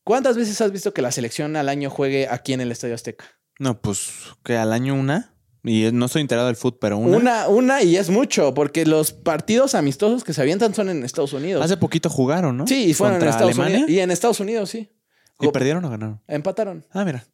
[0.04, 3.26] ¿Cuántas veces has visto que la selección al año juegue aquí en el Estadio Azteca?
[3.60, 4.12] No, pues
[4.44, 5.35] que al año una.
[5.66, 7.18] Y no estoy enterado del fútbol, pero una.
[7.18, 11.34] Una, una y es mucho, porque los partidos amistosos que se avientan son en Estados
[11.34, 11.66] Unidos.
[11.66, 12.68] Hace poquito jugaron, ¿no?
[12.68, 13.78] sí, y fueron en Estados Alemania.
[13.78, 13.92] Unidos.
[13.92, 14.92] Y en Estados Unidos, sí.
[15.40, 16.22] ¿Y perdieron o ganaron?
[16.28, 16.86] Empataron.
[16.92, 17.26] Ah, mira.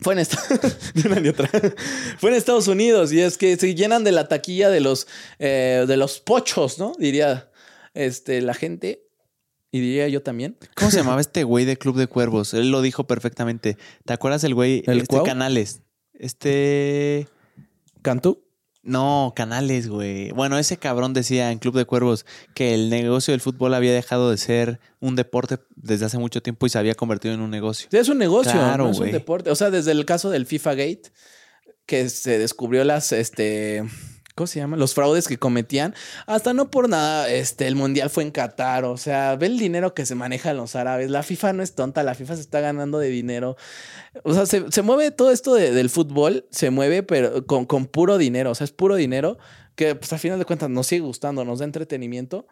[0.00, 0.38] Fue en, esta-.
[2.18, 5.06] Fue en Estados Unidos y es que se llenan de la taquilla de los,
[5.38, 6.92] eh, de los pochos, ¿no?
[6.98, 7.50] Diría
[7.94, 9.06] este, la gente.
[9.70, 10.56] Y diría yo también.
[10.76, 12.54] ¿Cómo se llamaba este güey de Club de Cuervos?
[12.54, 13.76] Él lo dijo perfectamente.
[14.04, 14.82] ¿Te acuerdas el güey?
[14.86, 15.24] ¿El este Cuau?
[15.24, 15.80] Canales.
[16.12, 17.28] Este.
[18.04, 18.44] ¿Cantú?
[18.82, 20.30] No, Canales, güey.
[20.32, 24.30] Bueno, ese cabrón decía en Club de Cuervos que el negocio del fútbol había dejado
[24.30, 27.88] de ser un deporte desde hace mucho tiempo y se había convertido en un negocio.
[27.90, 29.50] Sí, es un negocio, Claro, no es un deporte.
[29.50, 31.02] O sea, desde el caso del FIFA Gate,
[31.86, 33.84] que se descubrió las, este,
[34.34, 34.76] ¿cómo se llama?
[34.76, 35.94] Los fraudes que cometían.
[36.26, 38.84] Hasta no por nada, este, el mundial fue en Qatar.
[38.84, 41.10] O sea, ve el dinero que se maneja los árabes.
[41.10, 43.56] La FIFA no es tonta, la FIFA se está ganando de dinero.
[44.22, 47.86] O sea, se, se mueve todo esto de- del fútbol, se mueve, pero con, con
[47.86, 48.50] puro dinero.
[48.50, 49.38] O sea, es puro dinero
[49.76, 52.46] que, pues, a final de cuentas nos sigue gustando, nos da entretenimiento.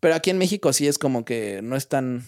[0.00, 2.24] Pero aquí en México sí es como que no es tan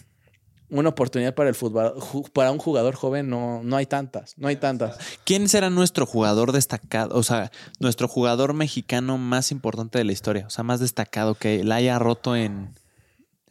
[0.69, 1.93] una oportunidad para el fútbol,
[2.33, 4.97] para un jugador joven no, no hay tantas, no hay tantas.
[5.23, 7.15] ¿Quién será nuestro jugador destacado?
[7.15, 10.45] O sea, nuestro jugador mexicano más importante de la historia.
[10.47, 12.73] O sea, más destacado que la haya roto en,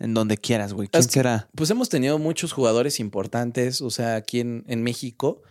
[0.00, 0.88] en donde quieras, güey.
[0.88, 1.48] ¿Quién Es que- será?
[1.54, 5.42] Pues hemos tenido muchos jugadores importantes, o sea, aquí en, en México.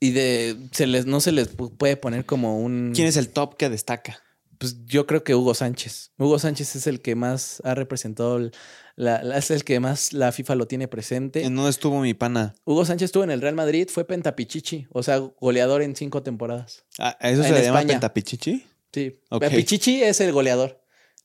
[0.00, 3.28] Y de se les no se les pu- puede poner como un ¿Quién es el
[3.30, 4.18] top que destaca?
[4.58, 6.12] pues yo creo que Hugo Sánchez.
[6.18, 8.52] Hugo Sánchez es el que más ha representado el-
[8.96, 11.42] la, la- es el que más la FIFA lo tiene presente.
[11.44, 12.54] ¿En dónde estuvo mi pana?
[12.64, 16.84] Hugo Sánchez estuvo en el Real Madrid, fue pentapichichi, o sea, goleador en cinco temporadas.
[16.98, 18.64] Ah, ¿Eso se En le llama pentapichichi?
[18.92, 19.20] Sí.
[19.30, 19.46] Ok.
[19.48, 20.80] Pichichi es el goleador.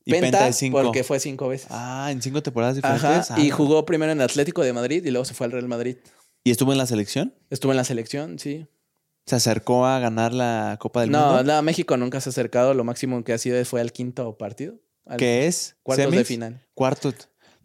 [0.06, 0.82] Y Penta, penta es cinco.
[0.82, 1.68] porque fue cinco veces.
[1.70, 2.94] Ah, en cinco temporadas Ajá.
[2.96, 3.46] diferentes.
[3.46, 3.54] Y Ah.
[3.56, 5.98] jugó primero en Atlético de Madrid y luego se fue al Real Madrid.
[6.44, 7.36] ¿Y estuvo en la selección?
[7.52, 8.66] Estuvo en la selección, sí.
[9.28, 11.44] ¿Se acercó a ganar la Copa del No, Mundo?
[11.54, 12.74] no, México nunca se ha acercado.
[12.74, 14.80] Lo máximo que ha sido fue al quinto partido.
[15.06, 15.76] Al ¿Qué es?
[15.84, 16.66] Cuartos de final.
[16.74, 17.14] Cuartos.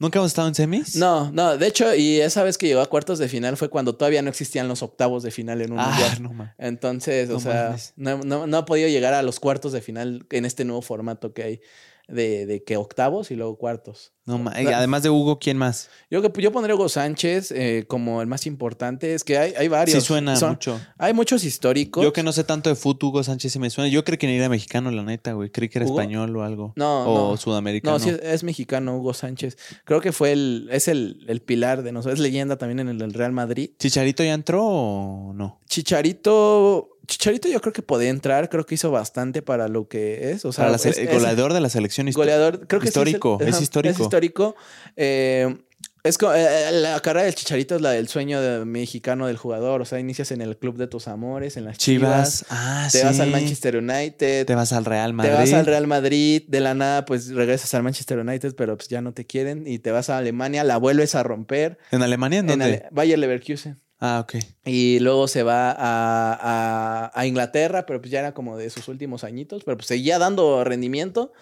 [0.04, 0.96] ¿Nunca hemos estado en semis?
[0.96, 3.94] No, no, de hecho, y esa vez que llegó a cuartos de final fue cuando
[3.94, 6.22] todavía no existían los octavos de final en un Ah, mundial.
[6.22, 6.52] no man.
[6.58, 7.94] Entonces, No o sea, mames.
[7.96, 11.32] no, no- no ha podido llegar a los cuartos de final en este nuevo formato
[11.32, 11.60] que hay
[12.08, 14.12] de, de que octavos y luego cuartos.
[14.26, 15.90] No y Además de Hugo, ¿quién más?
[16.10, 19.12] Yo, yo pondré a Hugo Sánchez eh, como el más importante.
[19.12, 19.98] Es que hay, hay varios.
[20.02, 20.80] Sí suena Son- mucho.
[20.96, 22.02] Hay muchos históricos.
[22.02, 23.90] Yo que no sé tanto de fútbol, Hugo Sánchez sí me suena.
[23.90, 25.50] Yo creí que ni era mexicano, la neta, güey.
[25.50, 26.00] Creí que era ¿Hugo?
[26.00, 26.72] español o algo.
[26.76, 27.36] No, O no.
[27.36, 27.98] sudamericano.
[27.98, 29.58] No, sí, es, es mexicano, Hugo Sánchez.
[29.84, 32.18] Creo que fue el, es el, el pilar de nosotros.
[32.18, 33.72] Es leyenda también en el, del Real Madrid.
[33.78, 35.60] ¿Chicharito ya entró o no?
[35.68, 36.88] Chicharito.
[37.06, 38.48] Chicharito yo creo que podía entrar.
[38.48, 40.44] Creo que hizo bastante para lo que es.
[40.44, 42.34] O sea, Para la es- el es- goleador de la selección histórica.
[42.36, 42.66] goleador.
[42.66, 43.90] Creo que sí Histórico, es histórico.
[43.92, 44.56] Es histórico.
[44.96, 45.56] Eh,
[46.02, 49.80] es co- eh, la carrera del Chicharito es la del sueño de- mexicano del jugador.
[49.80, 52.40] O sea, inicias en el club de tus amores, en las Chivas.
[52.40, 52.46] Chivas.
[52.50, 53.04] Ah, te sí.
[53.04, 54.46] vas al Manchester United.
[54.46, 55.32] Te vas al Real Madrid.
[55.32, 58.88] Te vas al Real Madrid, de la nada, pues regresas al Manchester United, pero pues
[58.88, 59.66] ya no te quieren.
[59.66, 61.78] Y te vas a Alemania, la vuelves a romper.
[61.90, 62.40] ¿En Alemania?
[62.40, 62.64] ¿En En dónde?
[62.64, 63.80] Ale- Bayer Leverkusen.
[64.06, 64.34] Ah, ok.
[64.66, 68.88] Y luego se va a, a- a Inglaterra, pero pues ya era como de sus
[68.88, 71.32] últimos añitos, pero pues seguía dando rendimiento.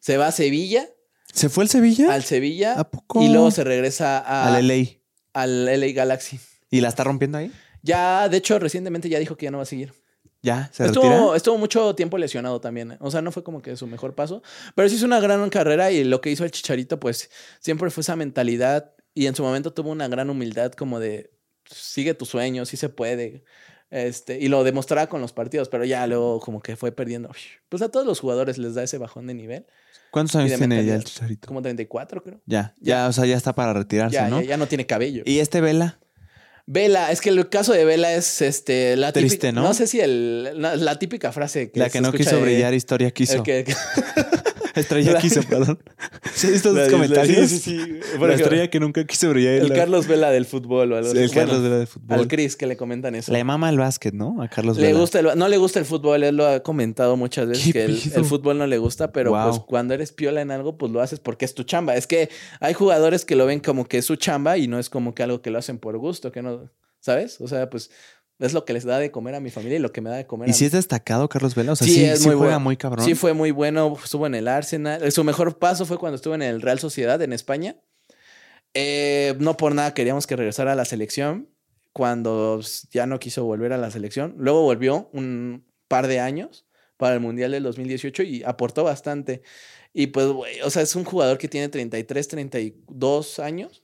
[0.00, 0.86] Se va a Sevilla,
[1.32, 2.12] ¿Se fue el Sevilla?
[2.12, 3.22] al Sevilla, ¿A poco?
[3.22, 4.84] y luego se regresa a- Al LA.
[5.32, 6.38] al LA Galaxy.
[6.70, 7.50] ¿Y la está rompiendo ahí?
[7.82, 9.94] Ya, de hecho, recientemente ya dijo que ya no va a seguir.
[10.42, 10.68] ¿Ya?
[10.74, 11.36] ¿Se Estuvo, retira?
[11.36, 12.92] estuvo mucho tiempo lesionado también.
[12.92, 12.96] ¿eh?
[13.00, 14.42] O sea, no fue como que su mejor paso.
[14.74, 18.02] Pero sí hizo una gran carrera y lo que hizo el Chicharito, pues siempre fue
[18.02, 18.92] esa mentalidad.
[19.14, 21.30] Y en su momento tuvo una gran humildad como de
[21.70, 23.44] sigue tu sueño, sí se puede.
[23.90, 27.30] Este, y lo demostraba con los partidos, pero ya luego como que fue perdiendo.
[27.68, 29.66] Pues a todos los jugadores les da ese bajón de nivel.
[30.10, 31.04] ¿Cuántos años tiene ya el.
[31.04, 31.46] Chicharito?
[31.46, 32.40] Como 34, creo.
[32.46, 34.40] Ya, ya, o sea, ya está para retirarse, Ya, ¿no?
[34.40, 35.22] ya, ya no tiene cabello.
[35.24, 36.00] ¿Y este Vela?
[36.72, 39.62] Vela, es que el caso de Vela es este la Triste, típica- ¿no?
[39.66, 42.42] No sé si el, la, la típica frase que la que se no quiso de-
[42.42, 43.42] brillar, historia quiso.
[43.42, 43.64] que-
[44.76, 45.80] Estrella La- quiso, perdón.
[46.32, 47.50] ¿Sí has visto La- comentarios?
[47.50, 48.00] sí, sí, sí.
[48.18, 49.54] Por La estrella que nunca quiso brillar.
[49.54, 52.18] El Carlos Vela del fútbol o algo Sí, el Carlos Bueno, Vela de fútbol.
[52.20, 53.32] Al Chris que le comentan eso.
[53.32, 54.40] Le mama el básquet, ¿no?
[54.40, 55.00] A Carlos Le Vela.
[55.00, 57.84] gusta el- no le gusta el fútbol, él lo ha comentado muchas veces ¿Qué que
[57.84, 59.48] el, fútbol no le gusta, pero Wow.
[59.50, 61.96] pues cuando eres piola en algo, pues lo haces porque es tu chamba.
[61.96, 64.88] Es que hay jugadores que lo ven como que es su chamba y no es
[64.88, 66.59] como que algo que lo hacen por gusto, que no,
[67.00, 67.40] ¿sabes?
[67.40, 67.90] O sea, pues
[68.38, 70.16] es lo que les da de comer a mi familia y lo que me da
[70.16, 70.66] de comer ¿Y a si mí.
[70.66, 71.72] es destacado Carlos Vela?
[71.72, 72.60] O sea, Sí, sí, es sí muy juega bueno.
[72.60, 73.04] muy cabrón.
[73.04, 73.96] Sí, fue muy bueno.
[74.02, 75.10] Estuvo en el Arsenal.
[75.12, 77.76] Su mejor paso fue cuando estuvo en el Real Sociedad en España.
[78.74, 81.48] Eh, no por nada queríamos que regresara a la selección.
[81.92, 82.60] Cuando
[82.92, 84.34] ya no quiso volver a la selección.
[84.38, 89.42] Luego volvió un par de años para el Mundial del 2018 y aportó bastante.
[89.92, 93.82] Y pues, güey, o sea, es un jugador que tiene 33, 32 años.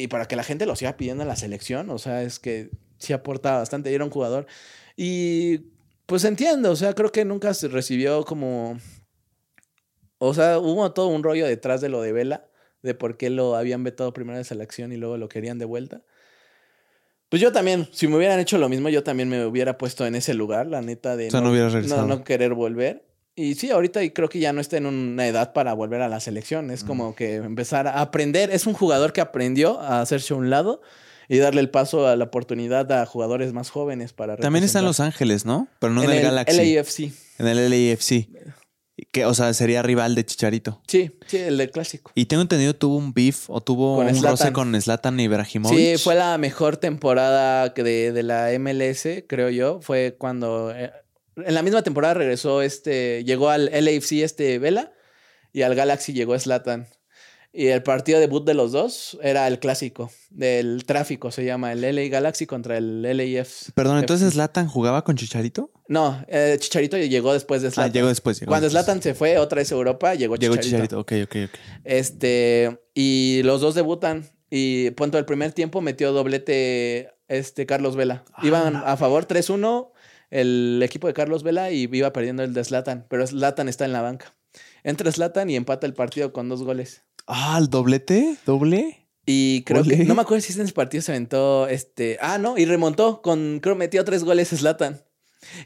[0.00, 2.70] Y para que la gente lo siga pidiendo en la selección, o sea, es que
[2.98, 3.90] sí aporta bastante.
[3.90, 4.46] Y era un jugador.
[4.96, 5.70] Y
[6.06, 8.78] pues entiendo, o sea, creo que nunca se recibió como.
[10.18, 12.46] O sea, hubo todo un rollo detrás de lo de Vela,
[12.82, 16.02] de por qué lo habían vetado primero de selección y luego lo querían de vuelta.
[17.30, 20.16] Pues yo también, si me hubieran hecho lo mismo, yo también me hubiera puesto en
[20.16, 22.02] ese lugar, la neta, de O sea, no hubieras regresado.
[22.02, 23.04] no, no querer volver.
[23.36, 26.20] Y sí, ahorita creo que ya no está en una edad para volver a la
[26.20, 26.70] selección.
[26.70, 28.50] Es como que empezar a aprender.
[28.50, 30.82] Es un jugador que aprendió a hacerse a un lado
[31.28, 34.84] y darle el paso a la oportunidad a jugadores más jóvenes para También está en
[34.84, 34.98] Los.
[35.00, 35.68] Ángeles, ¿no?
[35.78, 36.74] Pero no en, en el, el Galaxy.
[36.74, 36.98] LAFC.
[37.38, 38.28] En el LAFC.
[39.12, 40.82] Que, o sea, sería rival de Chicharito.
[40.86, 42.10] Sí, sí, el del clásico.
[42.14, 45.78] Y tengo entendido tuvo un beef o tuvo Con un roce con Zlatan Ibrahimovic.
[45.78, 49.80] Sí, fue la mejor temporada que de, de la MLS, creo yo.
[49.80, 50.92] Fue cuando eh,
[51.36, 54.92] en la misma temporada regresó este, llegó al LAFC este Vela
[55.52, 56.86] y al Galaxy llegó Slatan.
[57.52, 61.80] Y el partido debut de los dos era el clásico del tráfico, se llama el
[61.80, 63.70] LA Galaxy contra el LAF.
[63.74, 65.72] Perdón, entonces Zlatan jugaba con Chicharito?
[65.88, 67.92] No, eh, Chicharito llegó después de Ah, Zlatan.
[67.92, 68.38] llegó después.
[68.38, 68.70] Llegó Cuando.
[68.70, 71.02] Zlatan se fue otra vez a Europa, llegó Llegó Chicharito.
[71.04, 71.26] Chicharito.
[71.26, 71.60] Ok, ok, ok.
[71.82, 74.30] Este, y los dos debutan.
[74.48, 78.24] Y punto el primer tiempo metió doblete este Carlos Vela.
[78.32, 78.46] Ah.
[78.46, 79.90] Iban a favor 3-1
[80.30, 83.06] el equipo de Carlos Vela y iba perdiendo el de Slatan.
[83.08, 84.34] Pero Slatan está en la banca.
[84.82, 87.02] Entra Slatan y empata el partido con dos goles.
[87.26, 89.08] Ah, el doblete, doble.
[89.26, 92.18] Y creo que, no me acuerdo si en ese partido se aventó este.
[92.20, 95.02] Ah, no, y remontó con, creo metió tres goles Slatan.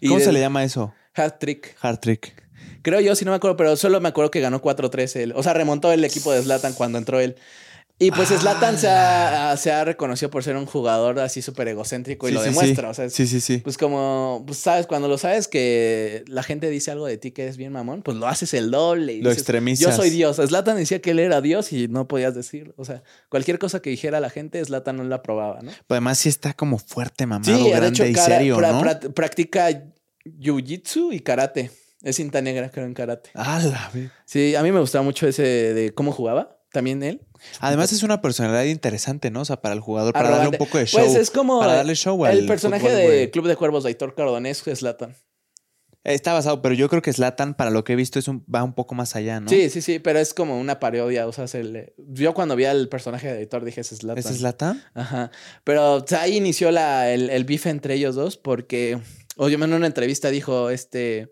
[0.07, 0.93] ¿Cómo se le llama eso?
[1.15, 1.77] Hat trick.
[1.81, 2.45] Hard trick.
[2.83, 5.33] Creo yo, si no me acuerdo, pero solo me acuerdo que ganó 4-3 él.
[5.37, 7.37] O sea, remontó el equipo de Slatan cuando entró él.
[7.97, 8.39] Y pues Ah.
[8.41, 12.35] Slatan se ha, se ha reconocido por ser un jugador así súper egocéntrico y Sí,
[12.35, 12.89] lo sí, demuestra.
[12.89, 12.91] sí.
[12.91, 13.59] O sea, sí, sí, sí.
[13.59, 17.45] pues como, pues sabes, cuando lo sabes que la gente dice algo de ti que
[17.45, 19.13] eres bien mamón, pues lo haces el doble.
[19.13, 19.91] y Lo dices, extremizas.
[19.91, 20.37] Yo soy Dios.
[20.39, 22.75] Slatan decía que él era Dios y no podías decirlo.
[22.77, 25.71] O sea, cualquier cosa que dijera la gente, Slatan no la aprobaba, ¿no?
[25.71, 28.81] Pero además sí está como fuerte, mamado, Sí, de grande hecho, y serio, pra- ¿no?
[28.83, 29.69] pra- practica
[30.25, 31.71] jiu-jitsu y karate.
[32.03, 33.31] Es cinta negra, creo, en karate.
[33.35, 33.63] Ah,
[34.27, 36.54] Sí, a mí me gustaba mucho ese de cómo jugaba.
[36.75, 37.21] También él.
[37.61, 39.43] Además es una personalidad interesante, ¿no?
[39.43, 41.01] O sea, para el jugador, para darle un poco de show.
[41.01, 43.31] Pues es como para darle show al el personaje fútbol, de.
[43.31, 45.15] Club de Cuervos de Aitor Cardonés es Zlatan.
[46.03, 48.65] Está basado, pero yo creo que Slatan, para lo que he visto, es un, va
[48.65, 49.49] un poco más allá, ¿no?
[49.49, 51.29] Sí, sí, sí, pero es como una parodia.
[51.29, 54.19] O sea, se le- yo cuando vi al personaje de Aitor dije, es Zlatan.
[54.19, 54.83] ¿Ese es Slatan?
[54.95, 55.31] Ajá.
[55.63, 58.99] Pero o sea, ahí inició la, el, el bife entre ellos dos porque,
[59.37, 61.31] oye, en una entrevista dijo, este,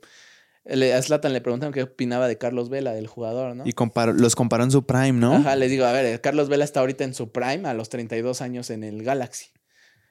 [0.64, 3.64] a Zlatan le preguntaron qué opinaba de Carlos Vela, del jugador, ¿no?
[3.66, 5.34] Y comparó- los comparó en su prime, ¿no?
[5.34, 8.40] Ajá, les digo, a ver, Carlos Vela está ahorita en su prime a los 32
[8.42, 9.46] años en el Galaxy.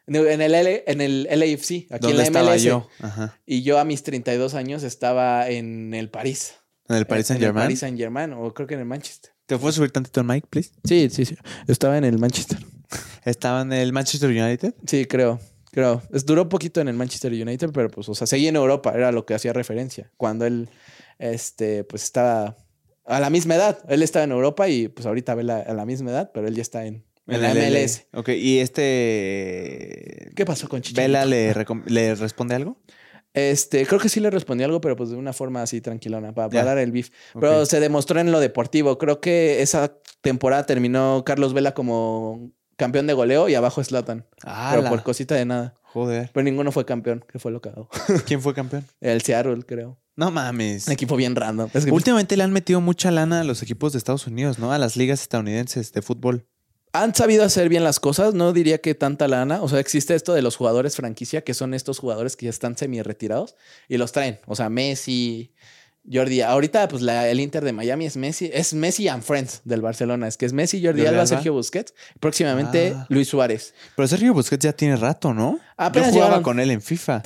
[0.07, 2.63] En el, L, en el LAFC, aquí en ¿Dónde la estaba MLS.
[2.63, 2.87] yo?
[2.99, 3.39] Ajá.
[3.45, 6.55] Y yo a mis 32 años estaba en el París.
[6.89, 7.63] En el Paris En Saint el Germain.
[7.65, 9.31] Paris Saint Germain, o creo que en el Manchester.
[9.45, 10.71] ¿Te puedo subir tantito el mic, please?
[10.83, 11.37] Sí, sí, sí.
[11.67, 12.57] Estaba en el Manchester.
[13.23, 14.73] Estaba en el Manchester United.
[14.85, 15.39] Sí, creo.
[15.71, 16.01] Creo.
[16.11, 19.11] Es, duró poquito en el Manchester United, pero pues, o sea, seguía en Europa, era
[19.11, 20.11] lo que hacía referencia.
[20.17, 20.67] Cuando él,
[21.19, 22.57] este, pues estaba
[23.05, 23.79] a la misma edad.
[23.89, 26.55] Él estaba en Europa y pues ahorita ve la- a la misma edad, pero él
[26.55, 27.53] ya está en, en la.
[27.53, 28.07] MLS.
[28.13, 30.31] Ok, y este.
[30.35, 31.01] ¿Qué pasó con Chicharito?
[31.07, 31.53] ¿Vela le,
[31.87, 32.77] le responde algo?
[33.33, 36.49] Este, creo que sí le respondí algo, pero pues de una forma así tranquilona, para,
[36.49, 37.11] para dar el beef.
[37.39, 38.97] Pero se demostró en lo deportivo.
[38.97, 42.51] Creo que esa temporada terminó Carlos Vela como
[42.81, 44.25] campeón de goleo y abajo Slatan.
[44.43, 45.75] Ah, pero por cosita de nada.
[45.83, 46.31] Joder.
[46.33, 47.87] Pero ninguno fue campeón, que fue lo cagado.
[48.25, 48.87] ¿Quién fue campeón?
[48.99, 49.99] El Seattle, creo.
[50.15, 50.87] No mames.
[50.87, 51.69] Un equipo bien random.
[51.75, 54.73] Es que Últimamente le han metido mucha lana a los equipos de Estados Unidos, ¿no?
[54.73, 56.47] A las ligas estadounidenses de fútbol.
[56.93, 58.33] han sabido hacer bien las cosas.
[58.33, 59.61] No diría que tanta lana.
[59.61, 62.75] O sea, existe esto de los jugadores franquicia, que son estos jugadores que ya están
[62.75, 63.55] semi retirados
[63.87, 64.39] y los traen.
[64.47, 65.53] O sea, Messi,
[66.11, 66.41] Jordi.
[66.41, 68.49] Ahorita, pues la- el Inter de Miami es Messi.
[68.53, 70.27] Es Messi and Friends del Barcelona.
[70.27, 71.27] Es que es Messi, Jordi, Jordi Alba, Alba.
[71.27, 71.93] Sergio Busquets.
[72.19, 73.05] Próximamente Ah.
[73.09, 73.73] Luis Suárez.
[73.95, 75.59] Pero Sergio Busquets ya tiene rato, ¿no?
[75.85, 76.43] Apenas Yo jugaba llegaron.
[76.43, 77.23] con él en FIFA.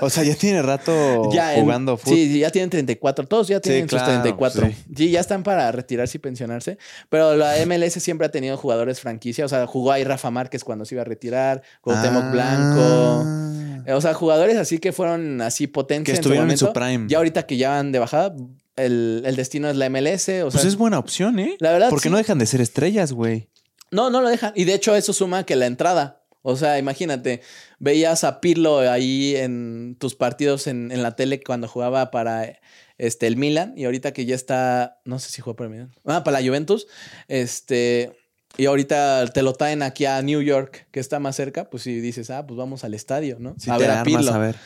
[0.00, 2.16] o sea, ya tiene rato Ya en- jugando fútbol.
[2.16, 3.26] Sí, sí, ya tienen 34.
[3.26, 4.66] Todos ya tienen claro, sus 34.
[4.66, 4.76] sí.
[4.96, 5.10] Sí.
[5.10, 6.78] ya están para retirarse y pensionarse.
[7.08, 9.44] Pero la MLS siempre ha tenido jugadores franquicia.
[9.44, 11.62] O sea, jugó ahí Rafa Márquez cuando se iba a retirar.
[11.80, 12.30] Cuauhtémoc Ah.
[12.30, 13.94] Blanco.
[13.96, 16.80] O sea, jugadores así que fueron así potencia Que en su estuvieron en su momento.
[16.80, 17.04] prime.
[17.08, 18.34] Ya ahorita que ya van de bajada,
[18.76, 20.28] el, el destino es la MLS.
[20.42, 21.56] O sea, Pues es buena opción, ¿eh?
[21.60, 22.10] la verdad, Porque sí.
[22.12, 23.48] no dejan de ser estrellas, güey.
[23.90, 24.52] no, no lo dejan.
[24.56, 26.22] Y de hecho, eso suma que la entrada.
[26.46, 27.40] O sea, imagínate,
[27.84, 32.58] veías a Pirlo ahí en tus partidos en, en la tele cuando jugaba para
[32.96, 35.92] este, el Milan y ahorita que ya está, no sé si juega para el Milan,
[36.06, 36.86] ah, para la Juventus,
[37.28, 38.12] este,
[38.56, 42.00] y ahorita te lo traen aquí a New York, que está más cerca, pues si
[42.00, 43.54] dices, ah, pues vamos al estadio, ¿no?
[43.58, 44.32] Si a te ver a armas, Pirlo.
[44.32, 44.56] a ver.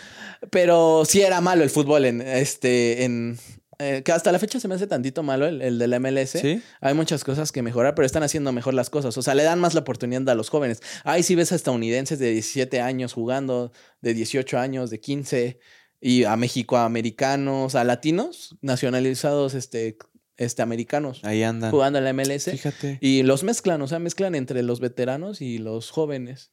[0.50, 3.36] Pero sí era malo el fútbol en este, en,
[3.78, 6.30] eh, que hasta la fecha se me hace tantito malo el, el de la MLS.
[6.30, 6.60] ¿Sí?
[6.80, 9.16] Hay muchas cosas que mejorar, pero están haciendo mejor las cosas.
[9.16, 10.80] O sea, le dan más la oportunidad a los jóvenes.
[11.04, 15.60] Ahí sí ves a estadounidenses de 17 años jugando, de 18 años, de 15,
[16.00, 19.96] y a mexicoamericanos, a latinos nacionalizados, este,
[20.36, 21.70] este americanos, Ahí andan.
[21.70, 22.44] jugando en la MLS.
[22.50, 22.98] Fíjate.
[23.00, 26.52] Y los mezclan, o sea, mezclan entre los veteranos y los jóvenes.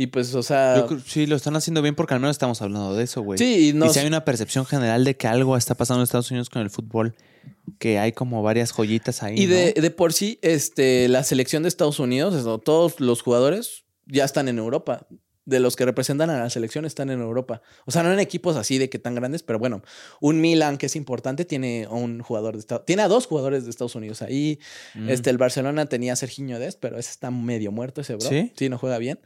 [0.00, 0.76] Y pues, o sea.
[0.76, 3.36] Yo creo- sí, lo están haciendo bien porque al menos estamos hablando de eso, güey.
[3.36, 3.86] sí, y no.
[3.86, 6.62] Y si hay una percepción general de que algo está pasando en Estados Unidos con
[6.62, 7.16] el fútbol,
[7.80, 9.34] que hay como varias joyitas ahí.
[9.36, 9.82] Y de, ¿no?
[9.82, 14.58] de por sí, este, la selección de Estados Unidos, todos los jugadores ya están en
[14.58, 15.04] Europa.
[15.48, 17.62] De los que representan a la selección están en Europa.
[17.86, 19.82] O sea, no en equipos así de que tan grandes, pero bueno,
[20.20, 23.64] un Milan que es importante tiene a un jugador de Estados Tiene a dos jugadores
[23.64, 24.20] de Estados Unidos.
[24.20, 24.58] Ahí,
[24.94, 25.08] Mm.
[25.08, 28.28] este, el Barcelona tenía a Serginho Dest, pero ese está medio muerto, ese bro.
[28.28, 28.68] ¿Sí?
[28.68, 29.18] no juega bien.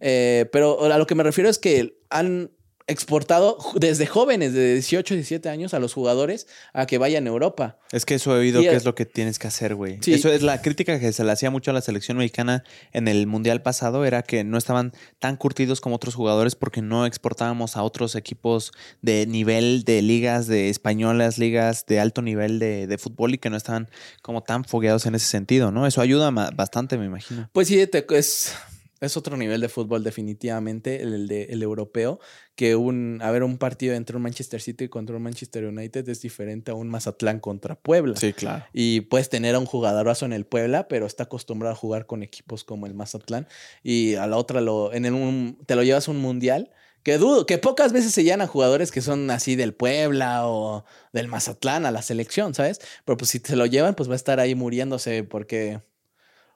[0.00, 2.50] Eh, pero a lo que me refiero es que han
[2.88, 7.78] exportado desde jóvenes, de 18, 17 años, a los jugadores a que vayan a Europa.
[7.92, 9.98] Es que eso he oído Y que es lo que tienes que hacer, güey.
[10.02, 10.14] Sí.
[10.14, 13.26] Eso es la crítica que se le hacía mucho a la selección mexicana en el
[13.26, 17.82] mundial pasado, era que no estaban tan curtidos como otros jugadores porque no exportábamos a
[17.82, 18.72] otros equipos
[19.02, 23.50] de nivel de ligas de españolas, ligas de alto nivel de, de fútbol y que
[23.50, 23.88] no estaban
[24.22, 25.86] como tan fogueados en ese sentido, ¿no?
[25.86, 27.48] Eso ayuda bastante, me imagino.
[27.52, 28.54] Pues sí, te- es,
[29.00, 32.18] es otro nivel de fútbol definitivamente, el, de, el europeo,
[32.54, 36.20] que un, a ver, un partido entre un Manchester City contra un Manchester United es
[36.22, 38.16] diferente a un Mazatlán contra Puebla.
[38.16, 38.64] Sí, claro.
[38.72, 42.22] Y puedes tener a un jugadorazo en el Puebla, pero está acostumbrado a jugar con
[42.22, 43.46] equipos como el Mazatlán.
[43.82, 46.70] Y a la otra lo, en el, te lo llevas a un mundial.
[47.04, 50.84] Que dudo, que pocas veces se llenan a jugadores que son así del Puebla o
[51.12, 52.80] del Mazatlán a la selección, ¿sabes?
[53.04, 55.80] Pero pues si te lo llevan, pues va a estar ahí muriéndose porque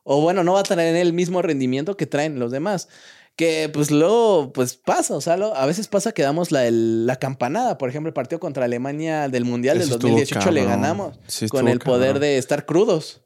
[0.05, 2.89] o bueno, no va a tener el mismo rendimiento que traen los demás.
[3.37, 7.79] Que pues luego, pues pasa, o sea, a veces pasa que damos la, la, campanada.
[7.79, 11.19] Por ejemplo, el partido contra Alemania del Mundial del 2018 le ganamos
[11.51, 13.23] con el poder de estar crudos.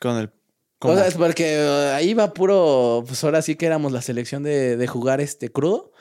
[0.00, 0.30] Con el...
[0.80, 4.44] O sea, es porque uh, ahí va puro, pues ahora sí que éramos la selección
[4.44, 5.92] de, de jugar este crudo.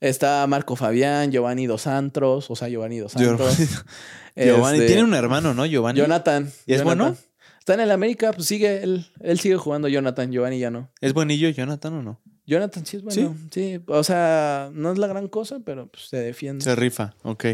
[0.00, 3.58] Está Marco Fabián, Giovanni Dos Santos, o sea, Giovanni Dos Santos.
[4.36, 5.66] Giovanni, este, tiene un hermano, ¿no?
[5.66, 5.98] Giovanni.
[5.98, 6.50] Jonathan.
[6.64, 7.16] ¿Y es bueno?
[7.60, 10.90] Está en el América, pues sigue, él, él sigue jugando Jonathan, Giovanni ya no.
[11.00, 12.20] ¿Es buenillo Jonathan o no?
[12.46, 13.36] Jonathan sí es bueno.
[13.52, 13.80] ¿Sí?
[13.86, 16.64] o sea, no es la gran cosa, pero pues, se defiende.
[16.64, 17.44] Se rifa, ok.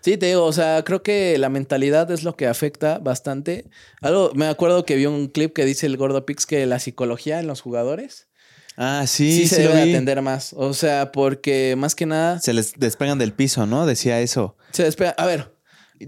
[0.00, 3.66] Sí, te digo, o sea, creo que la mentalidad es lo que afecta bastante.
[4.00, 7.38] Algo, me acuerdo que vi un clip que dice el Gordo Pix que la psicología
[7.38, 8.28] en los jugadores.
[8.76, 9.48] Ah, sí, sí.
[9.48, 10.54] se debe atender más.
[10.56, 12.40] O sea, porque más que nada.
[12.40, 13.86] Se les despegan del piso, ¿no?
[13.86, 14.56] Decía eso.
[14.72, 15.10] Se despega.
[15.18, 15.51] A ver,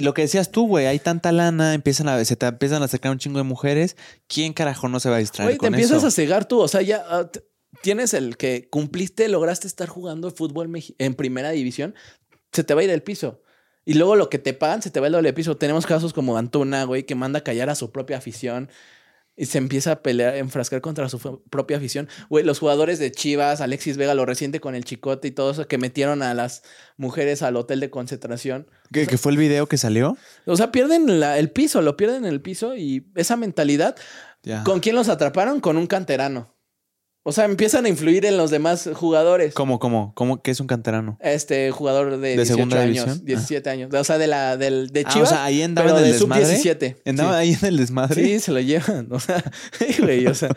[0.00, 3.12] lo que decías tú, güey, hay tanta lana, empiezan a, se te empiezan a acercar
[3.12, 3.96] un chingo de mujeres.
[4.26, 5.50] ¿Quién carajo no se va a distraer?
[5.50, 6.60] Güey, te empiezas a cegar tú.
[6.60, 7.30] O sea, ya ah,
[7.82, 11.94] tienes el que cumpliste, lograste estar jugando fútbol en primera división,
[12.52, 13.42] se te va a ir el piso.
[13.84, 15.56] Y luego lo que te pagan se te va el doble piso.
[15.56, 18.70] Tenemos casos como Antuna, güey, que manda a callar a su propia afición
[19.36, 22.08] y se empieza a pelear, a enfrascar contra su propia afición.
[22.28, 25.66] Güey, los jugadores de Chivas, Alexis Vega lo reciente con el chicote y todo eso,
[25.66, 26.62] que metieron a las
[26.96, 28.68] mujeres al hotel de concentración.
[28.92, 30.16] ¿Qué, fue el video que salió?
[30.46, 33.96] O sea, pierden el piso, lo pierden en el piso y esa mentalidad.
[34.64, 35.60] ¿Con quién los atraparon?
[35.60, 36.53] Con un canterano.
[37.26, 39.54] O sea, empiezan a influir en los demás jugadores.
[39.54, 40.12] ¿Cómo, cómo?
[40.14, 40.42] ¿Cómo?
[40.42, 41.16] ¿Qué es un canterano?
[41.22, 43.94] Este jugador de, ¿De 18 años, 17 años.
[43.94, 45.16] O sea, de la del de Chivas.
[45.16, 46.42] Ah, o sea, ahí andaba en el de desmadre.
[46.42, 46.96] sub 17.
[47.06, 48.22] ¿Andaba ahí en el desmadre?
[48.22, 49.08] Sí, se lo llevan.
[49.10, 49.42] O sea,
[50.00, 50.50] güey, o sea.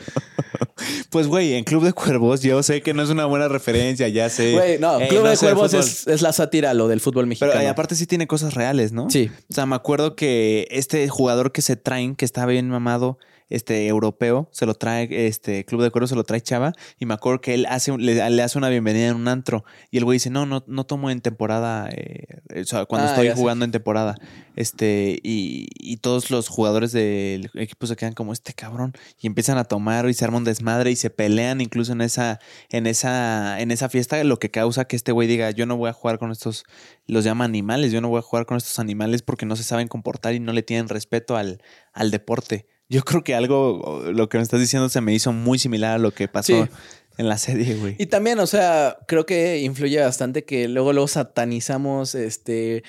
[1.10, 4.30] pues, güey, en Club de Cuervos, yo sé que no es una buena referencia, ya
[4.30, 4.52] sé.
[4.52, 7.54] Güey, no, Club de Cuervos es, es, la sátira lo del fútbol mexicano.
[7.56, 9.10] Pero aparte sí tiene cosas reales, ¿no?
[9.10, 9.32] Sí.
[9.50, 13.20] O sea, me acuerdo que este jugador que se traen, que está bien mamado,
[13.50, 17.14] este europeo, se lo trae, este Club de Cuervos se lo trae Chava, y me
[17.14, 20.30] acuerdo que él hace, le, hace una bienvenida en un antro, y el güey dice,
[20.30, 24.16] no, no, no tomo en temporada, eh, o sea, cuando ah, estoy jugando en temporada,
[24.56, 29.58] este, y, y, todos los jugadores del equipo se quedan como este cabrón, y empiezan
[29.58, 32.40] a tomar y se arma un desmadre y se pelean incluso en esa,
[32.70, 35.90] en esa, en esa fiesta, lo que causa que este güey diga, yo no voy
[35.90, 36.66] a jugar con estos,
[37.06, 39.88] los llama animales, yo no voy a jugar con estos animales porque no se saben
[39.88, 41.62] comportar y no le tienen respeto al,
[41.94, 42.68] al deporte.
[42.90, 45.98] Yo creo que algo, lo que me estás diciendo, se me hizo muy similar a
[45.98, 46.70] lo que pasó
[47.18, 47.96] en la serie, güey.
[47.98, 52.84] Y también, o sea, creo que influye bastante que luego lo satanizamos, este...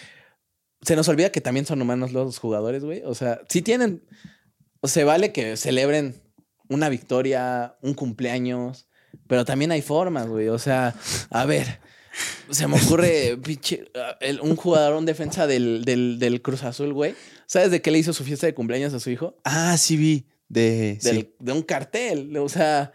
[0.82, 3.02] Se nos olvida que también son humanos los jugadores, güey.
[3.04, 4.04] O sea, si tienen...
[4.80, 6.22] O se vale que celebren
[6.68, 8.86] una victoria, un cumpleaños,
[9.26, 10.48] pero también hay formas, güey.
[10.48, 10.94] O sea,
[11.30, 11.80] a ver,
[12.50, 13.90] se me ocurre pinche,
[14.40, 17.16] un jugador, un defensa del, del, del Cruz Azul, güey
[17.48, 19.34] ¿Sabes de qué le hizo su fiesta de cumpleaños a su hijo?
[19.42, 20.26] Ah, sí vi.
[20.48, 20.98] De,
[21.38, 22.36] de un cartel.
[22.36, 22.92] O sea,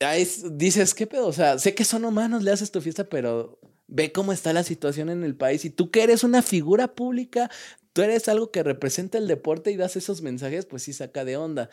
[0.00, 1.26] ahí dices, ¿qué pedo?
[1.26, 4.62] O sea, sé que son humanos, le haces tu fiesta, pero ve cómo está la
[4.62, 5.66] situación en el país.
[5.66, 7.50] Y tú que eres una figura pública,
[7.92, 11.36] tú eres algo que representa el deporte y das esos mensajes, pues sí saca de
[11.36, 11.68] onda.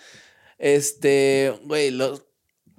[0.57, 2.25] Este, güey, los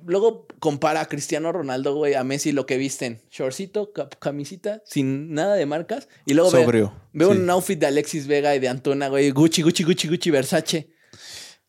[0.06, 3.20] luego compara a Cristiano Ronaldo, güey, a Messi lo que visten.
[3.30, 6.08] Shortcito, camisita, sin nada de marcas.
[6.26, 9.30] Y luego Sobrio, veo, un outfit de Alexis Vega y de Antona, güey.
[9.30, 10.94] Gucci, Gucci, Gucci, Gucci, Versace.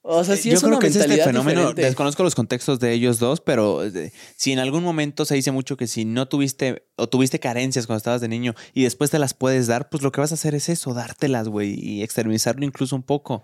[0.08, 1.74] O sea, sí Yo es creo una que es este fenómeno.
[1.74, 5.78] Desconozco los contextos de ellos dos, pero eh, si en algún momento se dice mucho
[5.78, 9.34] que si no tuviste o tuviste carencias cuando estabas de niño y después te las
[9.34, 12.96] puedes dar, pues lo que vas a hacer es eso, dártelas, güey, y exterminarlo incluso
[12.96, 13.42] un poco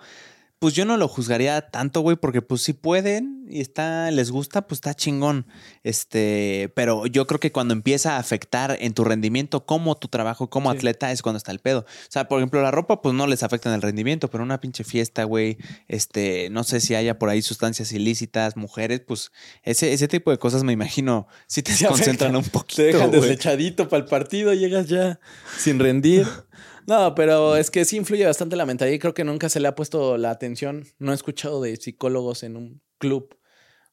[0.62, 4.68] pues yo no lo juzgaría tanto, güey, porque pues si pueden y está, les gusta,
[4.68, 5.48] pues está chingón.
[5.82, 10.52] Este, pero yo creo que cuando empieza a afectar en tu rendimiento como tu trabajo
[10.52, 11.80] como atleta es cuando está el pedo.
[11.80, 14.62] O sea, por ejemplo, la ropa, pues no les afecta en el rendimiento, pero una
[14.62, 15.58] pinche fiesta, güey,
[15.88, 19.32] este, no sé si haya por ahí sustancias ilícitas, mujeres, pues
[19.64, 22.84] ese, ese tipo de cosas me imagino si te concentran un poquito.
[22.84, 25.20] Te dejan deslechadito para el partido, llegas ya
[25.58, 26.28] sin rendir.
[26.88, 29.68] No, pero es que sí influye bastante la mentalidad y creo que nunca se le
[29.68, 30.86] ha puesto la atención.
[31.00, 33.38] No he escuchado de psicólogos en un club.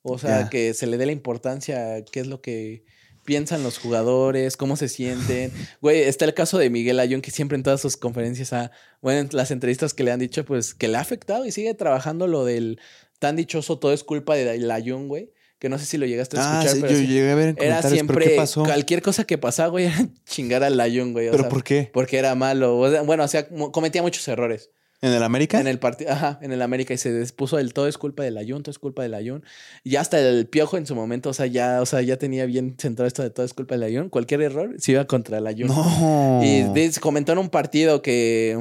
[0.02, 2.84] O sea, que se le dé la importancia qué es lo que
[3.24, 5.52] piensan los jugadores, cómo se sienten.
[5.82, 8.70] Güey, está el caso de Miguel Ayun, que siempre en todas sus conferencias, a,
[9.02, 11.74] bueno, en las entrevistas que le han dicho, pues que le ha afectado y sigue
[11.74, 12.80] trabajando lo del
[13.18, 16.40] tan dichoso todo es culpa de Ayun, güey que no sé si lo llegaste a
[16.40, 18.62] Ah, escuchar, sí, pero yo llegué a ver en era comentarios, ¿pero siempre qué pasó?
[18.64, 21.28] cualquier cosa que pasaba, güey, era chingar al Layun, güey.
[21.28, 21.90] o ¿Pero sea, por qué?
[21.92, 22.78] Porque era malo.
[22.78, 24.70] o sea, Bueno, o sea, cometía muchos errores.
[25.00, 25.60] ¿En el América?
[25.60, 28.36] En el partido, ajá, en el América y se despuso el todo es culpa del
[28.36, 29.44] Ayun, todo es culpa del Ayun.
[29.84, 32.74] Y hasta el piojo en su momento, o sea, ya, o sea, ya tenía bien
[32.78, 34.08] centrado esto de todo es culpa del Ayun.
[34.08, 35.68] Cualquier error se iba contra el Ayun.
[35.68, 36.40] No.
[36.42, 36.64] Y
[37.00, 38.58] comentó en un partido que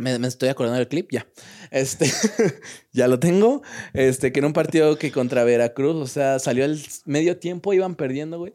[0.00, 1.26] me, estoy acordando del clip, ya.
[1.70, 2.10] Este,
[2.92, 3.62] ya lo tengo.
[3.92, 7.94] Este, que en un partido que contra Veracruz, o sea, salió el medio tiempo, iban
[7.94, 8.54] perdiendo, güey.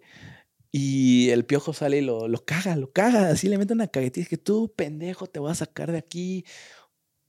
[0.72, 3.30] Y el piojo sale y lo, lo caga, lo caga.
[3.30, 4.28] Así le mete una caguetilla.
[4.28, 6.44] que tú, pendejo, te voy a sacar de aquí.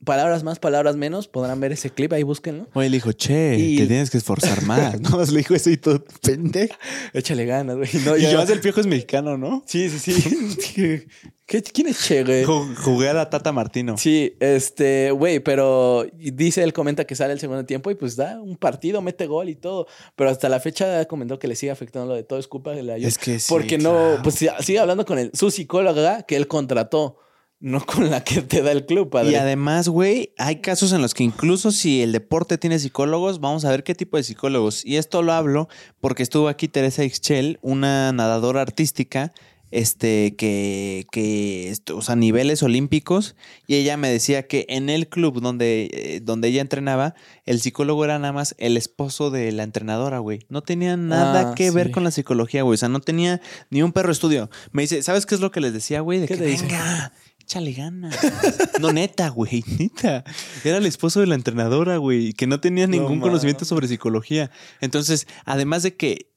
[0.07, 1.29] Palabras más, palabras menos.
[1.29, 2.67] Podrán ver ese clip, ahí búsquenlo.
[2.73, 4.99] Oye, le dijo, che, Y- te tienes que esforzar más.
[5.01, 6.75] no, le dijo eso y todo pendejo.
[7.13, 7.89] Échale ganas, güey.
[8.07, 9.63] No, Y además el piojo es mexicano, ¿no?
[9.67, 11.07] Sí, sí, sí.
[11.47, 12.45] ¿Qué- ¿Quién es Che, güey?
[12.45, 13.97] Ju- Jugué a la Tata Martino.
[13.99, 18.41] Sí, este, güey, pero dice, él comenta que sale el segundo tiempo y pues da
[18.41, 19.87] un partido, mete gol y todo.
[20.17, 22.83] Pero hasta la fecha comentó que le sigue afectando lo de todo, es culpa de
[22.83, 26.49] la Es que sí, Porque no, pues sigue hablando con el, su psicóloga que él
[26.49, 27.19] contrató,
[27.61, 29.33] no con la que te da el club, padre.
[29.33, 33.65] Y además, güey, hay casos en los que incluso si el deporte tiene psicólogos, vamos
[33.65, 34.85] a ver qué tipo de psicólogos.
[34.85, 35.69] Y esto lo hablo
[36.01, 39.33] porque estuvo aquí Teresa Ixchel, una nadadora artística,
[39.73, 43.35] este, que, que, o sea, niveles olímpicos,
[43.67, 47.15] y ella me decía que en el club donde, eh, donde ella entrenaba,
[47.47, 50.47] el psicólogo era nada más el esposo de la entrenadora, güey.
[50.49, 52.75] No tenía nada Ah, que ver con la psicología, güey.
[52.75, 53.41] O sea, no tenía
[53.71, 54.51] ni un perro estudio.
[54.71, 56.21] Me dice, ¿sabes qué es lo que les decía, güey?
[56.21, 57.13] De ¿Qué que venga,
[57.47, 58.17] échale ganas.
[58.81, 60.25] no, neta, güey, neta.
[60.65, 64.51] Era el esposo de la entrenadora, güey, que no tenía ningún conocimiento sobre psicología.
[64.81, 66.33] Entonces, además de que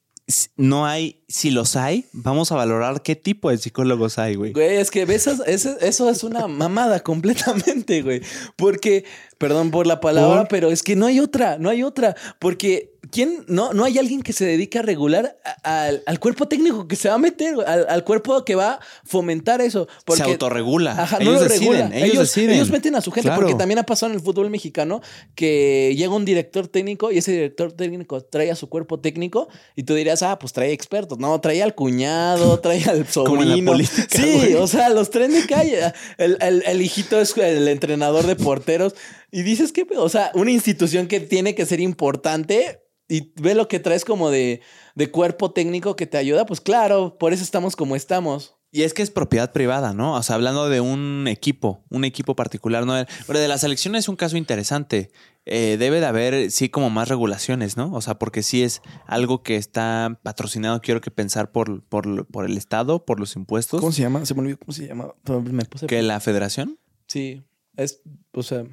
[0.56, 4.54] no hay, si los hay, vamos a valorar qué tipo de psicólogos hay, güey.
[4.54, 8.22] Güey, es que eso, eso, eso es una mamada completamente, güey.
[8.56, 9.04] Porque,
[9.40, 10.48] perdón por la palabra, ¿Por?
[10.50, 12.16] pero es que no hay otra, no hay otra.
[12.38, 13.44] Porque, ¿quién?
[13.48, 16.96] No, no hay alguien que se dedique a regular a- al, al cuerpo técnico que
[16.96, 19.88] se va a meter, al, al cuerpo que va a fomentar eso.
[20.06, 20.92] Porque, Se autorregula.
[20.92, 21.98] Ajá, ellos no lo deciden, regula.
[22.06, 22.52] ellos, deciden.
[22.56, 23.42] ellos meten a su gente, Claro.
[23.42, 25.02] porque también ha pasado en el fútbol mexicano
[25.36, 29.84] que llega un director técnico y ese director técnico trae a su cuerpo técnico y
[29.84, 31.18] tú dirías, ah, pues trae expertos.
[31.20, 33.38] No, trae al cuñado, trae al sobrino.
[33.40, 34.54] Como en la política, Sí, güey.
[34.56, 35.80] o sea, los tren de calle.
[36.18, 38.96] El, el- el hijito es el entrenador de porteros.
[39.32, 43.68] Y dices que, o sea, una institución que tiene que ser importante y ve lo
[43.68, 44.62] que traes como de,
[44.96, 48.56] de cuerpo técnico que te ayuda, pues claro, por eso estamos como estamos.
[48.72, 50.14] Y es que es propiedad privada, ¿no?
[50.14, 52.94] O sea, hablando de un equipo, un equipo particular, ¿no?
[53.26, 55.10] Pero de la selección es un caso interesante.
[55.46, 57.92] Eh, debe de haber, sí, como más regulaciones, ¿no?
[57.94, 62.46] O sea, porque sí es algo que está patrocinado, quiero que pensar por, por, por
[62.46, 64.24] el Estado, por los impuestos, se llama?
[64.28, 65.16] Se me olvidó cómo se llama.
[65.26, 65.88] Me puse.
[65.88, 66.78] que la federación.
[67.08, 67.42] Sí,
[67.76, 68.04] es,
[68.34, 68.66] o sea,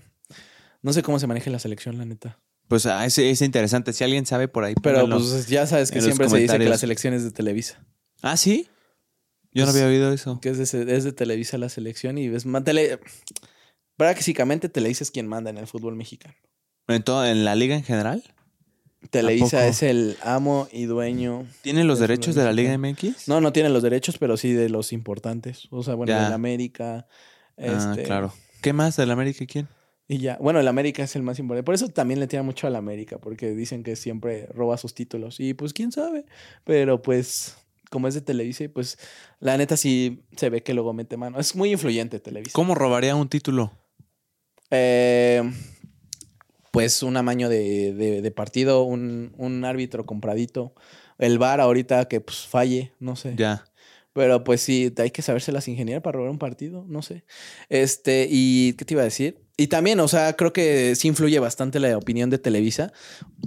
[0.83, 2.39] no sé cómo se maneja la selección, la neta.
[2.69, 3.93] Pues ah, es, es interesante.
[3.93, 6.71] Si alguien sabe por ahí, Pero pues ya sabes que siempre se dice que comentarios.
[6.71, 7.85] la selección es de Televisa.
[8.23, 8.69] Ah, ¿sí?
[9.53, 10.41] Yo no había oído eso.
[10.41, 12.99] Que es de, es de Televisa la selección y es más tele.
[13.97, 16.35] Prácticamente Televisa es quien manda en el fútbol mexicano.
[16.89, 18.23] ¿En, todo- en la liga en general?
[19.11, 21.47] Televisa es el amo y dueño.
[21.63, 22.77] ¿Tiene los derechos de la Liga.
[22.77, 23.29] MX?
[23.29, 25.69] No, no tiene los derechos, pero sí de los importantes.
[25.71, 27.07] O sea, bueno, del América.
[27.57, 28.35] Ah, este, claro.
[28.63, 29.69] ¿Qué más del América y quién?
[30.09, 30.39] Y ya.
[30.41, 31.65] Bueno, el América es el más importante.
[31.65, 35.41] Por eso también le tiran mucho al América, porque dicen que siempre roba sus títulos.
[35.41, 36.27] Y pues quién sabe.
[36.65, 37.57] Pero pues,
[37.91, 38.99] como es de Televisa, pues
[39.41, 41.41] la neta sí se ve que luego mete mano.
[41.41, 42.53] Es muy influyente Televisa.
[42.55, 43.73] ¿Cómo robaría un título?
[44.71, 45.43] Eh,
[46.71, 50.75] pues un amaño de, de- de partido, un, un árbitro compradito.
[51.19, 53.35] El VAR ahorita que pues falle, no sé.
[53.37, 53.65] Ya.
[54.13, 57.25] Pero pues sí, hay que saberse las ingeniar para robar un partido, no sé.
[57.69, 59.46] Este, y ¿qué te iba a decir?
[59.57, 62.93] Y también, o sea, creo que sí influye bastante la opinión de Televisa.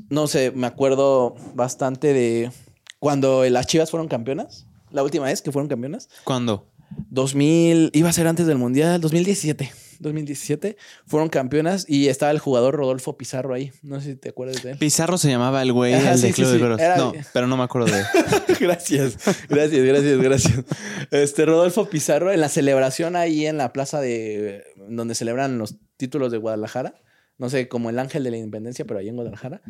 [0.09, 2.51] No sé, me acuerdo bastante de
[2.99, 4.65] cuando las Chivas fueron campeonas.
[4.91, 6.09] La última vez que fueron campeonas.
[6.23, 6.67] ¿Cuándo?
[7.11, 9.71] 2000, iba a ser antes del Mundial, 2017.
[9.99, 13.71] 2017 fueron campeonas y estaba el jugador Rodolfo Pizarro ahí.
[13.83, 14.77] No sé si te acuerdas de él.
[14.77, 16.81] Pizarro se llamaba el güey, Ajá, el sí, de sí, Club de sí.
[16.83, 18.05] Era- No, pero no me acuerdo de él.
[18.61, 19.17] gracias,
[19.49, 20.63] gracias, gracias, gracias.
[21.11, 26.31] Este Rodolfo Pizarro en la celebración ahí en la plaza de donde celebran los títulos
[26.31, 26.95] de Guadalajara.
[27.37, 29.61] No sé, como el ángel de la independencia, pero ahí en Guadalajara.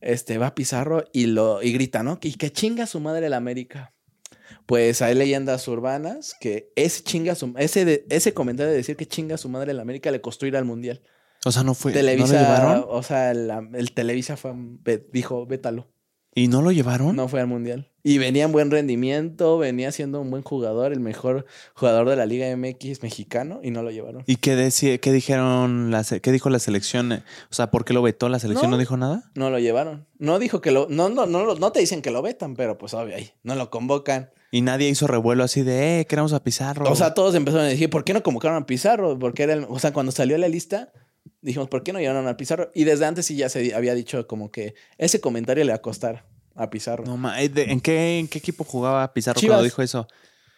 [0.00, 2.20] Este va Pizarro y lo y grita, ¿no?
[2.20, 3.94] Que, que chinga su madre la América.
[4.66, 9.06] Pues hay leyendas urbanas que ese chinga su ese de- ese comentario de decir que
[9.06, 11.02] chinga su madre la América le costó ir al mundial.
[11.44, 11.92] O sea, no fue.
[11.92, 12.84] Televisa, ¿No lo llevaron?
[12.88, 14.52] o sea, la- el Televisa fue,
[15.12, 15.88] dijo, vétalo.
[16.34, 17.16] ¿Y no lo llevaron?
[17.16, 17.90] No fue al mundial.
[18.08, 21.44] Y venía en buen rendimiento, venía siendo un buen jugador, el mejor
[21.74, 24.22] jugador de la Liga MX mexicano, y no lo llevaron.
[24.26, 27.10] ¿Y qué, decía, qué dijeron, la, qué dijo la selección?
[27.12, 28.70] O sea, ¿por qué lo vetó la selección?
[28.70, 28.80] ¿No, No.
[28.80, 29.24] dijo nada?
[29.34, 30.06] No lo llevaron.
[30.18, 30.86] No dijo que lo.
[30.88, 33.70] No, no, no, no te dicen que lo vetan, pero pues obvio, ahí no lo
[33.70, 34.30] convocan.
[34.52, 36.88] Y nadie hizo revuelo así de, eh, queremos a Pizarro.
[36.88, 39.18] O sea, todos empezaron a decir, ¿por qué no convocaron a Pizarro?
[39.18, 40.92] Porque era el- o sea, cuando salió la lista,
[41.42, 42.70] dijimos, ¿por qué no llevaron a Pizarro?
[42.72, 45.82] Y desde antes sí ya se había dicho como que ese comentario le va a
[45.82, 46.24] costar
[46.56, 47.04] a Pizarro.
[47.04, 49.54] no, ma- eh, ¿en, qué, ¿en qué equipo jugaba Pizarro Chivas.
[49.56, 50.08] cuando dijo eso?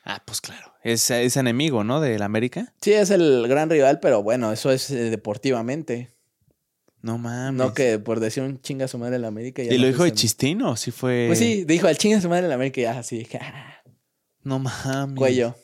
[0.05, 0.73] Ah, pues claro.
[0.83, 2.01] Es, es enemigo, ¿no?
[2.01, 2.73] Del América.
[2.81, 6.15] Sí, es el gran rival, pero bueno, eso es eh, deportivamente.
[7.03, 7.55] No mames.
[7.59, 9.63] No que por decir un chinga a su madre en la América.
[9.63, 10.21] ya ¿Y no lo dijo de siente.
[10.23, 10.77] chistino?
[10.77, 11.25] Sí fue.
[11.29, 13.27] Pues sí, dijo al chinga a su madre en la América y ya así,
[14.43, 15.17] No mames.
[15.19, 15.55] cuello.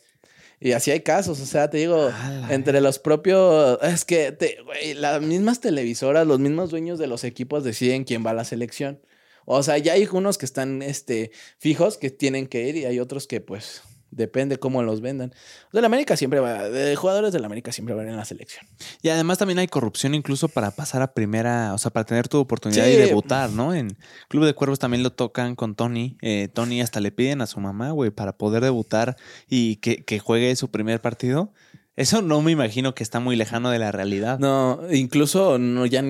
[0.60, 4.58] Y así hay casos, o sea, te digo, Ala, entre los propios, es que te-
[4.94, 9.00] las mismas televisoras, los mismos dueños de los equipos deciden quién va a la selección.
[9.44, 12.98] O sea, ya hay unos que están este, fijos que tienen que ir y hay
[13.00, 15.30] otros que pues depende cómo los vendan.
[15.68, 18.24] O sea, la América siempre va, de jugadores de la América siempre van en la
[18.24, 18.64] selección.
[19.02, 22.38] Y además también hay corrupción incluso para pasar a primera, o sea, para tener tu
[22.38, 22.92] oportunidad Sí.
[22.92, 23.74] y debutar, ¿no?
[23.74, 23.96] En
[24.28, 26.16] Club de Cuervos también lo tocan con Tony.
[26.22, 29.16] Eh, Tony hasta le piden a su mamá, güey, para poder debutar
[29.48, 31.52] y que, que juegue su primer partido.
[31.96, 34.38] Eso no me imagino que está muy lejano de la realidad.
[34.38, 36.02] No, incluso no, ya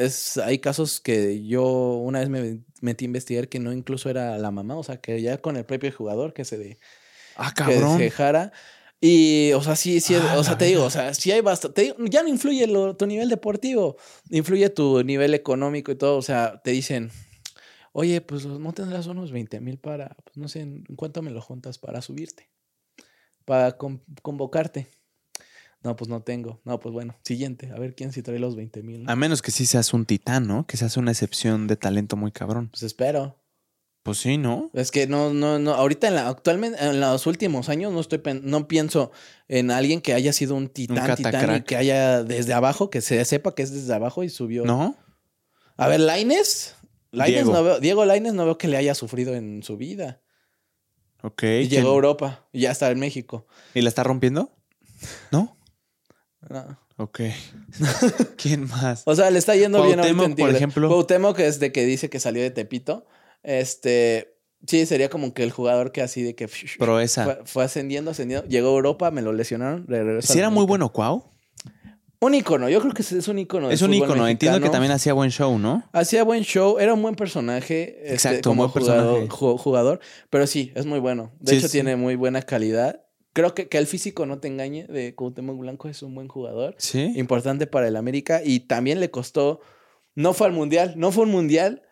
[0.00, 4.38] es, hay casos que yo una vez me metí a investigar que no incluso era
[4.38, 6.78] la mamá, o sea, que ya con el propio jugador que se de,
[7.36, 7.98] Ah, que cabrón.
[7.98, 8.52] dejara.
[9.00, 11.94] Y, o sea, sí, sí, Ah, o sea, te digo, o sea, sí hay bastante.
[12.10, 13.96] Ya no influye lo- tu nivel deportivo,
[14.28, 16.18] influye tu nivel económico y todo.
[16.18, 17.10] O sea, te dicen,
[17.92, 21.40] oye, pues no tendrás unos 20 mil para, pues no sé, ¿en cuánto me lo
[21.40, 22.50] juntas para subirte?
[23.46, 24.88] Para con- convocarte.
[25.82, 26.60] No, pues no tengo.
[26.64, 29.08] No, pues bueno, siguiente, a ver quién sí trae los 20 mil.
[29.08, 30.66] A menos que sí seas un titán, ¿no?
[30.66, 32.68] Que seas una excepción de talento muy cabrón.
[32.68, 33.40] Pues espero.
[34.02, 34.70] Pues sí, ¿no?
[34.72, 38.20] Es que no, no, no, ahorita en la, actualmente, en los últimos años no estoy,
[38.42, 39.12] no pienso
[39.46, 43.22] en alguien que haya sido un titán, titán, y que haya desde abajo, que se
[43.26, 44.64] sepa que es desde abajo y subió.
[44.64, 44.96] ¿No?
[45.76, 46.76] A ver, Laines,
[47.10, 47.52] Laines Diego.
[47.52, 50.22] no veo, Diego Laines no veo que le haya sufrido en su vida.
[51.22, 51.42] Ok.
[51.42, 53.46] Y llegó a Europa y ya está en México.
[53.74, 54.50] ¿Y la está rompiendo?
[55.30, 55.58] ¿No?
[56.48, 56.78] No.
[56.96, 57.20] Ok.
[58.36, 59.02] ¿Quién más?
[59.06, 60.88] O sea, le está yendo bien ahorita en por ejemplo.
[60.88, 63.06] Cuauhtémoc es de que dice que salió de Tepito.
[63.42, 64.34] Este,
[64.66, 67.24] sí, sería como que el jugador que así de que Proeza.
[67.24, 68.46] fue, fue ascendiendo, ascendiendo.
[68.48, 69.84] Llegó a Europa, me lo lesionaron.
[69.88, 71.24] le regresó ¿Sí al era muy bueno Cuau?
[72.22, 73.70] Un ícono, yo creo que es un ícono.
[73.70, 74.28] Es un ícono.
[74.28, 74.72] Entiendo que mexicano.
[74.72, 75.88] también hacía buen show, ¿no?
[75.92, 77.96] Hacía buen show, era un buen personaje.
[78.02, 79.28] este, Exacto, como buen jugador, personaje.
[79.30, 81.32] ju- jugador, pero sí, es muy bueno.
[81.40, 81.72] De Sí, hecho, sí.
[81.72, 83.00] tiene muy buena calidad.
[83.32, 86.74] Creo que, que el físico no te engañe de Cuauhtémoc Blanco es un buen jugador.
[86.78, 87.12] Sí.
[87.16, 89.60] Importante para el América y también le costó.
[90.16, 91.82] No fue al mundial, no fue un mundial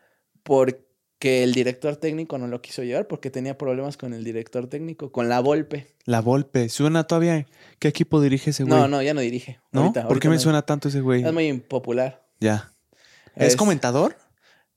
[0.42, 5.12] porque el director técnico no lo quiso llevar porque tenía problemas con el director técnico,
[5.12, 5.94] con la Volpe.
[6.04, 6.68] La Volpe.
[6.68, 7.46] ¿Suena todavía?
[7.78, 8.74] ¿Qué equipo dirige ese güey?
[8.80, 9.60] No, no, ya no dirige.
[9.72, 9.82] ¿No?
[9.82, 10.40] Ahorita- ¿Por ahorita qué me no.
[10.40, 11.24] suena tanto ese güey?
[11.24, 12.26] Es muy impopular.
[12.40, 12.72] Ya.
[13.36, 14.16] ¿Es, Es- comentador?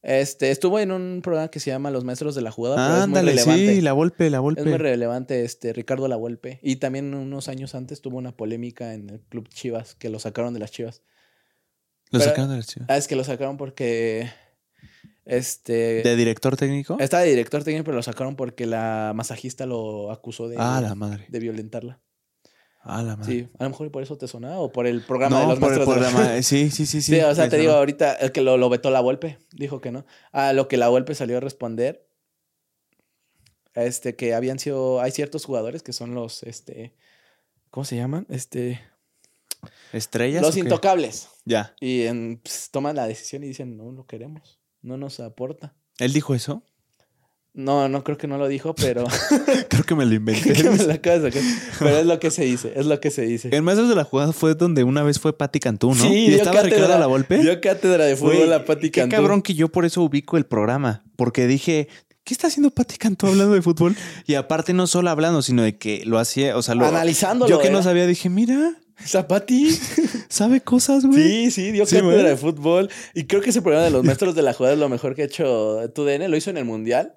[0.04, 3.04] Este, estuvo en un programa que se llama Los Maestros de la Jugada, pero es
[3.04, 3.76] Ándale, muy relevante.
[3.76, 4.78] sí, la Volpe, la Es muy Volpe.
[4.80, 6.60] relevante este Ricardo Lavolpe.
[6.64, 10.54] Y también unos años antes tuvo una polémica en el club Chivas, que lo sacaron
[10.56, 11.04] de las Chivas.
[12.10, 12.88] Lo pero- sacaron de la ciudad.
[12.90, 14.28] Ah, es que lo sacaron porque
[15.26, 16.98] este ¿De director técnico?
[17.00, 20.96] está de director técnico, pero lo sacaron porque la masajista lo acusó de, Ah, la
[20.96, 21.26] madre.
[21.30, 22.00] de violentarla.
[22.84, 23.32] Ah, la madre.
[23.32, 25.72] Sí, a lo mejor por eso te sonaba o por el programa de los por
[25.72, 26.42] el maestros de la- programa.
[26.42, 27.14] Sí, sí, sí, sí.
[27.16, 29.92] Sí, o sea, te digo, ahorita el que lo, lo vetó la Volpe, dijo que
[29.92, 30.06] no.
[30.32, 32.08] A lo que la Volpe salió a responder,
[33.74, 36.94] este, que habían sido, hay ciertos jugadores que son los, este,
[37.70, 38.28] ¿cómo se llaman?
[38.30, 38.82] Este,
[39.94, 40.42] ¿Estrellas?
[40.42, 41.30] los intocables.
[41.46, 41.76] Ya.
[41.80, 45.76] Y en, pues, toman la decisión y dicen, no lo queremos, no nos aporta.
[46.00, 46.64] ¿Él dijo eso?
[47.54, 49.06] No, no creo que no lo dijo, pero
[49.70, 50.54] Creo que me lo inventé.
[50.54, 51.50] que me acabas de sacar.
[51.80, 53.50] Pero es lo que se dice, es lo que se dice.
[53.52, 55.96] El Maestros de la Jugada fue donde una vez fue Pati Cantú, ¿no?
[55.96, 56.78] Sí, y estaba cátedra.
[56.78, 57.40] Ricardo La Volpe.
[57.40, 59.16] Dio cátedra de fútbol a Pati Qué Cantú.
[59.18, 61.04] cabrón que yo por eso ubico el programa.
[61.18, 61.90] Porque dije,
[62.24, 63.98] ¿qué está haciendo Pati Cantú hablando de fútbol?
[64.26, 67.50] Y aparte no solo hablando, sino de que lo hacía, o sea, lo, Analizándolo.
[67.50, 67.84] yo que no era.
[67.84, 69.78] sabía, dije, mira, ¿Esa Pati?
[70.30, 71.22] sabe cosas, güey.
[71.22, 72.90] Sí, sí, dio Sí, cátedra de fútbol.
[73.14, 75.24] Y creo que ese programa de los maestros de la jugada es lo mejor que
[75.24, 76.32] ha hecho TUDN.
[76.32, 77.16] Lo hizo en el Mundial.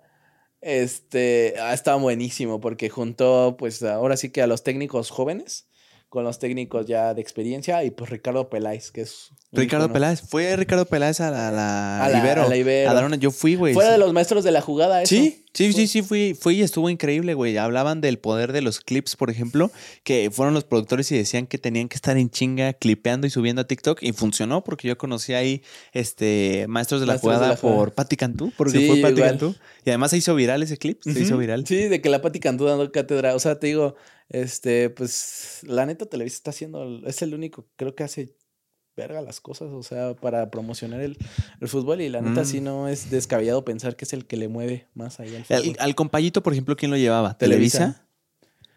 [0.65, 5.69] Este, ah, estaba buenísimo porque juntó, pues ahora sí que a los técnicos jóvenes
[6.15, 9.31] con los técnicos ya de experiencia y pues Ricardo Peláez, que es...
[9.51, 9.93] Ricardo.
[9.93, 10.21] Peláez.
[10.23, 12.43] Fue Ricardo Peláez a la, a la A la- Ibero.
[12.45, 12.91] a la Ibero.
[12.91, 13.75] A dar una- yo fui, güey.
[13.75, 15.15] Fuera de los maestros de la jugada, eso.
[15.15, 17.57] Sí, sí, Fue- sí, sí, fui, fui y estuvo increíble, güey.
[17.57, 19.71] Hablaban del poder de los clips, por ejemplo,
[20.03, 23.63] que fueron los productores y decían que tenían que estar en chinga clipeando y subiendo
[23.63, 25.63] a TikTok y funcionó porque yo conocí ahí
[25.93, 27.79] este maestros de la Maestros de jugada jugada.
[27.79, 29.15] por Patti Cantú, porque Sí, fue igual.
[29.15, 29.55] Cantú.
[29.85, 31.67] Y además se hizo viral ese clip, se hizo viral.
[31.67, 33.35] Sí, de que la Pati Cantú dando cátedra.
[33.35, 33.97] O sea, te digo,
[34.29, 38.37] este, pues, la neta Televisa está haciendo, es el único, creo que hace
[38.97, 41.19] verga las cosas, o sea, para promocionar el,
[41.61, 42.01] el fútbol.
[42.01, 42.47] Y la neta Mm.
[42.47, 45.77] sí no es descabellado pensar que es el que le mueve más ahí al fútbol.
[45.81, 47.37] al compayito, por ejemplo, ¿quién lo llevaba?
[47.37, 48.07] Televisa.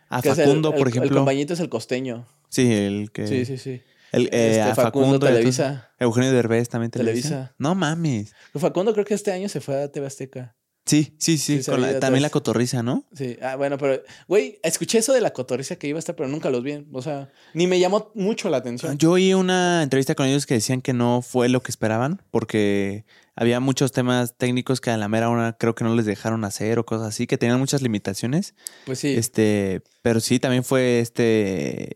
[0.10, 1.18] A el- Facundo, el, por El ejemplo.
[1.18, 2.28] compañito es el costeño.
[2.50, 3.28] sí, el que.
[3.28, 3.82] Sí, sí, sí.
[4.12, 5.92] El, eh, Este, a Facundo, Televisa.
[6.00, 7.30] Eugenio Derbez también Televisa.
[7.30, 7.56] Televisa.
[7.60, 8.34] No mames.
[8.56, 10.56] Facundo creo que este año se fue a TV Azteca.
[10.88, 11.62] Sí, sí, sí.
[11.64, 13.06] Con la- también la cotorriza, ¿no?
[13.14, 16.28] Sí, ah, bueno, pero, güey, escuché eso de la cotorriza que iba a estar, pero
[16.30, 16.88] nunca los vi.
[16.94, 18.98] O sea, ni me llamó mucho la atención.
[18.98, 23.06] Yo oí una entrevista con ellos que decían que no fue lo que esperaban porque
[23.36, 26.80] había muchos temas técnicos que a la mera hora creo que no les dejaron hacer
[26.80, 28.56] o cosas así, que tenían muchas limitaciones.
[28.86, 29.14] Pues sí.
[29.16, 31.92] Este, pero sí, también fue este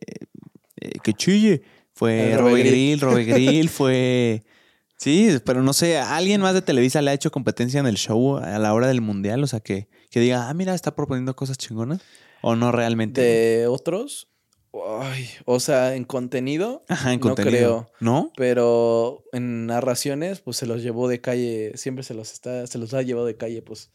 [0.76, 1.64] eh, que chille.
[1.94, 4.44] Fue Robe Grill, Robe Grill, fue.
[5.02, 8.38] Sí, pero no sé, alguien más de Televisa le ha hecho competencia en el show
[8.38, 11.58] a la hora del mundial, o sea que, que diga, ah, mira, está proponiendo cosas
[11.58, 12.04] chingonas.
[12.44, 13.20] O no realmente.
[13.20, 14.30] de otros,
[14.74, 17.52] ay, o sea, en contenido, Ajá, en no contenido.
[17.52, 17.92] creo.
[18.00, 18.32] ¿No?
[18.36, 22.94] pero en narraciones, pues se los llevó de calle, siempre se los está, se los
[22.94, 23.92] ha llevado de calle, pues.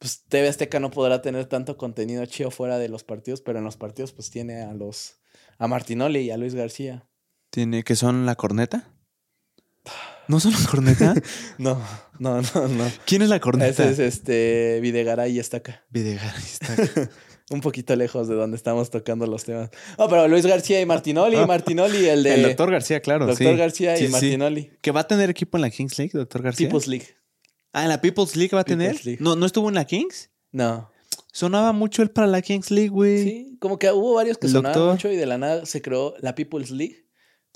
[0.00, 3.64] Pues TV Azteca no podrá tener tanto contenido chido fuera de los partidos, pero en
[3.64, 5.20] los partidos, pues tiene a los,
[5.56, 7.06] a Martinoli y a Luis García.
[7.50, 8.92] Tiene que son la corneta.
[10.28, 11.14] ¿No son la corneta?
[11.58, 11.80] No,
[12.18, 12.90] no, no, no.
[13.04, 13.70] ¿Quién es la corneta?
[13.84, 15.84] Ese es este Videgaray y Estaca.
[15.90, 17.10] Videgaray está-
[17.48, 19.70] Un poquito lejos de donde estamos tocando los temas.
[19.96, 23.24] No, pero Luis García y Martinoli, Martinoli, el de El doctor García, claro.
[23.26, 23.56] Doctor sí.
[23.56, 24.12] García Sí, y sí.
[24.12, 24.72] Martinoli.
[24.82, 26.66] Que va a tener equipo en la Kings League, doctor García.
[26.66, 27.06] People's League.
[27.72, 28.96] Ah, en la People's League va a tener.
[29.04, 29.18] League.
[29.20, 30.30] ¿No, ¿No estuvo en la Kings?
[30.50, 30.90] No.
[31.32, 33.22] Sonaba mucho él para la Kings League, güey.
[33.22, 34.92] Sí, como que hubo varios que El sonaban doctor.
[34.94, 37.05] mucho y de la nada se creó la People's League.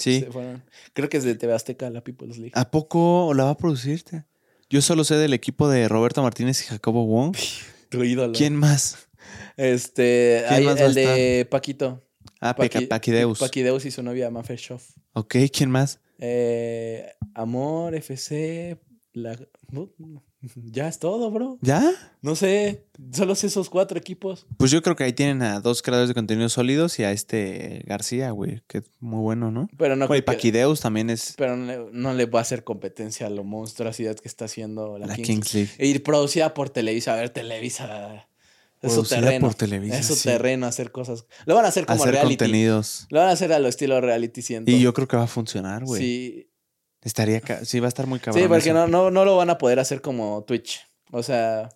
[0.01, 0.21] Sí.
[0.21, 0.63] Se fueron-
[0.93, 2.53] Creo que es de TV Azteca, la People's League.
[2.55, 4.03] ¿A poco la va a producir?
[4.69, 7.37] Yo solo sé del equipo de Roberto Martínez y Jacobo Wong.
[7.91, 8.33] Tu ídolo.
[8.35, 9.09] ¿Quién más?
[9.57, 12.03] Este, ¿Quién hay más va a el de Paquito.
[12.41, 13.39] Ah, Paqui- Paquideus.
[13.39, 14.91] Paquideus y su novia Mafer Schoff.
[15.13, 16.01] Ok, ¿quién más?
[16.19, 18.79] Eh, Amor, FC,
[19.13, 19.37] la...
[20.73, 21.59] Ya es todo, bro.
[21.61, 21.91] ¿Ya?
[22.23, 24.47] No sé, solo sé esos cuatro equipos.
[24.57, 27.83] Pues yo creo que ahí tienen a dos creadores de contenido sólidos y a este
[27.87, 29.69] García, güey, que es muy bueno, ¿no?
[29.77, 33.27] Pero no, Güey, Paquideus también es pero no, le- no le va a hacer competencia
[33.27, 35.27] a la monstruosidad que está haciendo la, la Kings.
[35.29, 35.71] Kings League.
[35.79, 37.13] E ir producida por Televisa.
[37.15, 38.27] A ver, Televisa.
[38.83, 39.47] Es su terreno.
[39.47, 40.29] por Televisa, es su sí.
[40.31, 41.27] terreno hacer cosas.
[41.45, 42.37] Lo van a hacer como Hacer reality.
[42.39, 43.07] contenidos.
[43.11, 44.71] Lo van a hacer a lo estilo reality, siento.
[44.71, 46.01] Y yo creo que va a funcionar, güey.
[46.03, 46.50] Sí,
[47.03, 48.43] Estaría, sí, va a estar muy cabrón.
[48.43, 50.87] sí porque no, no, no lo van a poder hacer como Twitch.
[51.13, 51.69] O sea,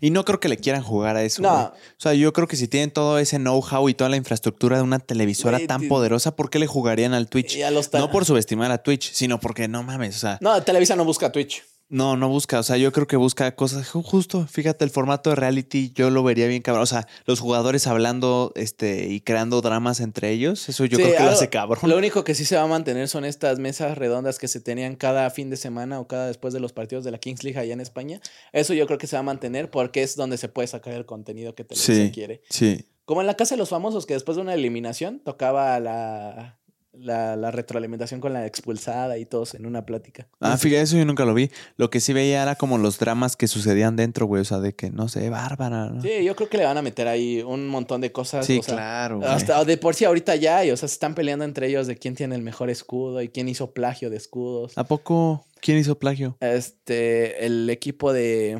[0.00, 1.40] Y no creo que le quieran jugar a eso.
[1.40, 1.64] No.
[1.66, 4.82] O sea, yo creo que si tienen todo ese know-how y toda la infraestructura de
[4.82, 7.56] una televisora tan podosa, ¿por qué le jugarían al Twitch?
[7.56, 10.62] y a los No por subestimar a Twitch, sino porque no mames, o sea, No,
[10.62, 11.62] Televisa no busca Twitch.
[11.88, 15.30] No, no busca, o sea, yo creo que busca cosas ju- justo, fíjate, el formato
[15.30, 19.60] de reality yo lo vería bien cabrón, o sea, los jugadores hablando este y creando
[19.60, 21.90] dramas entre ellos, eso yo Sí, creo que lo hace cabrón.
[21.90, 24.96] Lo único que sí se va a mantener son estas mesas redondas que se tenían
[24.96, 27.74] cada fin de semana o cada después de los partidos de la Kings League allá
[27.74, 28.20] en España.
[28.52, 31.04] Eso yo creo que se va a mantener porque es donde se puede sacar el
[31.04, 32.10] contenido que Televisa Sí.
[32.10, 32.42] quiere.
[32.48, 32.86] Sí.
[33.04, 36.58] Como en la Casa de los Famosos, que después de una eliminación tocaba la,
[36.92, 40.28] la, la retroalimentación con la expulsada y todos en una plática.
[40.40, 41.50] Ah, fíjate, eso yo nunca lo vi.
[41.76, 44.74] Lo que sí veía era como los dramas que sucedían dentro, güey, o sea, de
[44.74, 46.02] que, no sé, Bárbara, ¿no?
[46.02, 48.46] Sí, yo creo que le van a meter ahí un montón de cosas.
[48.46, 49.30] Sí, o sea, claro, güey.
[49.30, 51.96] Hasta de por sí ahorita ya hay, o sea, se están peleando entre ellos de
[51.96, 54.76] quién tiene el mejor escudo y quién hizo plagio de escudos.
[54.76, 56.36] ¿A poco quién hizo plagio?
[56.40, 58.58] Este, el equipo de.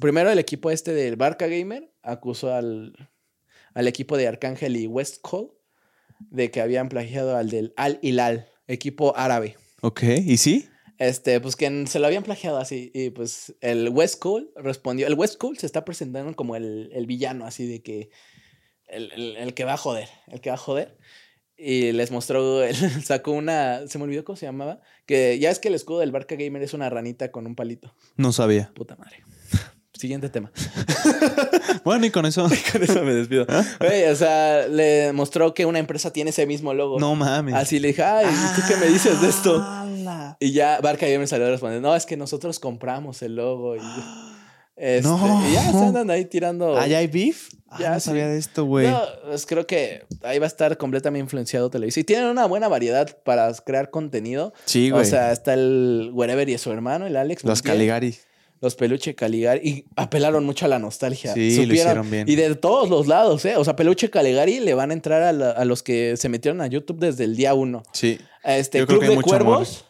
[0.00, 3.10] Primero, el equipo este del Barca Gamer acusó al,
[3.74, 5.50] al equipo de Arcángel y West Call
[6.30, 9.56] de que habían plagiado al del Al Hilal, equipo árabe.
[9.80, 10.68] Ok, ¿y sí?
[10.98, 12.90] Este, pues que se lo habían plagiado así.
[12.94, 15.06] Y pues el West Cool respondió.
[15.06, 18.10] El West Cool se está presentando como el, el villano, así de que.
[18.86, 20.08] El, el- el que va a joder.
[20.28, 20.98] El que va a joder.
[21.56, 22.62] Y les mostró.
[22.62, 22.74] él
[23.04, 23.86] sacó una.
[23.88, 24.82] Se me olvidó cómo se llamaba.
[25.06, 27.94] Que ya es que el escudo del Barca Gamer es una ranita con un palito.
[28.16, 28.70] No sabía.
[28.74, 29.22] Puta madre.
[30.00, 30.50] Siguiente tema.
[31.84, 32.42] Bueno, y con eso.
[32.72, 33.46] Con eso me despido.
[33.78, 36.98] Güey, o sea, le mostró que una empresa tiene ese mismo logo.
[37.00, 37.54] No mames.
[37.54, 39.64] Así le dije, ay, ¿y tú qué me dices de esto?
[40.40, 43.76] Y ya Barca Gamer salió a responder, no, es que nosotros compramos el logo.
[43.76, 43.86] Y yo,
[44.76, 45.42] Este, No.
[45.48, 46.76] y ya se andan ahí tirando.
[46.78, 47.48] ¿Ah, ya hay beef?
[47.68, 48.06] Ah, Ya, no sí.
[48.10, 48.86] sabía de esto, güey.
[48.88, 52.00] No, pues creo que ahí va a estar completamente influenciado Televisa.
[52.00, 54.52] Y tienen una buena variedad para crear contenido.
[54.66, 55.02] sí, güey.
[55.02, 57.42] o sea, está el Wherever y su hermano, el Alex.
[57.44, 58.16] Los Montiel, Caligari.
[58.60, 59.60] Los Peluche Caligari.
[59.66, 61.32] Y apelaron mucho a la nostalgia.
[61.34, 62.28] Sí, lo hicieron bien.
[62.28, 63.56] Y de todos los lados, ¿eh?
[63.56, 66.60] O sea, Peluche Caligari le van a entrar a, la- a los que se metieron
[66.60, 67.82] a YouTube desde el día uno.
[67.92, 68.18] Sí.
[68.44, 69.84] A Este Yo creo Club que hay de Cuervos,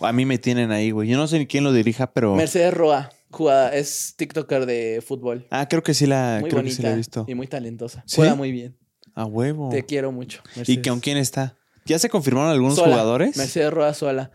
[0.00, 1.08] A mí me tienen ahí, güey.
[1.08, 2.34] Yo no sé ni quién lo dirija, pero.
[2.34, 5.46] Mercedes Roa, jugada, es TikToker de fútbol.
[5.50, 7.24] Ah, creo que sí la, Muy creo que sí la bonita he visto.
[7.28, 8.02] y muy talentosa.
[8.06, 8.16] ¿Sí?
[8.16, 8.76] Juega muy bien.
[9.14, 9.68] A huevo.
[9.68, 10.42] Te quiero mucho.
[10.66, 11.56] ¿Y con quién está?
[11.86, 12.88] ¿Ya se confirmaron algunos Sola.
[12.92, 13.36] jugadores?
[13.36, 14.30] Mercedes Roa sola.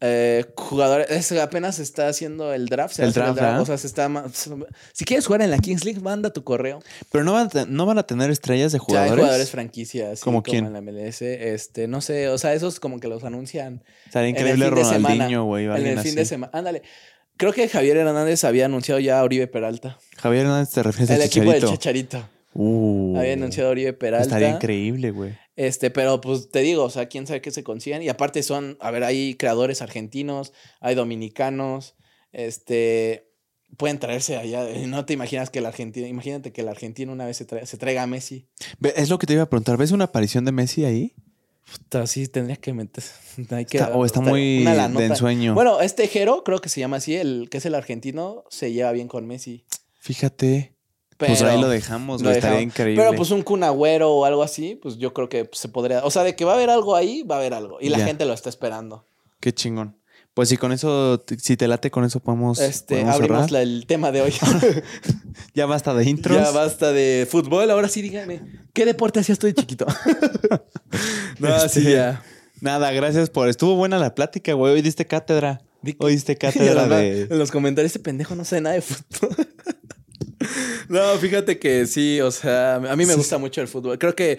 [0.00, 2.94] Eh, jugadores, es, apenas está haciendo el draft.
[2.94, 3.40] se El draft.
[3.60, 4.08] O sea, se está.
[4.92, 6.80] Si quieres jugar en la Kings League, manda tu correo.
[7.10, 9.24] Pero no van, a, no van a tener estrellas de sea, hay jugadores.
[9.24, 10.20] jugadores franquicias.
[10.20, 10.66] sí, ¿Como como quién?
[10.66, 11.22] en la MLS.
[11.22, 14.74] Este, no sé, o sea, esos como que los anuncian Estaría en el increíble fin
[14.74, 15.14] de semana.
[15.14, 15.66] Ronaldinho, güey.
[15.66, 16.50] en el fin de semana.
[16.54, 16.82] Ándale.
[17.36, 19.98] Creo que Javier Hernández había anunciado ya a Oribe Peralta.
[20.16, 22.18] Javier Hernández te refieres El al equipo del Chicharito.
[22.18, 22.38] Chacharito.
[22.54, 24.24] Uh, Había anunciado a Oribe Peralta.
[24.26, 25.38] Estaría increíble, güey.
[25.60, 28.00] Este, pero pues te digo, o sea, quién sabe qué se consigan.
[28.00, 31.96] Y aparte son, a ver, hay creadores argentinos, hay dominicanos,
[32.32, 33.28] este,
[33.76, 34.64] pueden traerse allá.
[34.86, 37.76] No te imaginas que el argentino, imagínate que el argentino una vez se, trae- se
[37.76, 38.46] traiga a Messi.
[38.94, 39.76] Es lo que te iba a preguntar.
[39.76, 41.14] ¿Ves una aparición de Messi ahí?
[41.70, 43.02] Puta, sí, tendría que meter.
[43.50, 44.62] hay que- Está- o está muy
[45.00, 45.54] de ensueño.
[45.54, 48.92] Bueno, este Jero, creo que se llama así, el que es el argentino, se lleva
[48.92, 49.64] bien con Messi.
[49.98, 50.77] Fíjate.
[51.18, 52.36] Pero, pues ahí lo dejamos, güey.
[52.36, 53.02] Estaría increíble.
[53.02, 56.04] Pero pues un Kun Agüero o algo así, pues yo creo que se podría.
[56.04, 57.78] O sea, de que va a haber algo ahí, va a haber algo.
[57.80, 58.06] Y la Ya.
[58.06, 59.04] gente lo está esperando.
[59.40, 59.96] Qué chingón.
[60.34, 63.84] Pues si con eso, si te late, con eso podemos, Este, podemos abrimos la- el
[63.88, 64.32] tema de hoy.
[65.54, 66.36] Ya basta de intros.
[66.36, 67.68] ya basta de fútbol.
[67.72, 68.40] Ahora sí, dígame,
[68.72, 69.86] ¿qué deporte hacías tú de chiquito?
[71.38, 72.22] no, Este, sí, ya.
[72.60, 73.48] Nada, gracias por.
[73.48, 74.74] Estuvo buena la plática, güey.
[74.74, 75.60] Hoy diste cátedra.
[75.98, 77.22] Hoy diste cátedra de.
[77.30, 79.36] En los comentarios, este pendejo no sabe nada de fútbol.
[80.88, 83.18] no, fíjate que sí, o sea, a mí me Sí.
[83.18, 83.98] gusta mucho el fútbol.
[83.98, 84.38] Creo que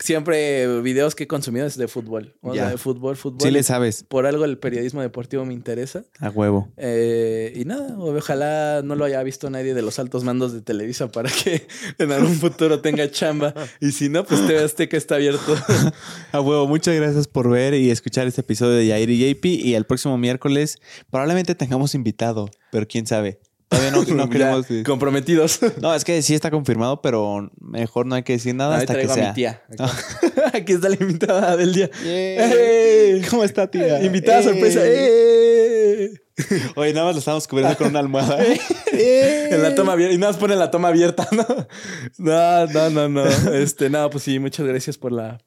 [0.00, 2.36] siempre videos que he consumido es de fútbol.
[2.40, 2.62] O Ya.
[2.62, 3.40] sea, de fútbol, fútbol.
[3.42, 4.04] Sí le sabes.
[4.04, 6.04] Por algo el periodismo deportivo me interesa.
[6.20, 6.68] A huevo.
[6.76, 11.10] Eh, y nada, ojalá no lo haya visto nadie de los altos mandos de Televisa
[11.10, 11.66] para que
[11.98, 13.54] en algún futuro tenga chamba.
[13.80, 15.56] Y si no, pues TV Azteca está abierto.
[16.32, 19.44] A huevo, muchas gracias por ver y escuchar este episodio de Yair y JP.
[19.46, 20.78] Y el próximo miércoles
[21.10, 23.40] probablemente tengamos invitado, pero quién sabe.
[23.68, 24.66] Todavía no, no queremos.
[24.84, 25.60] comprometidos.
[25.80, 28.94] No, es que sí está confirmado, pero mejor no hay que decir nada Ahí hasta
[28.94, 29.28] que traigo a sea.
[29.28, 29.62] mi tía.
[30.54, 31.90] Aquí está la invitada del día.
[32.04, 33.22] ¡Ey!
[33.28, 34.02] ¿Cómo está, tía?
[34.02, 34.44] Invitada ¡Ey!
[34.44, 34.80] sorpresa.
[34.82, 36.10] ¡Eh!
[36.76, 38.38] Oye, nada más lo estamos cubriendo con una almohada.
[38.92, 40.14] En la toma abierta.
[40.14, 41.44] Y nada más pone la toma abierta, ¿no?
[42.18, 43.26] No, no, no, no.
[43.52, 45.38] Este, no, pues sí, muchas gracias por la.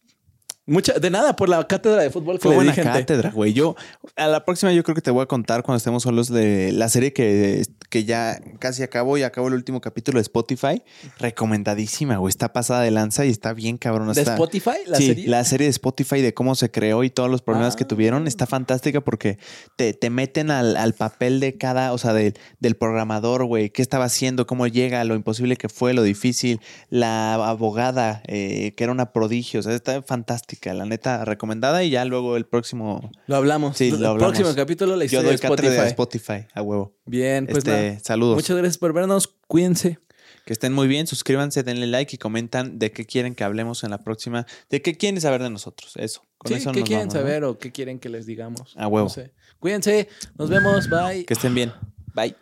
[0.67, 2.91] Mucha, de nada, por la cátedra de fútbol que Fue le buena di, gente.
[2.91, 3.51] cátedra, güey.
[3.51, 3.75] Yo,
[4.15, 6.87] a la próxima yo creo que te voy a contar cuando estemos solos de la
[6.87, 10.83] serie que, que ya casi acabó y acabó el último capítulo de Spotify.
[11.17, 12.29] Recomendadísima, güey.
[12.29, 14.13] Está pasada de lanza y está bien cabrón.
[14.13, 14.77] ¿De está- Spotify?
[14.85, 15.27] ¿La sí, serie?
[15.27, 17.87] la serie de Spotify de cómo se creó y todos los problemas que Ah.
[17.87, 19.39] tuvieron está fantástica porque
[19.77, 23.81] te, te meten al, al papel de cada, o sea, del- del programador, güey, qué
[23.81, 26.59] estaba haciendo, cómo llega, lo imposible que fue, lo difícil,
[26.89, 31.89] la abogada, eh, que era una prodigio, o sea, está fantástica, la neta, recomendada y
[31.89, 33.77] ya luego el próximo, Lo hablamos.
[33.77, 34.33] Sí, lo El hablamos.
[34.37, 35.69] próximo capítulo, la yo historia doy de Spotify.
[35.69, 36.95] de Spotify, a huevo.
[37.05, 38.35] Bien, pues este, saludos.
[38.35, 39.33] Muchas gracias por vernos.
[39.47, 39.99] Cuídense.
[40.45, 43.91] Que estén muy bien, suscríbanse, denle like y comentan de qué quieren que hablemos en
[43.91, 46.23] la próxima, de qué quieren saber de nosotros, eso.
[46.39, 47.19] Con Sí, eso ¿qué nos quieren vamos, ¿no?
[47.21, 48.73] saber o qué quieren que les digamos?
[48.75, 49.05] A huevo.
[49.05, 49.33] No sé.
[49.59, 50.09] Cuídense.
[50.39, 50.89] Nos vemos.
[50.89, 51.25] Bye.
[51.25, 51.71] Que estén bien.
[52.15, 52.35] Bye.